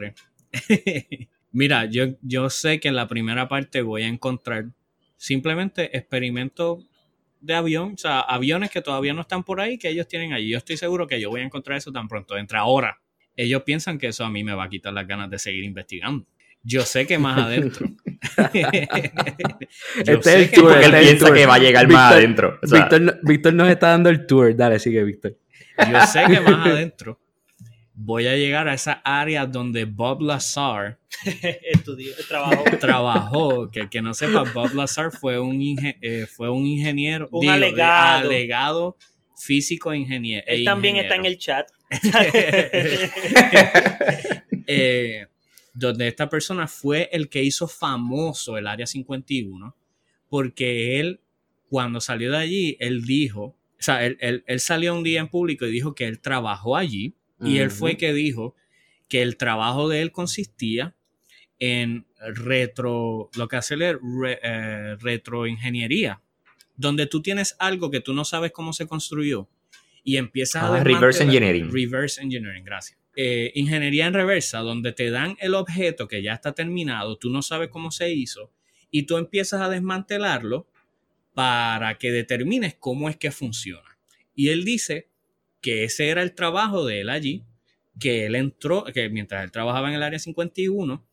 Mira, 1.57 1.87
yo, 1.87 2.09
yo 2.21 2.51
sé 2.51 2.81
que 2.81 2.89
en 2.89 2.97
la 2.97 3.09
primera 3.09 3.49
parte 3.49 3.81
voy 3.81 4.03
a 4.03 4.09
encontrar 4.09 4.67
simplemente 5.17 5.97
experimentos 5.97 6.85
de 7.41 7.55
avión, 7.55 7.95
o 7.95 7.97
sea, 7.97 8.21
aviones 8.21 8.69
que 8.71 8.83
todavía 8.83 9.15
no 9.15 9.23
están 9.23 9.43
por 9.43 9.63
ahí, 9.63 9.79
que 9.79 9.89
ellos 9.89 10.07
tienen 10.07 10.35
allí. 10.35 10.51
Yo 10.51 10.59
estoy 10.59 10.77
seguro 10.77 11.07
que 11.07 11.19
yo 11.19 11.31
voy 11.31 11.41
a 11.41 11.45
encontrar 11.45 11.79
eso 11.79 11.91
tan 11.91 12.09
pronto. 12.09 12.37
Entre 12.37 12.59
ahora, 12.59 13.01
ellos 13.35 13.63
piensan 13.63 13.97
que 13.97 14.09
eso 14.09 14.23
a 14.23 14.29
mí 14.29 14.45
me 14.45 14.53
va 14.53 14.65
a 14.65 14.69
quitar 14.69 14.93
las 14.93 15.07
ganas 15.07 15.31
de 15.31 15.39
seguir 15.39 15.65
investigando. 15.65 16.27
Yo 16.63 16.83
sé 16.83 17.07
que 17.07 17.19
más 17.19 17.39
adentro. 17.39 17.89
este 18.53 20.15
es 20.15 20.27
el 20.27 20.51
tour, 20.51 20.77
él 20.77 20.93
piensa 21.01 21.33
que 21.33 21.47
va 21.47 21.55
a 21.55 21.59
llegar 21.59 21.89
más 21.89 22.13
adentro. 22.13 22.59
Víctor, 22.71 23.19
Víctor 23.23 23.55
nos 23.55 23.71
está 23.71 23.89
dando 23.89 24.11
el 24.11 24.27
tour. 24.27 24.55
Dale, 24.55 24.79
sigue, 24.79 25.03
Víctor. 25.05 25.39
Yo 25.91 26.01
sé 26.03 26.23
que 26.27 26.39
más 26.39 26.67
adentro 26.67 27.19
voy 27.97 28.26
a 28.26 28.36
llegar 28.36 28.68
a 28.68 28.74
esa 28.74 29.01
área 29.05 29.47
donde 29.47 29.86
Bob 29.86 30.20
Lazar 30.20 30.99
estudió, 31.72 32.12
trabajó. 32.28 32.64
trabajó. 32.78 33.70
Que 33.70 33.80
el 33.80 33.88
que 33.88 34.03
no 34.03 34.14
sepa, 34.14 34.44
Bob 34.53 34.74
Lazar 34.74 35.11
fue 35.11 35.40
un, 35.40 35.59
eh, 35.80 36.26
fue 36.26 36.51
un 36.51 36.66
ingeniero, 36.66 37.28
un 37.32 37.49
alegado. 37.49 38.26
alegado 38.26 38.97
físico 39.36 39.92
e 39.92 39.99
ingeniero. 39.99 40.44
Él 40.47 40.64
también 40.64 40.97
está 40.97 41.16
en 41.16 41.24
el 41.24 41.38
chat. 41.38 41.68
eh, 44.66 45.26
donde 45.72 46.09
esta 46.09 46.28
persona 46.28 46.66
fue 46.66 47.09
el 47.12 47.28
que 47.28 47.42
hizo 47.42 47.68
famoso 47.68 48.59
el 48.59 48.66
Área 48.66 48.86
51, 48.86 49.76
porque 50.28 51.01
él, 51.01 51.20
cuando 51.68 52.01
salió 52.01 52.32
de 52.32 52.38
allí, 52.38 52.76
él 52.80 53.05
dijo, 53.05 53.42
o 53.42 53.57
sea, 53.78 54.05
él, 54.05 54.18
él 54.20 54.61
salió 54.61 54.94
un 54.94 55.05
día 55.05 55.20
en 55.20 55.28
público 55.28 55.66
y 55.66 55.70
dijo 55.70 55.94
que 55.94 56.07
él 56.07 56.20
trabajó 56.20 56.76
allí 56.76 57.14
y 57.41 57.59
él 57.59 57.70
fue 57.70 57.97
que 57.97 58.12
dijo 58.12 58.55
que 59.09 59.22
el 59.22 59.37
trabajo 59.37 59.89
de 59.89 60.03
él 60.03 60.12
consistía 60.12 60.95
en 61.59 62.07
retro, 62.18 63.30
lo 63.37 63.49
que 63.49 63.57
hace 63.57 63.74
él 63.74 63.82
eh, 63.82 64.97
retroingeniería, 65.01 66.22
donde 66.76 67.07
tú 67.07 67.22
tienes 67.22 67.57
algo 67.59 67.91
que 67.91 68.01
tú 68.01 68.12
no 68.12 68.24
sabes 68.24 68.53
cómo 68.53 68.72
se 68.72 68.87
construyó 68.87 69.49
y 70.03 70.18
empiezas 70.18 70.62
a... 70.62 70.76
Ah, 70.76 70.84
reverse 70.84 71.24
engineering. 71.24 71.70
Reverse 71.72 72.20
engineering, 72.20 72.64
gracias. 72.64 72.99
Eh, 73.16 73.53
ingeniería 73.55 74.07
en 74.07 74.14
reversa, 74.14 74.59
donde 74.59 74.93
te 74.93 75.11
dan 75.11 75.37
el 75.41 75.55
objeto 75.55 76.07
que 76.07 76.22
ya 76.22 76.34
está 76.34 76.53
terminado, 76.53 77.16
tú 77.16 77.30
no 77.30 77.43
sabes 77.43 77.70
cómo 77.70 77.91
se 77.91 78.12
hizo, 78.12 78.53
y 78.91 79.05
tú 79.05 79.16
empiezas 79.16 79.62
a 79.62 79.68
desmantelarlo 79.68 80.68
para 81.34 81.99
que 81.99 82.12
determines 82.12 82.74
cómo 82.74 83.09
es 83.09 83.16
que 83.16 83.30
funciona. 83.30 83.99
Y 84.34 84.51
él 84.51 84.64
dice 84.64 85.09
que 85.61 85.85
ese 85.85 86.09
era 86.09 86.23
el 86.23 86.35
trabajo 86.35 86.85
de 86.85 87.01
él 87.01 87.11
allí, 87.11 87.45
que 87.99 88.27
él 88.27 88.35
entró, 88.35 88.85
que 88.85 89.09
mientras 89.09 89.45
él 89.45 89.51
trabajaba 89.51 89.89
en 89.89 89.95
el 89.95 90.03
área 90.03 90.19
51, 90.19 91.07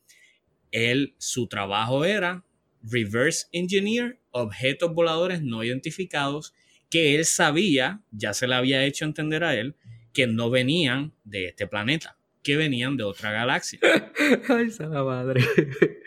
él, 0.70 1.14
su 1.18 1.46
trabajo 1.46 2.04
era 2.04 2.44
reverse 2.82 3.46
engineer 3.52 4.18
objetos 4.30 4.92
voladores 4.92 5.42
no 5.42 5.64
identificados 5.64 6.52
que 6.90 7.14
él 7.14 7.24
sabía, 7.24 8.02
ya 8.10 8.34
se 8.34 8.46
le 8.46 8.54
había 8.54 8.84
hecho 8.84 9.04
entender 9.04 9.42
a 9.44 9.54
él, 9.54 9.74
que 10.12 10.26
no 10.26 10.50
venían 10.50 11.12
de 11.24 11.46
este 11.46 11.66
planeta, 11.66 12.16
que 12.42 12.56
venían 12.56 12.96
de 12.96 13.04
otra 13.04 13.32
galaxia. 13.32 13.80
Ay, 14.48 14.68
madre. 14.78 15.44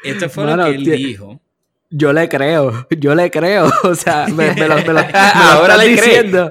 Esto 0.03 0.29
fue 0.29 0.45
lo 0.45 0.63
que 0.63 0.75
él 0.75 0.85
dijo. 0.85 1.41
Yo 1.89 2.11
le 2.11 2.27
creo, 2.27 2.87
yo 2.99 3.15
le 3.15 3.31
creo. 3.31 3.71
O 3.83 3.95
sea, 3.95 4.27
me, 4.27 4.53
lo, 4.55 4.75
Ahora 5.13 5.77
le 5.77 5.87
diciendo. 5.87 6.49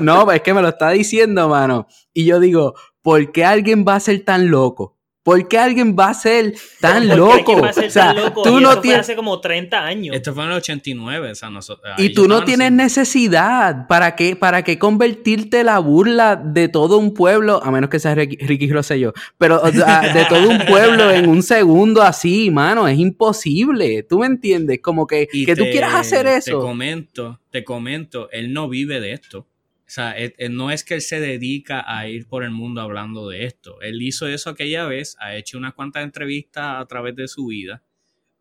no, 0.00 0.30
es 0.30 0.42
que 0.42 0.54
me 0.54 0.62
lo 0.62 0.68
está 0.68 0.90
diciendo, 0.90 1.48
mano. 1.48 1.86
Y 2.12 2.24
yo 2.26 2.38
digo, 2.40 2.74
¿por 3.02 3.32
qué 3.32 3.44
alguien 3.44 3.84
va 3.86 3.96
a 3.96 4.00
ser 4.00 4.24
tan 4.24 4.50
loco? 4.50 4.97
¿Por 5.28 5.46
qué 5.46 5.58
alguien 5.58 5.94
va 5.94 6.08
a 6.08 6.14
ser 6.14 6.54
tan 6.80 7.06
loco? 7.06 7.60
Va 7.60 7.68
a 7.68 7.72
ser 7.74 7.88
o 7.88 7.90
sea, 7.90 8.14
tan 8.14 8.24
loco? 8.24 8.40
tú 8.44 8.60
no 8.60 8.80
tienes 8.80 9.00
hace 9.00 9.14
como 9.14 9.42
30 9.42 9.84
años. 9.84 10.16
Esto 10.16 10.32
fue 10.32 10.44
en 10.44 10.52
el 10.52 10.56
89, 10.56 11.32
o 11.32 11.34
sea, 11.34 11.50
nosotros, 11.50 11.92
Y 11.98 12.14
tú 12.14 12.26
no 12.26 12.44
tienes 12.44 12.72
necesidad 12.72 13.86
para 13.88 14.16
qué 14.16 14.36
para 14.36 14.64
qué 14.64 14.78
convertirte 14.78 15.64
la 15.64 15.80
burla 15.80 16.36
de 16.36 16.68
todo 16.68 16.96
un 16.96 17.12
pueblo, 17.12 17.62
a 17.62 17.70
menos 17.70 17.90
que 17.90 17.98
sea 18.00 18.14
Ricky 18.14 18.72
Rosselló, 18.72 19.12
pero 19.36 19.60
de 19.60 20.24
todo 20.30 20.48
un 20.48 20.64
pueblo 20.64 21.10
en 21.10 21.28
un 21.28 21.42
segundo 21.42 22.00
así, 22.00 22.50
mano, 22.50 22.88
es 22.88 22.98
imposible. 22.98 24.06
¿Tú 24.08 24.20
me 24.20 24.26
entiendes? 24.28 24.80
Como 24.80 25.06
que, 25.06 25.26
que 25.26 25.54
tú 25.54 25.64
quieras 25.64 25.92
hacer 25.94 26.26
eso. 26.26 26.58
Te 26.58 26.66
comento, 26.66 27.38
te 27.50 27.64
comento, 27.64 28.30
él 28.30 28.54
no 28.54 28.70
vive 28.70 28.98
de 28.98 29.12
esto. 29.12 29.46
O 29.88 29.90
sea, 29.90 30.14
no 30.50 30.70
es 30.70 30.84
que 30.84 30.92
él 30.92 31.00
se 31.00 31.18
dedica 31.18 31.82
a 31.86 32.06
ir 32.06 32.28
por 32.28 32.44
el 32.44 32.50
mundo 32.50 32.82
hablando 32.82 33.26
de 33.30 33.46
esto. 33.46 33.80
Él 33.80 34.02
hizo 34.02 34.26
eso 34.26 34.50
aquella 34.50 34.84
vez, 34.84 35.16
ha 35.18 35.34
hecho 35.34 35.56
unas 35.56 35.72
cuantas 35.72 36.04
entrevistas 36.04 36.82
a 36.82 36.84
través 36.84 37.16
de 37.16 37.26
su 37.26 37.46
vida, 37.46 37.82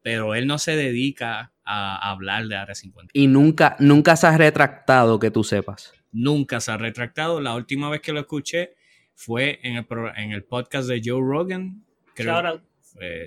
pero 0.01 0.35
él 0.35 0.45
no 0.45 0.57
se 0.57 0.75
dedica 0.75 1.53
a 1.63 2.11
hablar 2.11 2.47
de 2.47 2.57
Área 2.57 2.75
50. 2.75 3.11
Y 3.13 3.27
nunca, 3.27 3.77
nunca 3.79 4.17
se 4.17 4.27
ha 4.27 4.37
retractado, 4.37 5.19
que 5.19 5.31
tú 5.31 5.45
sepas. 5.45 5.93
Nunca 6.11 6.59
se 6.59 6.71
ha 6.71 6.77
retractado. 6.77 7.39
La 7.39 7.55
última 7.55 7.89
vez 7.89 8.01
que 8.01 8.11
lo 8.11 8.19
escuché 8.19 8.75
fue 9.15 9.61
en 9.63 9.77
el, 9.77 9.85
en 10.17 10.33
el 10.33 10.43
podcast 10.43 10.89
de 10.89 11.01
Joe 11.03 11.21
Rogan. 11.21 11.81
Creo, 12.13 12.61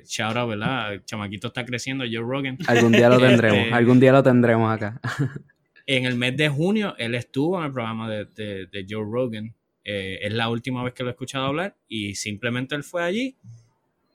shout 0.04 0.36
out. 0.36 0.48
¿verdad? 0.50 0.92
El 0.92 1.04
chamaquito 1.06 1.46
está 1.46 1.64
creciendo, 1.64 2.04
Joe 2.04 2.20
Rogan. 2.20 2.58
Algún 2.66 2.92
día 2.92 3.08
lo 3.08 3.18
tendremos, 3.20 3.60
este, 3.60 3.74
algún 3.74 3.98
día 3.98 4.12
lo 4.12 4.22
tendremos 4.22 4.70
acá. 4.70 5.00
En 5.92 6.04
el 6.04 6.14
mes 6.14 6.36
de 6.36 6.48
junio, 6.48 6.94
él 6.98 7.16
estuvo 7.16 7.58
en 7.58 7.64
el 7.64 7.72
programa 7.72 8.08
de, 8.08 8.86
Joe 8.88 9.04
Rogan. 9.04 9.56
Eh, 9.82 10.20
es 10.22 10.32
la 10.32 10.48
última 10.48 10.84
vez 10.84 10.94
que 10.94 11.02
lo 11.02 11.08
he 11.08 11.10
escuchado 11.10 11.46
hablar 11.46 11.76
y 11.88 12.14
simplemente 12.14 12.76
él 12.76 12.84
fue 12.84 13.02
allí, 13.02 13.36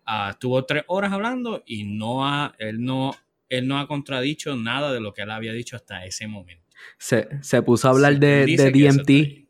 uh, 0.08 0.30
estuvo 0.30 0.64
tres 0.64 0.86
horas 0.88 1.12
hablando 1.12 1.64
y 1.66 1.84
no 1.84 2.26
ha, 2.26 2.56
él, 2.60 2.82
no, 2.82 3.14
él 3.50 3.68
no 3.68 3.78
ha 3.78 3.88
contradicho 3.88 4.56
nada 4.56 4.94
de 4.94 5.02
lo 5.02 5.14
que 5.14 5.24
él 5.24 5.32
había 5.32 5.52
dicho 5.52 5.76
hasta 5.76 6.06
ese 6.06 6.28
momento. 6.28 6.64
Se, 6.98 7.28
puso 7.62 7.90
a 7.90 7.92
hablar 7.92 8.20
de, 8.20 8.46
de 8.46 8.72
DMT. 8.72 9.45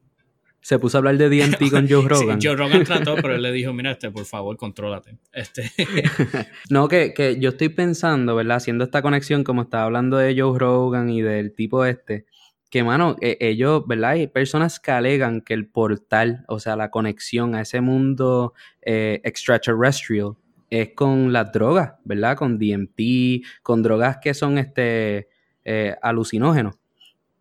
Se 0.66 0.80
puso 0.80 0.97
a 0.97 0.99
hablar 0.99 1.16
de 1.18 1.30
DMT 1.30 1.59
con 1.70 1.88
Joe 1.88 2.09
Rogan. 2.09 2.39
Joe 2.41 2.55
Rogan 2.55 2.84
trató, 2.86 3.13
pero 3.18 3.36
él 3.36 3.43
le 3.43 3.51
dijo, 3.51 3.72
mira, 3.72 3.91
este, 3.91 4.09
por 4.09 4.26
favor, 4.26 4.57
contrólate. 4.57 5.16
Este. 5.32 5.72
no, 6.72 6.88
que, 6.88 7.13
que, 7.13 7.38
yo 7.39 7.49
estoy 7.49 7.70
pensando, 7.70 8.36
¿verdad? 8.36 8.57
Haciendo 8.57 8.84
esta 8.84 9.03
conexión, 9.03 9.43
como 9.43 9.61
estaba 9.61 9.84
hablando 9.84 10.18
de 10.18 10.36
Joe 10.36 10.57
Rogan 10.57 11.11
y 11.11 11.22
del 11.22 11.53
tipo 11.53 11.86
este, 11.86 12.26
que, 12.72 12.84
mano, 12.84 13.16
e, 13.22 13.38
ellos, 13.41 13.86
¿verdad? 13.86 14.13
Hay 14.13 14.26
personas 14.26 14.80
que 14.80 14.89
alegan 14.89 15.41
que 15.41 15.53
el 15.53 15.68
portal, 15.68 16.45
o 16.47 16.57
sea, 16.57 16.76
la 16.76 16.89
conexión 16.89 17.53
a 17.53 17.61
ese 17.61 17.82
mundo 17.82 18.55
eh, 18.82 19.22
extraterrestrial 19.24 20.32
es 20.72 20.95
con 20.95 21.32
las 21.32 21.51
drogas, 21.51 21.93
¿verdad? 22.05 22.36
Con 22.36 22.57
DMT, 22.57 23.45
con 23.61 23.84
drogas 23.84 24.18
que 24.18 24.34
son 24.34 24.57
este, 24.57 25.28
eh, 25.63 25.95
alucinógenos. 26.01 26.74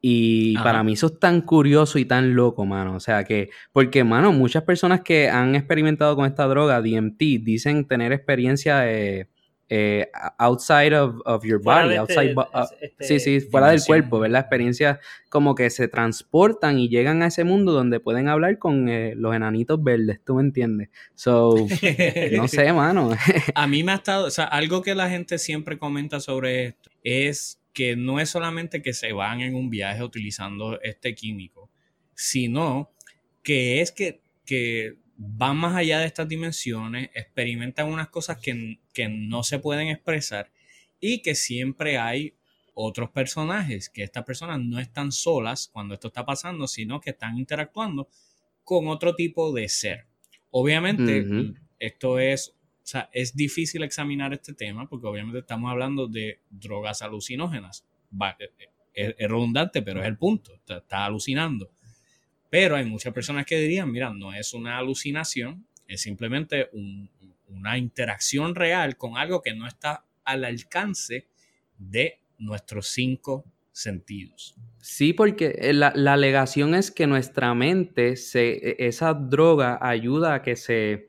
Y 0.06 0.52
para 0.58 0.82
mí 0.82 0.92
eso 0.92 1.06
es 1.06 1.18
tan 1.18 1.40
curioso 1.40 1.98
y 1.98 2.04
tan 2.04 2.34
loco, 2.34 2.66
mano. 2.66 2.94
O 2.94 3.00
sea 3.00 3.24
que, 3.24 3.48
porque, 3.72 4.04
mano, 4.04 4.32
muchas 4.32 4.62
personas 4.62 5.00
que 5.00 5.30
han 5.30 5.54
experimentado 5.54 6.14
con 6.14 6.26
esta 6.26 6.44
droga, 6.44 6.82
DMT, 6.82 7.18
dicen 7.40 7.86
tener 7.86 8.12
experiencia 8.12 8.80
de, 8.80 9.30
eh, 9.70 10.10
outside 10.38 10.92
of, 10.92 11.42
your 11.42 11.58
body, 11.62 11.94
este 11.94 11.98
outside 11.98 12.34
uh, 12.36 12.64
este 12.82 13.18
sí, 13.18 13.18
sí, 13.18 13.40
fuera 13.40 13.68
del 13.68 13.82
cuerpo, 13.82 14.18
¿verdad? 14.18 14.42
Experiencias 14.42 14.98
como 15.30 15.54
que 15.54 15.70
se 15.70 15.88
transportan 15.88 16.78
y 16.78 16.90
llegan 16.90 17.22
a 17.22 17.28
ese 17.28 17.44
mundo 17.44 17.72
donde 17.72 17.98
pueden 17.98 18.28
hablar 18.28 18.58
con 18.58 18.90
eh, 18.90 19.14
los 19.16 19.34
enanitos 19.34 19.82
verdes, 19.82 20.20
¿tú 20.22 20.34
me 20.34 20.42
entiendes? 20.42 20.90
So, 21.14 21.54
no 22.36 22.46
sé, 22.46 22.70
mano. 22.74 23.12
a 23.54 23.66
mí 23.66 23.82
me 23.82 23.92
ha 23.92 23.94
estado, 23.94 24.26
o 24.26 24.30
sea, 24.30 24.44
algo 24.44 24.82
que 24.82 24.94
la 24.94 25.08
gente 25.08 25.38
siempre 25.38 25.78
comenta 25.78 26.20
sobre 26.20 26.66
esto 26.66 26.90
es 27.02 27.63
que 27.74 27.96
no 27.96 28.20
es 28.20 28.30
solamente 28.30 28.80
que 28.80 28.94
se 28.94 29.12
van 29.12 29.40
en 29.40 29.54
un 29.54 29.68
viaje 29.68 30.02
utilizando 30.02 30.80
este 30.80 31.14
químico, 31.14 31.70
sino 32.14 32.92
que 33.42 33.80
es 33.80 33.90
que, 33.92 34.22
que 34.46 34.94
van 35.16 35.56
más 35.56 35.76
allá 35.76 35.98
de 35.98 36.06
estas 36.06 36.28
dimensiones, 36.28 37.10
experimentan 37.14 37.88
unas 37.88 38.08
cosas 38.08 38.38
que, 38.38 38.80
que 38.92 39.08
no 39.08 39.42
se 39.42 39.58
pueden 39.58 39.88
expresar 39.88 40.52
y 41.00 41.20
que 41.20 41.34
siempre 41.34 41.98
hay 41.98 42.34
otros 42.74 43.10
personajes, 43.10 43.88
que 43.88 44.02
estas 44.04 44.24
personas 44.24 44.60
no 44.60 44.78
están 44.78 45.12
solas 45.12 45.68
cuando 45.72 45.94
esto 45.94 46.08
está 46.08 46.24
pasando, 46.24 46.66
sino 46.68 47.00
que 47.00 47.10
están 47.10 47.38
interactuando 47.38 48.08
con 48.62 48.88
otro 48.88 49.14
tipo 49.14 49.52
de 49.52 49.68
ser. 49.68 50.06
Obviamente, 50.50 51.26
esto 51.78 52.18
es 52.18 52.53
o 52.84 52.86
sea, 52.86 53.08
es 53.14 53.34
difícil 53.34 53.82
examinar 53.82 54.34
este 54.34 54.52
tema 54.52 54.86
porque 54.86 55.06
obviamente 55.06 55.38
estamos 55.38 55.70
hablando 55.70 56.06
de 56.06 56.40
drogas 56.50 57.00
alucinógenas. 57.00 57.86
Eh, 58.38 58.50
eh, 58.58 59.14
es, 59.16 59.26
redundante, 59.26 59.80
pero 59.80 60.02
es 60.02 60.06
el 60.06 60.18
punto. 60.18 60.52
Está, 60.54 61.06
alucinando. 61.06 61.70
Pero 62.50 62.76
hay 62.76 62.84
muchas 62.84 63.14
personas 63.14 63.46
que 63.46 63.58
dirían, 63.58 63.90
mira, 63.90 64.12
no 64.12 64.34
es 64.34 64.52
una 64.52 64.76
alucinación, 64.76 65.66
es 65.88 66.02
simplemente 66.02 66.68
una 67.48 67.78
interacción 67.78 68.54
real 68.54 68.98
con 68.98 69.16
algo 69.16 69.40
que 69.40 69.54
no 69.54 69.66
está 69.66 70.04
al 70.22 70.44
alcance 70.44 71.26
de 71.78 72.20
nuestros 72.36 72.88
cinco 72.88 73.46
sentidos. 73.72 74.56
Sí, 74.82 75.14
porque 75.14 75.56
eh, 75.58 75.72
la, 75.72 75.90
la 75.96 76.12
alegación 76.12 76.74
es 76.74 76.90
que 76.90 77.06
nuestra 77.06 77.54
mente, 77.54 78.12
e, 78.34 78.76
esa 78.78 79.14
droga 79.14 79.78
ayuda 79.80 80.34
a 80.34 80.42
que 80.42 80.54
se 80.54 81.08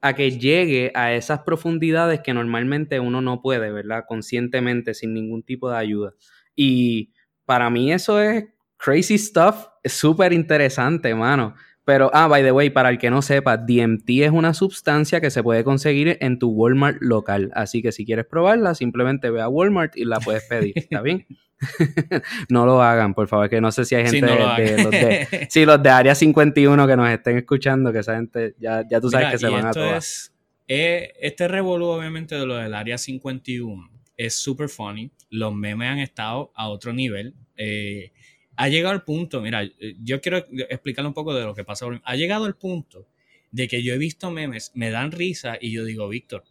a 0.00 0.14
que 0.14 0.30
llegue 0.32 0.92
a 0.94 1.12
esas 1.14 1.40
profundidades 1.40 2.20
que 2.20 2.34
normalmente 2.34 3.00
uno 3.00 3.20
no 3.20 3.40
puede, 3.42 3.70
¿verdad? 3.72 4.04
Conscientemente, 4.08 4.94
sin 4.94 5.14
ningún 5.14 5.42
tipo 5.42 5.70
de 5.70 5.76
ayuda. 5.78 6.14
Y 6.54 7.12
para 7.44 7.70
mí 7.70 7.92
eso 7.92 8.20
es 8.20 8.44
crazy 8.76 9.18
stuff, 9.18 9.66
es 9.82 9.92
súper 9.92 10.32
interesante, 10.32 11.14
mano. 11.14 11.54
Pero, 11.86 12.10
ah, 12.12 12.26
by 12.26 12.42
the 12.42 12.50
way, 12.50 12.68
para 12.68 12.90
el 12.90 12.98
que 12.98 13.10
no 13.10 13.22
sepa, 13.22 13.56
DMT 13.56 14.10
es 14.24 14.32
una 14.32 14.54
sustancia 14.54 15.20
que 15.20 15.30
se 15.30 15.40
puede 15.44 15.62
conseguir 15.62 16.18
en 16.20 16.40
tu 16.40 16.48
Walmart 16.50 16.96
local. 17.00 17.52
Así 17.54 17.80
que 17.80 17.92
si 17.92 18.04
quieres 18.04 18.26
probarla, 18.26 18.74
simplemente 18.74 19.30
ve 19.30 19.40
a 19.40 19.48
Walmart 19.48 19.96
y 19.96 20.04
la 20.04 20.18
puedes 20.18 20.42
pedir. 20.42 20.72
¿Está 20.74 21.00
bien? 21.00 21.28
no 22.48 22.66
lo 22.66 22.82
hagan, 22.82 23.14
por 23.14 23.28
favor, 23.28 23.48
que 23.48 23.60
no 23.60 23.70
sé 23.70 23.84
si 23.84 23.94
hay 23.94 24.04
gente 24.04 24.26
de, 24.26 24.82
los 24.82 24.90
de, 24.90 25.46
sí, 25.50 25.64
los 25.64 25.80
de 25.80 25.88
Área 25.90 26.16
51 26.16 26.86
que 26.88 26.96
nos 26.96 27.08
estén 27.08 27.36
escuchando, 27.36 27.92
que 27.92 28.00
esa 28.00 28.16
gente 28.16 28.56
ya, 28.58 28.84
ya 28.90 29.00
tú 29.00 29.08
sabes 29.08 29.30
que 29.30 29.38
se 29.38 29.48
van 29.48 29.66
a 29.66 29.70
todas. 29.70 30.04
Es, 30.04 30.32
eh, 30.66 31.12
este 31.20 31.46
revolú, 31.46 31.86
obviamente, 31.86 32.34
de 32.34 32.46
lo 32.46 32.56
del 32.56 32.74
Área 32.74 32.98
51 32.98 33.90
es 34.16 34.34
súper 34.34 34.68
funny. 34.68 35.12
Los 35.30 35.54
memes 35.54 35.88
han 35.88 35.98
estado 36.00 36.50
a 36.56 36.68
otro 36.68 36.92
nivel. 36.92 37.34
Eh, 37.56 38.12
ha 38.56 38.68
llegado 38.68 38.94
el 38.94 39.02
punto, 39.02 39.40
mira, 39.40 39.62
yo 40.02 40.20
quiero 40.20 40.38
explicarle 40.68 41.08
un 41.08 41.14
poco 41.14 41.34
de 41.34 41.44
lo 41.44 41.54
que 41.54 41.64
pasa. 41.64 41.86
Ha 42.04 42.16
llegado 42.16 42.46
el 42.46 42.54
punto 42.54 43.06
de 43.50 43.68
que 43.68 43.82
yo 43.82 43.94
he 43.94 43.98
visto 43.98 44.30
memes, 44.30 44.72
me 44.74 44.90
dan 44.90 45.12
risa 45.12 45.58
y 45.60 45.72
yo 45.72 45.84
digo, 45.84 46.08
Víctor, 46.08 46.44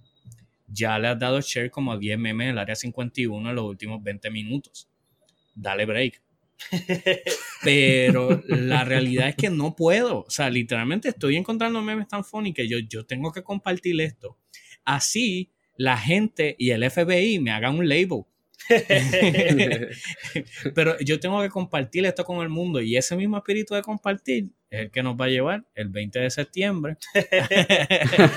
ya 0.67 0.97
le 0.99 1.09
has 1.09 1.19
dado 1.19 1.41
share 1.41 1.69
como 1.69 1.91
a 1.91 1.97
10 1.97 2.17
memes 2.17 2.45
en 2.45 2.51
el 2.51 2.57
área 2.57 2.75
51 2.75 3.49
en 3.49 3.55
los 3.55 3.65
últimos 3.65 4.01
20 4.03 4.29
minutos 4.31 4.87
dale 5.55 5.85
break. 5.85 6.21
Pero 7.63 8.43
la 8.47 8.83
realidad 8.85 9.29
es 9.29 9.35
que 9.35 9.49
no 9.49 9.75
puedo. 9.75 10.19
O 10.19 10.29
sea, 10.29 10.49
literalmente 10.49 11.09
estoy 11.09 11.37
encontrando 11.37 11.81
memes 11.81 12.07
tan 12.07 12.23
funny 12.23 12.53
que 12.53 12.67
yo, 12.67 12.77
yo 12.79 13.05
tengo 13.05 13.31
que 13.31 13.43
compartir 13.43 13.99
esto. 14.01 14.37
Así 14.83 15.51
la 15.77 15.97
gente 15.97 16.55
y 16.59 16.69
el 16.69 16.89
FBI 16.89 17.39
me 17.39 17.51
hagan 17.51 17.77
un 17.77 17.89
label. 17.89 18.23
Pero 20.75 20.97
yo 20.99 21.19
tengo 21.19 21.41
que 21.41 21.49
compartir 21.49 22.05
esto 22.05 22.23
con 22.23 22.41
el 22.41 22.49
mundo 22.49 22.81
y 22.81 22.97
ese 22.97 23.15
mismo 23.15 23.37
espíritu 23.37 23.75
de 23.75 23.81
compartir 23.81 24.49
es 24.69 24.81
el 24.81 24.91
que 24.91 25.03
nos 25.03 25.15
va 25.15 25.25
a 25.25 25.29
llevar 25.29 25.63
el 25.75 25.89
20 25.89 26.19
de 26.19 26.29
septiembre 26.29 26.97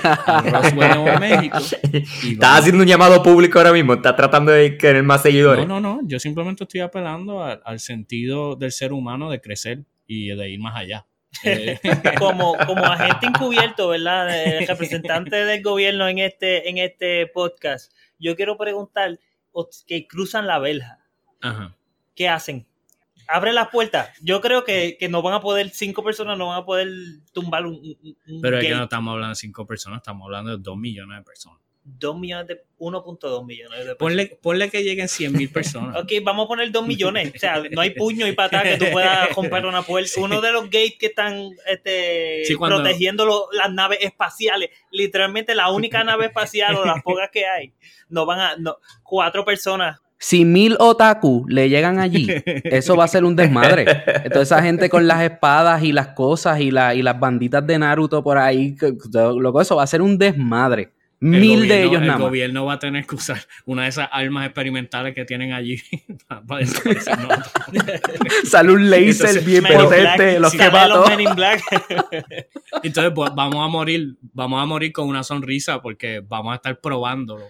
a 0.04 0.42
Roswell, 0.50 1.00
Nuevo 1.00 1.18
México. 1.18 1.58
Estás 1.58 2.60
haciendo 2.60 2.82
un 2.82 2.88
llamado 2.88 3.22
público 3.22 3.58
ahora 3.58 3.72
mismo, 3.72 3.94
estás 3.94 4.16
tratando 4.16 4.52
de 4.52 4.70
tener 4.70 5.02
más 5.02 5.22
seguidores. 5.22 5.66
No, 5.66 5.80
no, 5.80 5.96
no, 5.96 6.08
yo 6.08 6.18
simplemente 6.18 6.64
estoy 6.64 6.80
apelando 6.80 7.42
al 7.42 7.80
sentido 7.80 8.56
del 8.56 8.72
ser 8.72 8.92
humano 8.92 9.30
de 9.30 9.40
crecer 9.40 9.84
y 10.06 10.28
de 10.28 10.50
ir 10.50 10.60
más 10.60 10.76
allá. 10.76 11.06
Como, 12.18 12.56
como 12.66 12.84
agente 12.84 13.26
encubierto, 13.26 13.88
¿verdad? 13.88 14.28
representante 14.66 15.44
del 15.44 15.62
gobierno 15.62 16.08
en 16.08 16.18
este, 16.18 16.68
en 16.68 16.78
este 16.78 17.26
podcast, 17.26 17.92
yo 18.18 18.34
quiero 18.34 18.56
preguntar 18.56 19.18
que 19.86 20.06
cruzan 20.06 20.46
la 20.46 20.58
verja. 20.58 20.98
¿Qué 22.14 22.28
hacen? 22.28 22.66
Abre 23.28 23.52
las 23.52 23.68
puertas. 23.68 24.10
Yo 24.22 24.40
creo 24.40 24.64
que, 24.64 24.96
no 25.10 25.22
van 25.22 25.34
a 25.34 25.40
poder, 25.40 25.70
cinco 25.70 26.02
personas 26.02 26.38
no 26.38 26.48
van 26.48 26.62
a 26.62 26.64
poder 26.64 26.88
tumbar 27.32 27.66
un. 27.66 27.80
Pero 28.40 28.58
es 28.58 28.64
que 28.64 28.74
no 28.74 28.84
estamos 28.84 29.12
hablando 29.12 29.30
de 29.30 29.36
cinco 29.36 29.66
personas, 29.66 29.98
estamos 29.98 30.24
hablando 30.24 30.56
de 30.56 30.62
dos 30.62 30.76
millones 30.76 31.18
de 31.18 31.24
personas. 31.24 31.60
2 31.98 32.18
millones 32.18 32.46
de 32.46 32.62
1.2 32.78 33.46
millones 33.46 33.78
de 33.78 33.94
personas. 33.96 34.30
Ponle, 34.40 34.70
que 34.70 34.82
lleguen 34.82 35.08
100 35.08 35.32
mil 35.32 35.50
personas. 35.50 35.96
ok, 36.02 36.12
vamos 36.22 36.44
a 36.44 36.48
poner 36.48 36.70
2 36.70 36.86
millones. 36.86 37.32
O 37.34 37.38
sea, 37.38 37.62
no 37.70 37.80
hay 37.80 37.90
puño 37.90 38.26
y 38.26 38.32
patada 38.32 38.64
que 38.64 38.76
tú 38.76 38.86
puedas 38.92 39.28
comprar 39.28 39.66
una 39.66 39.82
puerta. 39.82 40.20
Uno 40.20 40.40
de 40.40 40.52
los 40.52 40.64
gates 40.64 40.96
que 40.98 41.06
están 41.06 41.50
este, 41.66 42.42
protegiendo 42.58 43.48
las 43.52 43.72
naves 43.72 43.98
espaciales, 44.02 44.70
literalmente 44.90 45.54
la 45.54 45.70
única 45.70 46.04
nave 46.04 46.26
espacial 46.26 46.76
o 46.76 46.84
las 46.84 47.02
pocas 47.02 47.30
que 47.32 47.46
hay, 47.46 47.72
no 48.08 48.26
van 48.26 48.40
a. 48.40 48.56
No, 48.56 48.76
cuatro 49.02 49.44
personas 49.44 50.00
si 50.18 50.44
mil 50.44 50.76
otaku 50.80 51.46
le 51.48 51.68
llegan 51.68 52.00
allí, 52.00 52.26
eso 52.64 52.96
va 52.96 53.04
a 53.04 53.08
ser 53.08 53.24
un 53.24 53.36
desmadre. 53.36 53.86
Entonces, 54.24 54.50
esa 54.50 54.62
gente 54.62 54.88
con 54.88 55.06
las 55.06 55.22
espadas 55.22 55.82
y 55.84 55.92
las 55.92 56.08
cosas 56.08 56.60
y, 56.60 56.70
la, 56.70 56.94
y 56.94 57.02
las 57.02 57.18
banditas 57.18 57.64
de 57.66 57.78
Naruto 57.78 58.22
por 58.22 58.36
ahí, 58.36 58.76
loco, 59.12 59.60
eso 59.60 59.76
va 59.76 59.84
a 59.84 59.86
ser 59.86 60.02
un 60.02 60.18
desmadre. 60.18 60.92
Mil 61.20 61.66
de 61.66 61.82
ellos 61.82 62.00
nada. 62.00 62.14
El 62.14 62.20
gobierno 62.20 62.64
va 62.64 62.74
a 62.74 62.78
tener 62.78 63.04
que 63.04 63.16
usar 63.16 63.40
una 63.64 63.82
de 63.82 63.88
esas 63.88 64.08
armas 64.12 64.46
experimentales 64.46 65.14
que 65.14 65.24
tienen 65.24 65.52
allí 65.52 65.82
para, 66.46 66.64
Sale 68.44 68.72
un 68.72 68.88
laser 68.88 69.42
bien 69.42 69.64
potente, 69.64 70.38
los 70.38 70.52
que 70.52 70.70
mató. 70.70 71.04
Entonces, 72.82 73.12
pues, 73.14 73.32
vamos 73.34 73.64
a 73.64 73.68
morir, 73.68 74.16
vamos 74.32 74.62
a 74.62 74.66
morir 74.66 74.92
con 74.92 75.08
una 75.08 75.24
sonrisa 75.24 75.82
porque 75.82 76.22
vamos 76.24 76.52
a 76.52 76.56
estar 76.56 76.80
probándolo. 76.80 77.46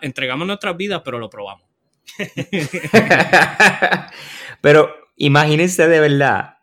entregamos 0.00 0.46
nuestras 0.46 0.76
vidas, 0.76 1.02
pero 1.04 1.18
lo 1.18 1.30
probamos. 1.30 1.64
pero 4.60 4.92
imagínense 5.16 5.86
de 5.86 6.00
verdad 6.00 6.53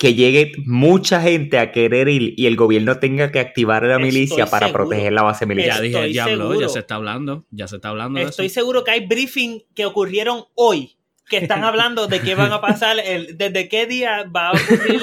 que 0.00 0.14
llegue 0.14 0.52
mucha 0.64 1.20
gente 1.20 1.58
a 1.58 1.72
querer 1.72 2.08
ir 2.08 2.32
y 2.34 2.46
el 2.46 2.56
gobierno 2.56 2.98
tenga 2.98 3.30
que 3.30 3.38
activar 3.38 3.82
la 3.82 3.98
milicia 3.98 4.46
para 4.46 4.72
proteger 4.72 5.12
la 5.12 5.20
base 5.20 5.44
militar. 5.44 5.76
Ya 5.76 5.82
dije, 5.82 6.12
ya 6.14 6.24
habló, 6.24 6.58
ya 6.58 6.70
se 6.70 6.78
está 6.78 6.94
hablando, 6.94 7.44
ya 7.50 7.68
se 7.68 7.76
está 7.76 7.90
hablando. 7.90 8.18
Estoy 8.18 8.48
seguro 8.48 8.82
que 8.82 8.92
hay 8.92 9.06
briefing 9.06 9.60
que 9.74 9.84
ocurrieron 9.84 10.44
hoy 10.54 10.96
que 11.28 11.36
están 11.36 11.64
hablando 11.64 12.06
de 12.06 12.22
qué 12.22 12.34
van 12.34 12.50
a 12.50 12.62
pasar, 12.62 12.96
el, 12.98 13.36
desde 13.36 13.68
qué 13.68 13.86
día 13.86 14.24
va 14.24 14.48
a 14.48 14.52
ocurrir 14.52 15.02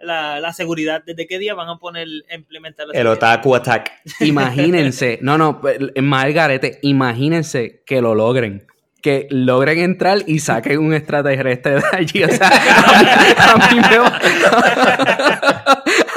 la, 0.00 0.52
seguridad, 0.54 1.02
desde 1.04 1.26
qué 1.26 1.38
día 1.38 1.52
van 1.52 1.68
a 1.68 1.78
poner, 1.78 2.08
implementar 2.34 2.86
El 2.94 3.06
Otaku 3.06 3.56
Attack. 3.56 3.92
Imagínense, 4.20 5.18
no, 5.20 5.36
no, 5.36 5.60
Margarete, 6.02 6.78
imagínense 6.80 7.82
que 7.84 8.00
lo 8.00 8.14
logren 8.14 8.66
que 9.06 9.28
logren 9.30 9.78
entrar 9.78 10.18
y 10.26 10.40
saquen 10.40 10.80
un 10.80 10.92
extraterrestre 10.92 11.76
de 11.76 11.82
allí. 11.92 12.24
O 12.24 12.28
sea, 12.28 12.48
a 12.48 13.56
mí, 13.72 13.80
me, 13.88 13.98
va, 13.98 14.18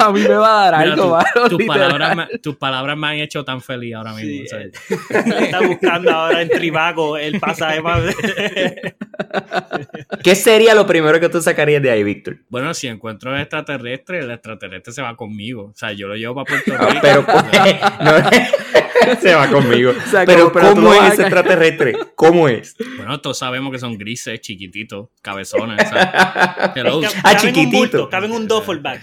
a 0.00 0.12
mí 0.12 0.20
me 0.20 0.34
va 0.34 0.62
a 0.62 0.70
dar 0.70 0.82
algo 0.82 1.18
tus, 1.48 1.64
palabras 1.64 2.16
me, 2.16 2.26
tus 2.38 2.56
palabras 2.56 2.96
me 2.96 3.06
han 3.06 3.14
hecho 3.16 3.44
tan 3.44 3.60
feliz 3.60 3.94
ahora 3.94 4.14
mismo. 4.14 4.58
Está 5.10 5.60
buscando 5.60 6.10
ahora 6.10 6.42
en 6.42 6.48
Tribago 6.48 7.16
el 7.16 7.38
pasaje 7.38 7.80
¿Qué 10.22 10.34
sería 10.34 10.74
lo 10.74 10.86
primero 10.86 11.18
que 11.20 11.28
tú 11.28 11.40
sacarías 11.40 11.80
de 11.82 11.90
ahí, 11.90 12.02
Víctor? 12.02 12.38
Bueno, 12.48 12.72
si 12.74 12.88
encuentro 12.88 13.32
el 13.34 13.42
extraterrestre, 13.42 14.20
el 14.20 14.30
extraterrestre 14.30 14.92
se 14.92 15.02
va 15.02 15.16
conmigo. 15.16 15.66
O 15.66 15.74
sea, 15.74 15.92
yo 15.92 16.08
lo 16.08 16.16
llevo 16.16 16.44
para 16.44 16.60
Puerto 16.64 16.74
ah, 16.78 16.88
Rico. 16.88 17.00
pero, 17.02 17.26
se 19.20 19.34
va 19.34 19.48
conmigo. 19.48 19.92
pero, 20.26 20.52
¿cómo 20.52 20.94
es 20.94 21.14
ese 21.14 21.22
extraterrestre? 21.22 21.96
¿Cómo 22.14 22.46
es? 22.48 22.76
Bueno, 22.96 23.20
todos 23.20 23.38
sabemos 23.38 23.72
que 23.72 23.78
son 23.78 23.98
grises, 23.98 24.40
chiquititos, 24.40 25.08
cabezones. 25.22 25.78
Hello. 26.74 27.00
Ah, 27.22 27.36
chiquititos. 27.36 28.08
Caben 28.08 28.32
un 28.32 28.48
duffel 28.48 28.80
bag. 28.80 29.00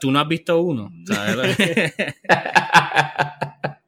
Tú 0.00 0.10
no 0.10 0.20
has 0.20 0.28
visto 0.28 0.60
uno. 0.60 0.90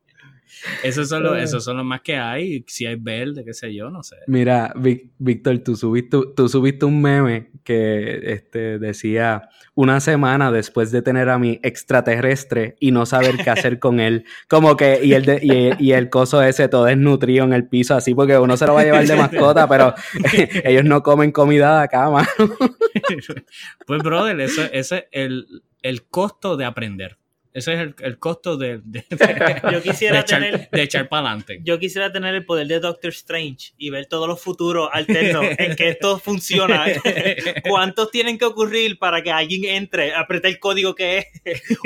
Esos 0.83 1.09
son, 1.09 1.23
los, 1.23 1.51
son 1.65 1.77
los 1.77 1.87
más 1.87 2.01
que 2.01 2.17
hay. 2.17 2.65
Si 2.67 2.87
hay 2.87 2.97
verde, 2.97 3.45
qué 3.45 3.55
sé 3.55 3.75
yo, 3.75 3.91
no 3.91 4.03
sé. 4.03 4.17
Mira, 4.27 4.73
Víctor, 5.19 5.59
tú 5.59 5.77
subiste, 5.77 6.19
tú 6.35 6.49
subiste 6.49 6.87
un 6.87 7.01
meme 7.01 7.51
que 7.65 8.33
este, 8.33 8.79
decía 8.79 9.49
una 9.75 10.01
semana 10.01 10.51
después 10.51 10.91
de 10.91 11.03
tener 11.03 11.29
a 11.29 11.39
mi 11.39 11.61
extraterrestre 11.63 12.77
y 12.81 12.93
no 12.93 13.05
saber 13.05 13.37
qué 13.37 13.51
hacer 13.51 13.79
con 13.79 14.01
él. 14.01 14.25
Como 14.49 14.77
que, 14.77 15.01
y 15.03 15.13
el, 15.13 15.77
y, 15.79 15.93
el 15.93 16.09
coso 16.09 16.43
ese 16.43 16.69
todo 16.69 16.89
es 16.89 16.97
nutrido 16.97 17.45
en 17.45 17.53
el 17.53 17.69
piso, 17.69 17.95
así 17.95 18.15
porque 18.15 18.39
uno 18.39 18.57
se 18.57 18.67
lo 18.67 18.75
va 18.75 18.81
a 18.81 18.85
llevar 18.85 19.07
de 19.07 19.17
mascota, 19.17 19.69
pero 19.69 19.95
ellos 20.65 20.85
no 20.85 21.03
comen 21.03 21.33
comida 21.33 21.79
de 21.79 21.85
acá, 21.85 22.11
mano. 22.11 22.29
pues, 23.87 24.03
brother, 24.03 24.41
eso, 24.41 24.63
ese 24.73 24.97
es 24.97 25.05
el, 25.13 25.47
el 25.83 26.05
costo 26.05 26.57
de 26.57 26.65
aprender. 26.65 27.19
Ese 27.57 27.73
es 27.73 27.95
el, 28.03 28.19
costo 28.19 28.59
de, 28.59 28.83
yo 29.73 29.83
quisiera 29.83 30.21
echar, 30.21 30.43
tener, 30.43 30.69
de 30.71 30.83
echar 30.83 31.09
para 31.09 31.29
adelante. 31.29 31.59
Yo 31.65 31.79
quisiera 31.79 32.13
tener 32.13 32.35
el 32.35 32.45
poder 32.45 32.67
de 32.67 32.81
Doctor 32.81 33.09
Strange 33.13 33.73
y 33.79 33.89
ver 33.89 34.05
todos 34.05 34.29
los 34.29 34.43
futuros 34.43 34.91
alternos 34.93 35.43
en 35.57 35.75
que 35.75 35.89
esto 35.89 36.19
funciona. 36.19 36.85
¿Cuántos 37.67 38.11
tienen 38.11 38.37
que 38.37 38.45
ocurrir 38.45 38.99
para 38.99 39.23
que 39.23 39.33
alguien 39.33 39.75
entre, 39.75 40.15
apriete 40.15 40.49
el 40.49 40.59
código 40.59 40.95
que 40.95 41.17
es 41.17 41.27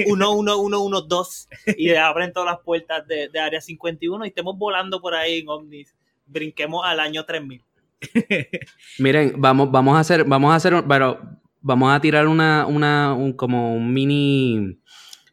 11112 0.08 1.48
y 1.76 1.94
abren 1.94 2.32
todas 2.32 2.52
las 2.52 2.64
puertas 2.64 3.06
de, 3.06 3.28
de 3.28 3.38
Área 3.38 3.60
51 3.60 4.24
y 4.24 4.28
estemos 4.28 4.58
volando 4.58 5.00
por 5.00 5.14
ahí 5.14 5.38
en 5.38 5.48
ovnis? 5.50 5.94
Brinquemos 6.26 6.84
al 6.84 6.98
año 6.98 7.24
3000. 7.24 7.62
Miren, 8.98 9.34
vamos, 9.36 9.70
vamos 9.70 9.96
a 9.96 10.00
hacer, 10.00 10.24
vamos 10.24 10.52
a 10.52 10.56
hacer, 10.56 10.82
pero 10.88 11.20
vamos 11.60 11.92
a 11.92 12.00
tirar 12.00 12.26
una, 12.26 12.66
una, 12.66 13.14
un, 13.14 13.34
como 13.34 13.72
un 13.72 13.94
mini 13.94 14.80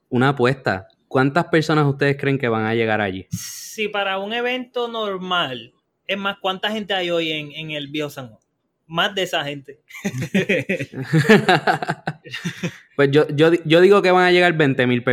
una 0.10 0.30
apuesta. 0.30 0.88
¿Cuántas 1.08 1.46
personas 1.46 1.86
ustedes 1.86 2.18
creen 2.18 2.38
que 2.38 2.50
van 2.50 2.66
a 2.66 2.76
llegar 2.76 3.02
allí? 3.02 3.28
Si 3.32 3.88
para 3.88 4.20
un 4.20 4.34
evento 4.34 4.88
normal, 4.88 5.74
es 6.06 6.18
más, 6.18 6.38
¿cuánta 6.42 6.72
gente 6.72 6.94
hay 6.94 7.10
hoy 7.10 7.32
en, 7.32 7.52
en 7.52 7.72
el 7.72 7.88
Biosan? 7.88 8.32
Más 8.88 9.14
de 9.14 9.24
esa 9.24 9.44
gente. 9.44 9.82
pues 12.96 13.12
yo, 13.12 13.28
yo, 13.28 13.82
digo 13.82 14.02
que 14.02 14.12
van 14.12 14.24
a 14.24 14.32
llegar 14.32 14.54
20 14.54 14.88
mil 14.88 15.04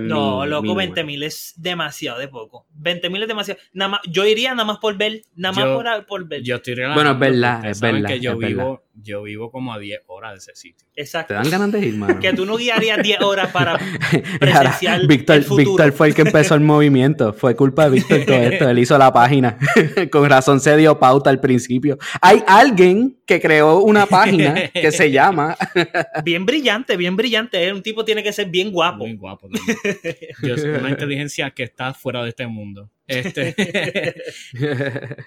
no, 0.00 0.46
loco, 0.46 0.74
20 0.74 1.04
mil 1.04 1.22
es 1.22 1.54
demasiado 1.56 2.18
de 2.18 2.28
poco. 2.28 2.66
20 2.74 3.10
mil 3.10 3.22
es 3.22 3.28
demasiado. 3.28 3.60
Nada 3.72 3.90
más, 3.90 4.00
yo 4.08 4.24
iría 4.24 4.50
nada 4.52 4.64
más 4.64 4.78
por 4.78 4.96
ver, 4.96 5.22
nada 5.34 5.54
más 5.54 5.64
por, 5.64 6.06
por, 6.06 6.28
ver. 6.28 6.42
Yo 6.42 6.56
estoy 6.56 6.74
Bueno, 6.74 7.12
es 7.12 7.18
verdad, 7.18 7.66
es 7.66 7.80
verdad. 7.80 8.08
que 8.08 8.20
yo 8.20 8.36
vivo, 8.36 8.84
yo 8.94 9.22
vivo 9.22 9.50
como 9.50 9.72
a 9.72 9.78
10 9.78 10.02
horas 10.06 10.32
de 10.32 10.38
ese 10.38 10.54
sitio. 10.54 10.86
Exacto. 10.94 11.28
Te 11.28 11.34
dan 11.34 11.50
ganas 11.50 11.72
de 11.72 11.80
ir, 11.80 11.94
mano. 11.94 12.20
Que 12.20 12.32
tú 12.32 12.46
no 12.46 12.56
guiarías 12.56 13.02
10 13.02 13.20
horas 13.22 13.50
para 13.50 13.78
presenciar 14.40 15.06
Víctor, 15.06 15.36
el 15.36 15.44
futuro. 15.44 15.70
Víctor 15.70 15.92
fue 15.92 16.08
el 16.08 16.14
que 16.14 16.22
empezó 16.22 16.54
el 16.54 16.60
movimiento. 16.60 17.32
Fue 17.32 17.56
culpa 17.56 17.84
de 17.84 17.90
Víctor 17.96 18.24
todo 18.24 18.36
esto. 18.36 18.68
Él 18.68 18.78
hizo 18.78 18.96
la 18.98 19.12
página. 19.12 19.58
Con 20.10 20.28
razón 20.28 20.60
se 20.60 20.76
dio 20.76 20.98
pauta 20.98 21.30
al 21.30 21.40
principio. 21.40 21.98
Hay 22.20 22.42
alguien 22.46 23.21
que 23.34 23.40
creó 23.40 23.78
una 23.80 24.06
página 24.06 24.68
que 24.70 24.92
se 24.92 25.10
llama... 25.12 25.56
bien 26.24 26.44
brillante, 26.46 26.96
bien 26.96 27.16
brillante. 27.16 27.64
¿eh? 27.66 27.72
Un 27.72 27.82
tipo 27.82 28.04
tiene 28.04 28.22
que 28.22 28.32
ser 28.32 28.48
bien 28.48 28.70
guapo. 28.70 29.04
Bien 29.04 29.16
guapo 29.16 29.48
también. 29.48 29.76
Yo 30.42 30.56
soy 30.56 30.70
una 30.70 30.90
inteligencia 30.90 31.50
que 31.50 31.62
está 31.62 31.94
fuera 31.94 32.22
de 32.22 32.28
este 32.30 32.46
mundo. 32.46 32.90
Este... 33.06 33.54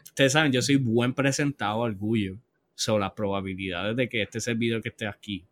Ustedes 0.04 0.32
saben, 0.32 0.52
yo 0.52 0.62
soy 0.62 0.76
buen 0.78 1.14
presentado, 1.14 1.80
orgullo 1.80 2.38
sobre 2.76 3.02
las 3.02 3.12
probabilidades 3.14 3.96
de 3.96 4.10
que 4.10 4.22
este 4.22 4.40
servidor 4.40 4.82
que 4.82 4.90
esté 4.90 5.08
aquí 5.08 5.46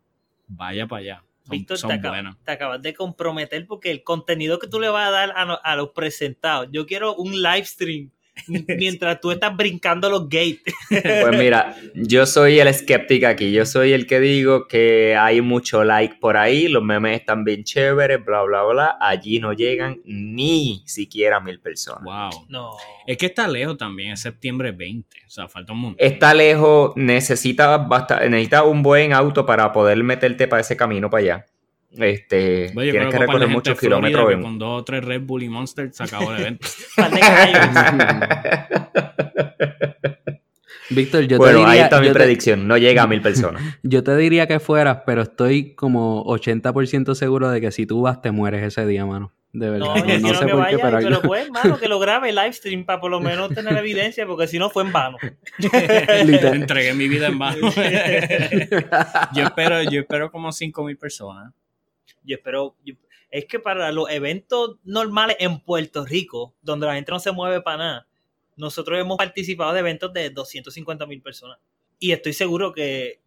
vaya 0.48 0.86
para 0.88 1.00
allá. 1.02 1.24
Víctor, 1.50 1.78
te, 1.78 2.00
te 2.46 2.52
acabas 2.54 2.82
de 2.82 2.94
comprometer 2.94 3.66
porque 3.68 3.92
el 3.92 4.02
contenido 4.04 4.60
que 4.60 4.68
tú 4.68 4.80
le 4.80 4.88
vas 4.88 5.08
a 5.10 5.12
dar 5.12 5.34
a, 5.36 5.44
no- 5.46 5.60
a 5.62 5.76
los 5.76 5.90
presentados, 5.90 6.70
yo 6.72 6.86
quiero 6.86 7.16
un 7.16 7.42
live 7.42 7.66
stream 7.66 8.10
mientras 8.48 9.20
tú 9.22 9.32
estás 9.32 9.56
brincando 9.56 10.10
los 10.10 10.24
gates. 10.30 10.74
Pues 11.04 11.38
mira, 11.38 11.76
yo 11.96 12.26
soy 12.26 12.60
el 12.60 12.68
escéptico 12.68 13.28
aquí. 13.28 13.52
Yo 13.52 13.66
soy 13.66 13.94
el 13.94 14.06
que 14.06 14.20
digo 14.20 14.68
que 14.68 15.16
hay 15.16 15.42
mucho 15.42 15.84
like 15.84 16.16
por 16.20 16.38
ahí, 16.38 16.68
los 16.68 16.84
memes 16.84 17.20
están 17.20 17.44
bien 17.44 17.64
chéveres, 17.64 18.24
bla, 18.24 18.44
bla, 18.44 18.64
bla. 18.64 18.98
Allí 19.00 19.40
no 19.40 19.54
llegan 19.54 20.02
ni 20.06 20.84
siquiera 20.86 21.40
mil 21.40 21.60
personas. 21.60 22.04
Wow. 22.04 22.46
No. 22.50 22.72
Es 23.08 23.18
que 23.18 23.26
está 23.28 23.48
lejos 23.48 23.78
también, 23.78 24.12
es 24.12 24.22
septiembre 24.22 24.72
20. 24.72 25.18
O 25.26 25.30
sea, 25.30 25.48
falta 25.48 25.74
un 25.74 25.80
montón. 25.80 26.06
Está 26.06 26.34
lejos, 26.34 26.92
necesita, 26.96 27.78
basta- 27.78 28.20
necesita 28.30 28.64
un 28.64 28.84
buen 28.84 29.14
auto 29.14 29.46
para 29.46 29.72
poder 29.74 30.02
meterte 30.04 30.48
para 30.48 30.62
ese 30.62 30.78
camino 30.78 31.10
para 31.10 31.22
allá. 31.24 31.46
Este, 31.98 32.68
yo 32.74 32.82
tienes 32.82 33.14
que 33.14 33.20
recorrer 33.20 33.48
muchos 33.50 33.80
kilómetros. 33.80 34.32
en- 34.32 34.42
con 34.42 34.58
dos 34.58 34.82
o 34.82 34.84
tres 34.84 35.04
Red 35.06 35.22
Bull 35.22 35.44
y 35.44 35.50
Monster 35.50 35.92
se 35.94 36.04
acabó 36.04 36.34
el 36.34 36.42
evento. 36.42 36.68
Víctor, 40.90 41.24
yo 41.24 41.38
bueno, 41.38 41.60
te 41.60 41.64
ahí 41.66 41.70
diría... 41.72 41.84
está 41.86 42.00
mi 42.02 42.08
yo 42.08 42.14
te- 42.14 42.20
predicción, 42.20 42.68
no 42.68 42.78
llega 42.78 43.04
a 43.04 43.08
mil 43.08 43.22
personas. 43.22 43.62
Yo 43.84 44.04
te 44.04 44.16
diría 44.18 44.48
que 44.48 44.60
fueras, 44.60 45.00
pero 45.06 45.22
estoy 45.24 45.74
como 45.76 46.24
80% 46.26 47.16
seguro 47.16 47.50
de 47.50 47.62
que 47.62 47.72
si 47.72 47.86
tú 47.86 48.02
vas 48.02 48.22
te 48.22 48.32
mueres 48.32 48.64
ese 48.64 48.86
día, 48.86 49.06
mano. 49.06 49.32
De 49.54 49.70
verdad. 49.70 49.88
No, 49.88 49.96
No, 49.96 50.08
yo 50.08 50.20
quiero 50.22 50.40
sé 50.40 50.46
que 50.48 50.52
por 50.52 50.68
qué, 50.68 50.76
vaya, 50.78 50.84
pero 50.84 51.00
pero 51.00 51.22
pues, 51.22 51.50
mano, 51.64 51.78
que 51.80 51.88
lo 51.88 52.00
grabe 52.00 52.30
el 52.30 52.36
live 52.36 52.54
stream 52.54 52.86
para 52.86 53.00
por 53.00 53.12
lo 53.12 53.20
menos 53.22 53.54
tener 53.54 53.78
evidencia, 53.78 54.26
porque 54.28 54.48
si 54.48 54.58
no 54.60 54.70
fue 54.70 54.84
en 54.84 54.92
vano. 54.92 55.18
Literal. 56.26 56.56
Entregué 56.56 56.94
mi 56.96 57.08
vida 57.08 57.28
en 57.28 57.40
vano. 57.40 57.72
yo 59.34 59.44
espero, 59.44 59.84
yo 59.84 60.02
espero 60.02 60.32
como 60.32 60.52
5000 60.52 60.98
personas. 60.98 61.54
Yo 62.24 62.36
espero. 62.36 62.76
yo- 62.86 62.96
es 63.32 63.46
que 63.46 63.60
para 63.60 63.92
los 63.92 64.10
eventos 64.12 64.78
normales 64.84 65.38
en 65.40 65.60
Puerto 65.60 66.06
Rico, 66.06 66.54
donde 66.62 66.86
la 66.86 66.94
gente 66.96 67.12
no 67.12 67.20
se 67.20 67.32
mueve 67.32 67.62
para 67.62 67.78
nada, 67.78 68.08
nosotros 68.56 69.00
hemos 69.00 69.18
participado 69.18 69.74
de 69.74 69.80
eventos 69.80 70.14
de 70.14 70.30
250 70.30 71.06
mil 71.08 71.20
personas. 71.22 71.58
Y 71.98 72.12
estoy 72.12 72.34
seguro 72.34 72.74
que 72.74 73.22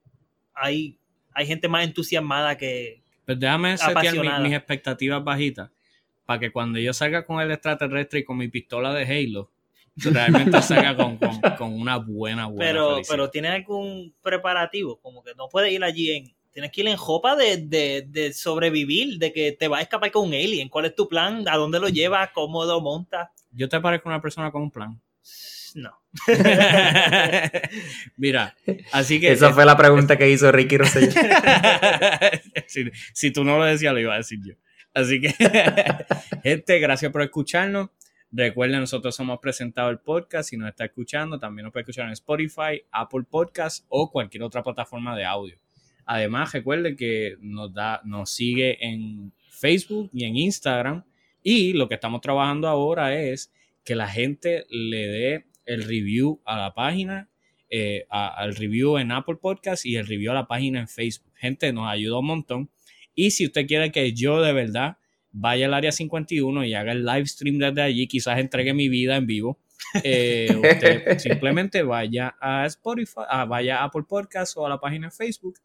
hay, 0.55 0.99
hay 1.33 1.47
gente 1.47 1.67
más 1.69 1.85
entusiasmada 1.85 2.57
que. 2.57 3.03
Pues 3.25 3.41
déjame 3.41 3.77
setear 3.77 4.41
mis 4.43 4.53
expectativas 4.53 5.25
bajitas. 5.25 5.71
Para 6.25 6.39
que 6.41 6.53
cuando 6.53 6.79
yo 6.79 6.93
salga 6.93 7.25
con 7.27 7.41
el 7.41 7.51
extraterrestre 7.51 8.21
y 8.21 8.25
con 8.25 8.37
mi 8.37 8.47
pistola 8.49 8.93
de 8.95 9.05
Halo, 9.05 9.51
realmente 9.97 10.61
salga 10.63 10.97
con, 10.97 11.17
con- 11.17 11.41
con 11.59 11.73
una 11.73 11.97
buena, 11.97 12.47
buena 12.47 12.59
Pero, 12.59 12.91
felicidad. 12.95 13.13
pero 13.13 13.31
tienes 13.31 13.51
algún 13.53 14.15
preparativo, 14.23 15.01
como 15.01 15.23
que 15.25 15.35
no 15.35 15.49
puedes 15.49 15.73
ir 15.73 15.83
allí 15.83 16.13
en. 16.13 16.37
Tienes 16.57 16.73
que 16.73 16.81
ir 16.81 16.89
en 16.89 16.97
jopa 16.97 17.37
de, 17.37 17.59
de, 17.59 18.07
de 18.09 18.33
sobrevivir, 18.33 19.19
de 19.19 19.31
que 19.31 19.53
te 19.53 19.69
vas 19.69 19.81
a 19.81 19.83
escapar 19.83 20.11
con 20.11 20.29
un 20.29 20.33
alien. 20.33 20.71
¿Cuál 20.71 20.87
es 20.87 20.95
tu 20.95 21.07
plan? 21.07 21.47
¿A 21.51 21.57
dónde 21.59 21.79
lo 21.79 21.91
llevas? 21.91 22.31
¿Cómo 22.33 22.65
lo 22.65 22.81
montas? 22.81 23.29
Yo 23.51 23.69
te 23.69 23.79
parezco 23.79 24.09
una 24.09 24.23
persona 24.23 24.51
con 24.51 24.63
un 24.63 24.71
plan. 24.71 24.99
No. 25.75 26.01
Mira, 28.17 28.57
así 28.91 29.21
que... 29.21 29.33
Esa 29.33 29.53
fue 29.53 29.67
la 29.67 29.77
pregunta 29.77 30.17
que 30.17 30.31
hizo 30.31 30.51
Ricky 30.51 30.79
Rosselló. 30.79 31.11
si, 32.67 32.91
si 33.13 33.31
tú 33.33 33.45
no 33.45 33.59
lo 33.59 33.67
decías, 33.67 33.93
lo 33.93 34.01
iba 34.01 34.15
a 34.15 34.17
decir 34.17 34.39
yo. 34.43 34.55
Así 34.95 35.21
que, 35.21 35.35
gente, 36.43 36.79
gracias 36.79 37.13
por 37.13 37.21
escucharnos. 37.21 37.91
Recuerden, 38.31 38.81
nosotros 38.81 39.15
somos 39.15 39.41
presentado 39.41 39.91
el 39.91 39.99
podcast. 39.99 40.49
Si 40.49 40.57
nos 40.57 40.71
está 40.71 40.87
escuchando, 40.87 41.39
también 41.39 41.65
nos 41.65 41.73
puede 41.75 41.83
escuchar 41.83 42.07
en 42.07 42.13
Spotify, 42.13 42.83
Apple 42.91 43.25
Podcast 43.29 43.85
o 43.91 44.11
cualquier 44.11 44.43
otra 44.43 44.63
plataforma 44.63 45.15
de 45.15 45.27
audio. 45.27 45.59
Además, 46.07 46.53
recuerden 46.53 46.97
que 46.97 47.37
nos, 47.41 47.75
da, 47.75 48.01
nos 48.05 48.31
sigue 48.31 48.79
en 48.87 49.33
Facebook 49.51 50.09
y 50.13 50.25
en 50.25 50.37
Instagram. 50.37 51.05
Y 51.43 51.73
lo 51.73 51.89
que 51.89 51.95
estamos 51.97 52.21
trabajando 52.21 52.69
ahora 52.69 53.21
es 53.21 53.53
que 53.85 53.95
la 53.95 54.09
gente 54.09 54.65
le 54.71 55.07
dé 55.09 55.47
el 55.65 55.83
review 55.83 56.41
a 56.45 56.57
la 56.57 56.75
página, 56.75 57.29
eh, 57.71 58.07
a- 58.09 58.29
al 58.29 58.55
review 58.55 58.99
en 58.99 59.11
Apple 59.13 59.37
Podcast 59.41 59.85
y 59.85 59.97
el 59.97 60.07
review 60.07 60.31
a 60.31 60.35
la 60.35 60.47
página 60.47 60.81
en 60.81 60.89
Facebook. 60.89 61.33
Gente, 61.37 61.73
nos 61.73 61.89
ayuda 61.89 62.19
un 62.21 62.27
montón. 62.27 62.71
Y 63.15 63.33
si 63.33 63.47
usted 63.47 63.67
quiere 63.67 63.91
que 63.91 64.13
yo 64.13 64.41
de 64.43 64.53
verdad 64.53 64.99
vaya 65.33 65.67
al 65.67 65.75
área 65.75 65.91
51 65.93 66.65
y 66.65 66.75
haga 66.75 66.93
el 66.93 67.05
live 67.05 67.27
stream 67.27 67.59
desde 67.59 67.83
allí, 67.83 68.07
quizás 68.07 68.39
entregue 68.39 68.73
mi 68.75 68.89
vida 68.89 69.17
en 69.17 69.27
vivo, 69.27 69.59
eh, 70.05 70.49
usted 71.03 71.19
simplemente 71.19 71.83
vaya 71.83 72.37
a 72.41 72.65
Spotify, 72.67 73.21
vaya 73.49 73.79
a 73.81 73.85
Apple 73.85 74.05
Podcast 74.09 74.57
o 74.57 74.67
a 74.67 74.69
la 74.69 74.79
página 74.79 75.07
en 75.07 75.13
Facebook 75.13 75.59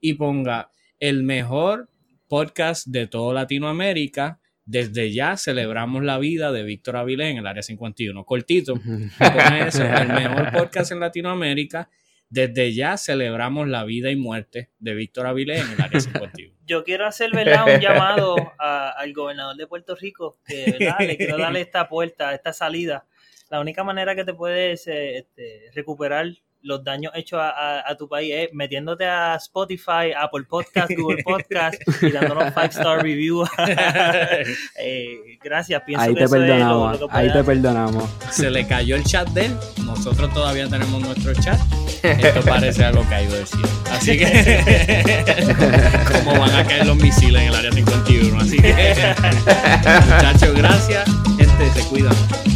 y 0.00 0.14
ponga 0.14 0.70
el 1.00 1.22
mejor 1.22 1.88
podcast 2.28 2.86
de 2.86 3.06
toda 3.06 3.34
Latinoamérica. 3.34 4.40
Desde 4.64 5.12
ya 5.12 5.36
celebramos 5.38 6.04
la 6.04 6.18
vida 6.18 6.52
de 6.52 6.62
Víctor 6.62 6.96
Avilés 6.96 7.30
en 7.30 7.38
el 7.38 7.46
área 7.46 7.62
51. 7.62 8.24
Cortito, 8.24 8.74
pone 8.74 9.68
eso, 9.68 9.82
el 9.82 10.08
mejor 10.08 10.52
podcast 10.52 10.92
en 10.92 11.00
Latinoamérica. 11.00 11.88
Desde 12.30 12.74
ya 12.74 12.98
celebramos 12.98 13.66
la 13.68 13.84
vida 13.84 14.10
y 14.10 14.16
muerte 14.16 14.70
de 14.78 14.94
Víctor 14.94 15.26
Avilés 15.26 15.64
en 15.64 15.72
el 15.72 15.80
área 15.80 15.98
51. 16.00 16.54
Yo 16.66 16.84
quiero 16.84 17.06
hacer 17.06 17.30
¿verdad? 17.32 17.64
un 17.74 17.80
llamado 17.80 18.36
a- 18.58 18.90
al 18.90 19.14
gobernador 19.14 19.56
de 19.56 19.66
Puerto 19.66 19.94
Rico, 19.96 20.38
que 20.46 20.76
¿verdad? 20.78 20.96
le 21.00 21.16
quiero 21.16 21.38
darle 21.38 21.62
esta 21.62 21.88
puerta, 21.88 22.34
esta 22.34 22.52
salida. 22.52 23.06
La 23.48 23.60
única 23.60 23.82
manera 23.84 24.14
que 24.14 24.26
te 24.26 24.34
puedes 24.34 24.86
eh, 24.86 25.16
este, 25.16 25.70
recuperar 25.74 26.26
los 26.62 26.82
daños 26.82 27.12
hechos 27.14 27.38
a, 27.40 27.50
a- 27.50 27.90
a 27.90 27.96
tu 27.96 28.08
país 28.08 28.32
es 28.34 28.48
metiéndote 28.52 29.04
a 29.06 29.36
Spotify, 29.36 30.12
Apple 30.16 30.44
Podcast, 30.48 30.90
Google 30.96 31.22
Podcast 31.22 31.76
y 32.02 32.10
dándonos 32.10 32.52
five 32.54 32.66
star 32.66 33.02
review. 33.02 33.44
Eh, 34.80 35.38
gracias, 35.42 35.82
pienso 35.84 36.04
Ahí 36.04 36.14
que 36.14 36.20
te 36.20 36.24
eso 36.24 36.36
es 36.36 36.40
lo- 36.42 36.46
perdonamos. 36.48 37.00
lo 37.00 37.08
que 37.08 37.16
Ahí 37.16 37.32
te 37.32 37.44
perdonamos. 37.44 38.04
Se 38.30 38.50
le 38.50 38.66
cayó 38.66 38.96
el 38.96 39.04
chat 39.04 39.28
de 39.30 39.46
él. 39.46 39.56
Nosotros 39.84 40.32
todavía 40.32 40.68
tenemos 40.68 41.00
nuestro 41.00 41.32
chat. 41.34 41.58
Esto 42.02 42.40
parece 42.42 42.84
algo 42.84 43.02
caído 43.08 43.34
del 43.34 43.46
cielo. 43.46 43.68
Así 43.92 44.16
que, 44.18 45.44
como 46.24 46.38
van 46.38 46.54
a 46.54 46.64
caer 46.64 46.86
los 46.86 46.96
misiles 46.96 47.42
en 47.42 47.48
el 47.48 47.54
área 47.54 47.72
51. 47.72 48.40
Así 48.40 48.56
que, 48.56 48.72
muchachos, 50.06 50.54
gracias. 50.56 51.04
Gente, 51.36 51.70
se 51.80 51.88
cuidan. 51.88 52.14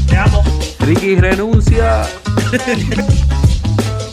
Te 0.09 0.16
amo. 0.16 0.42
Ricky 0.80 1.16
renuncia. 1.16 2.05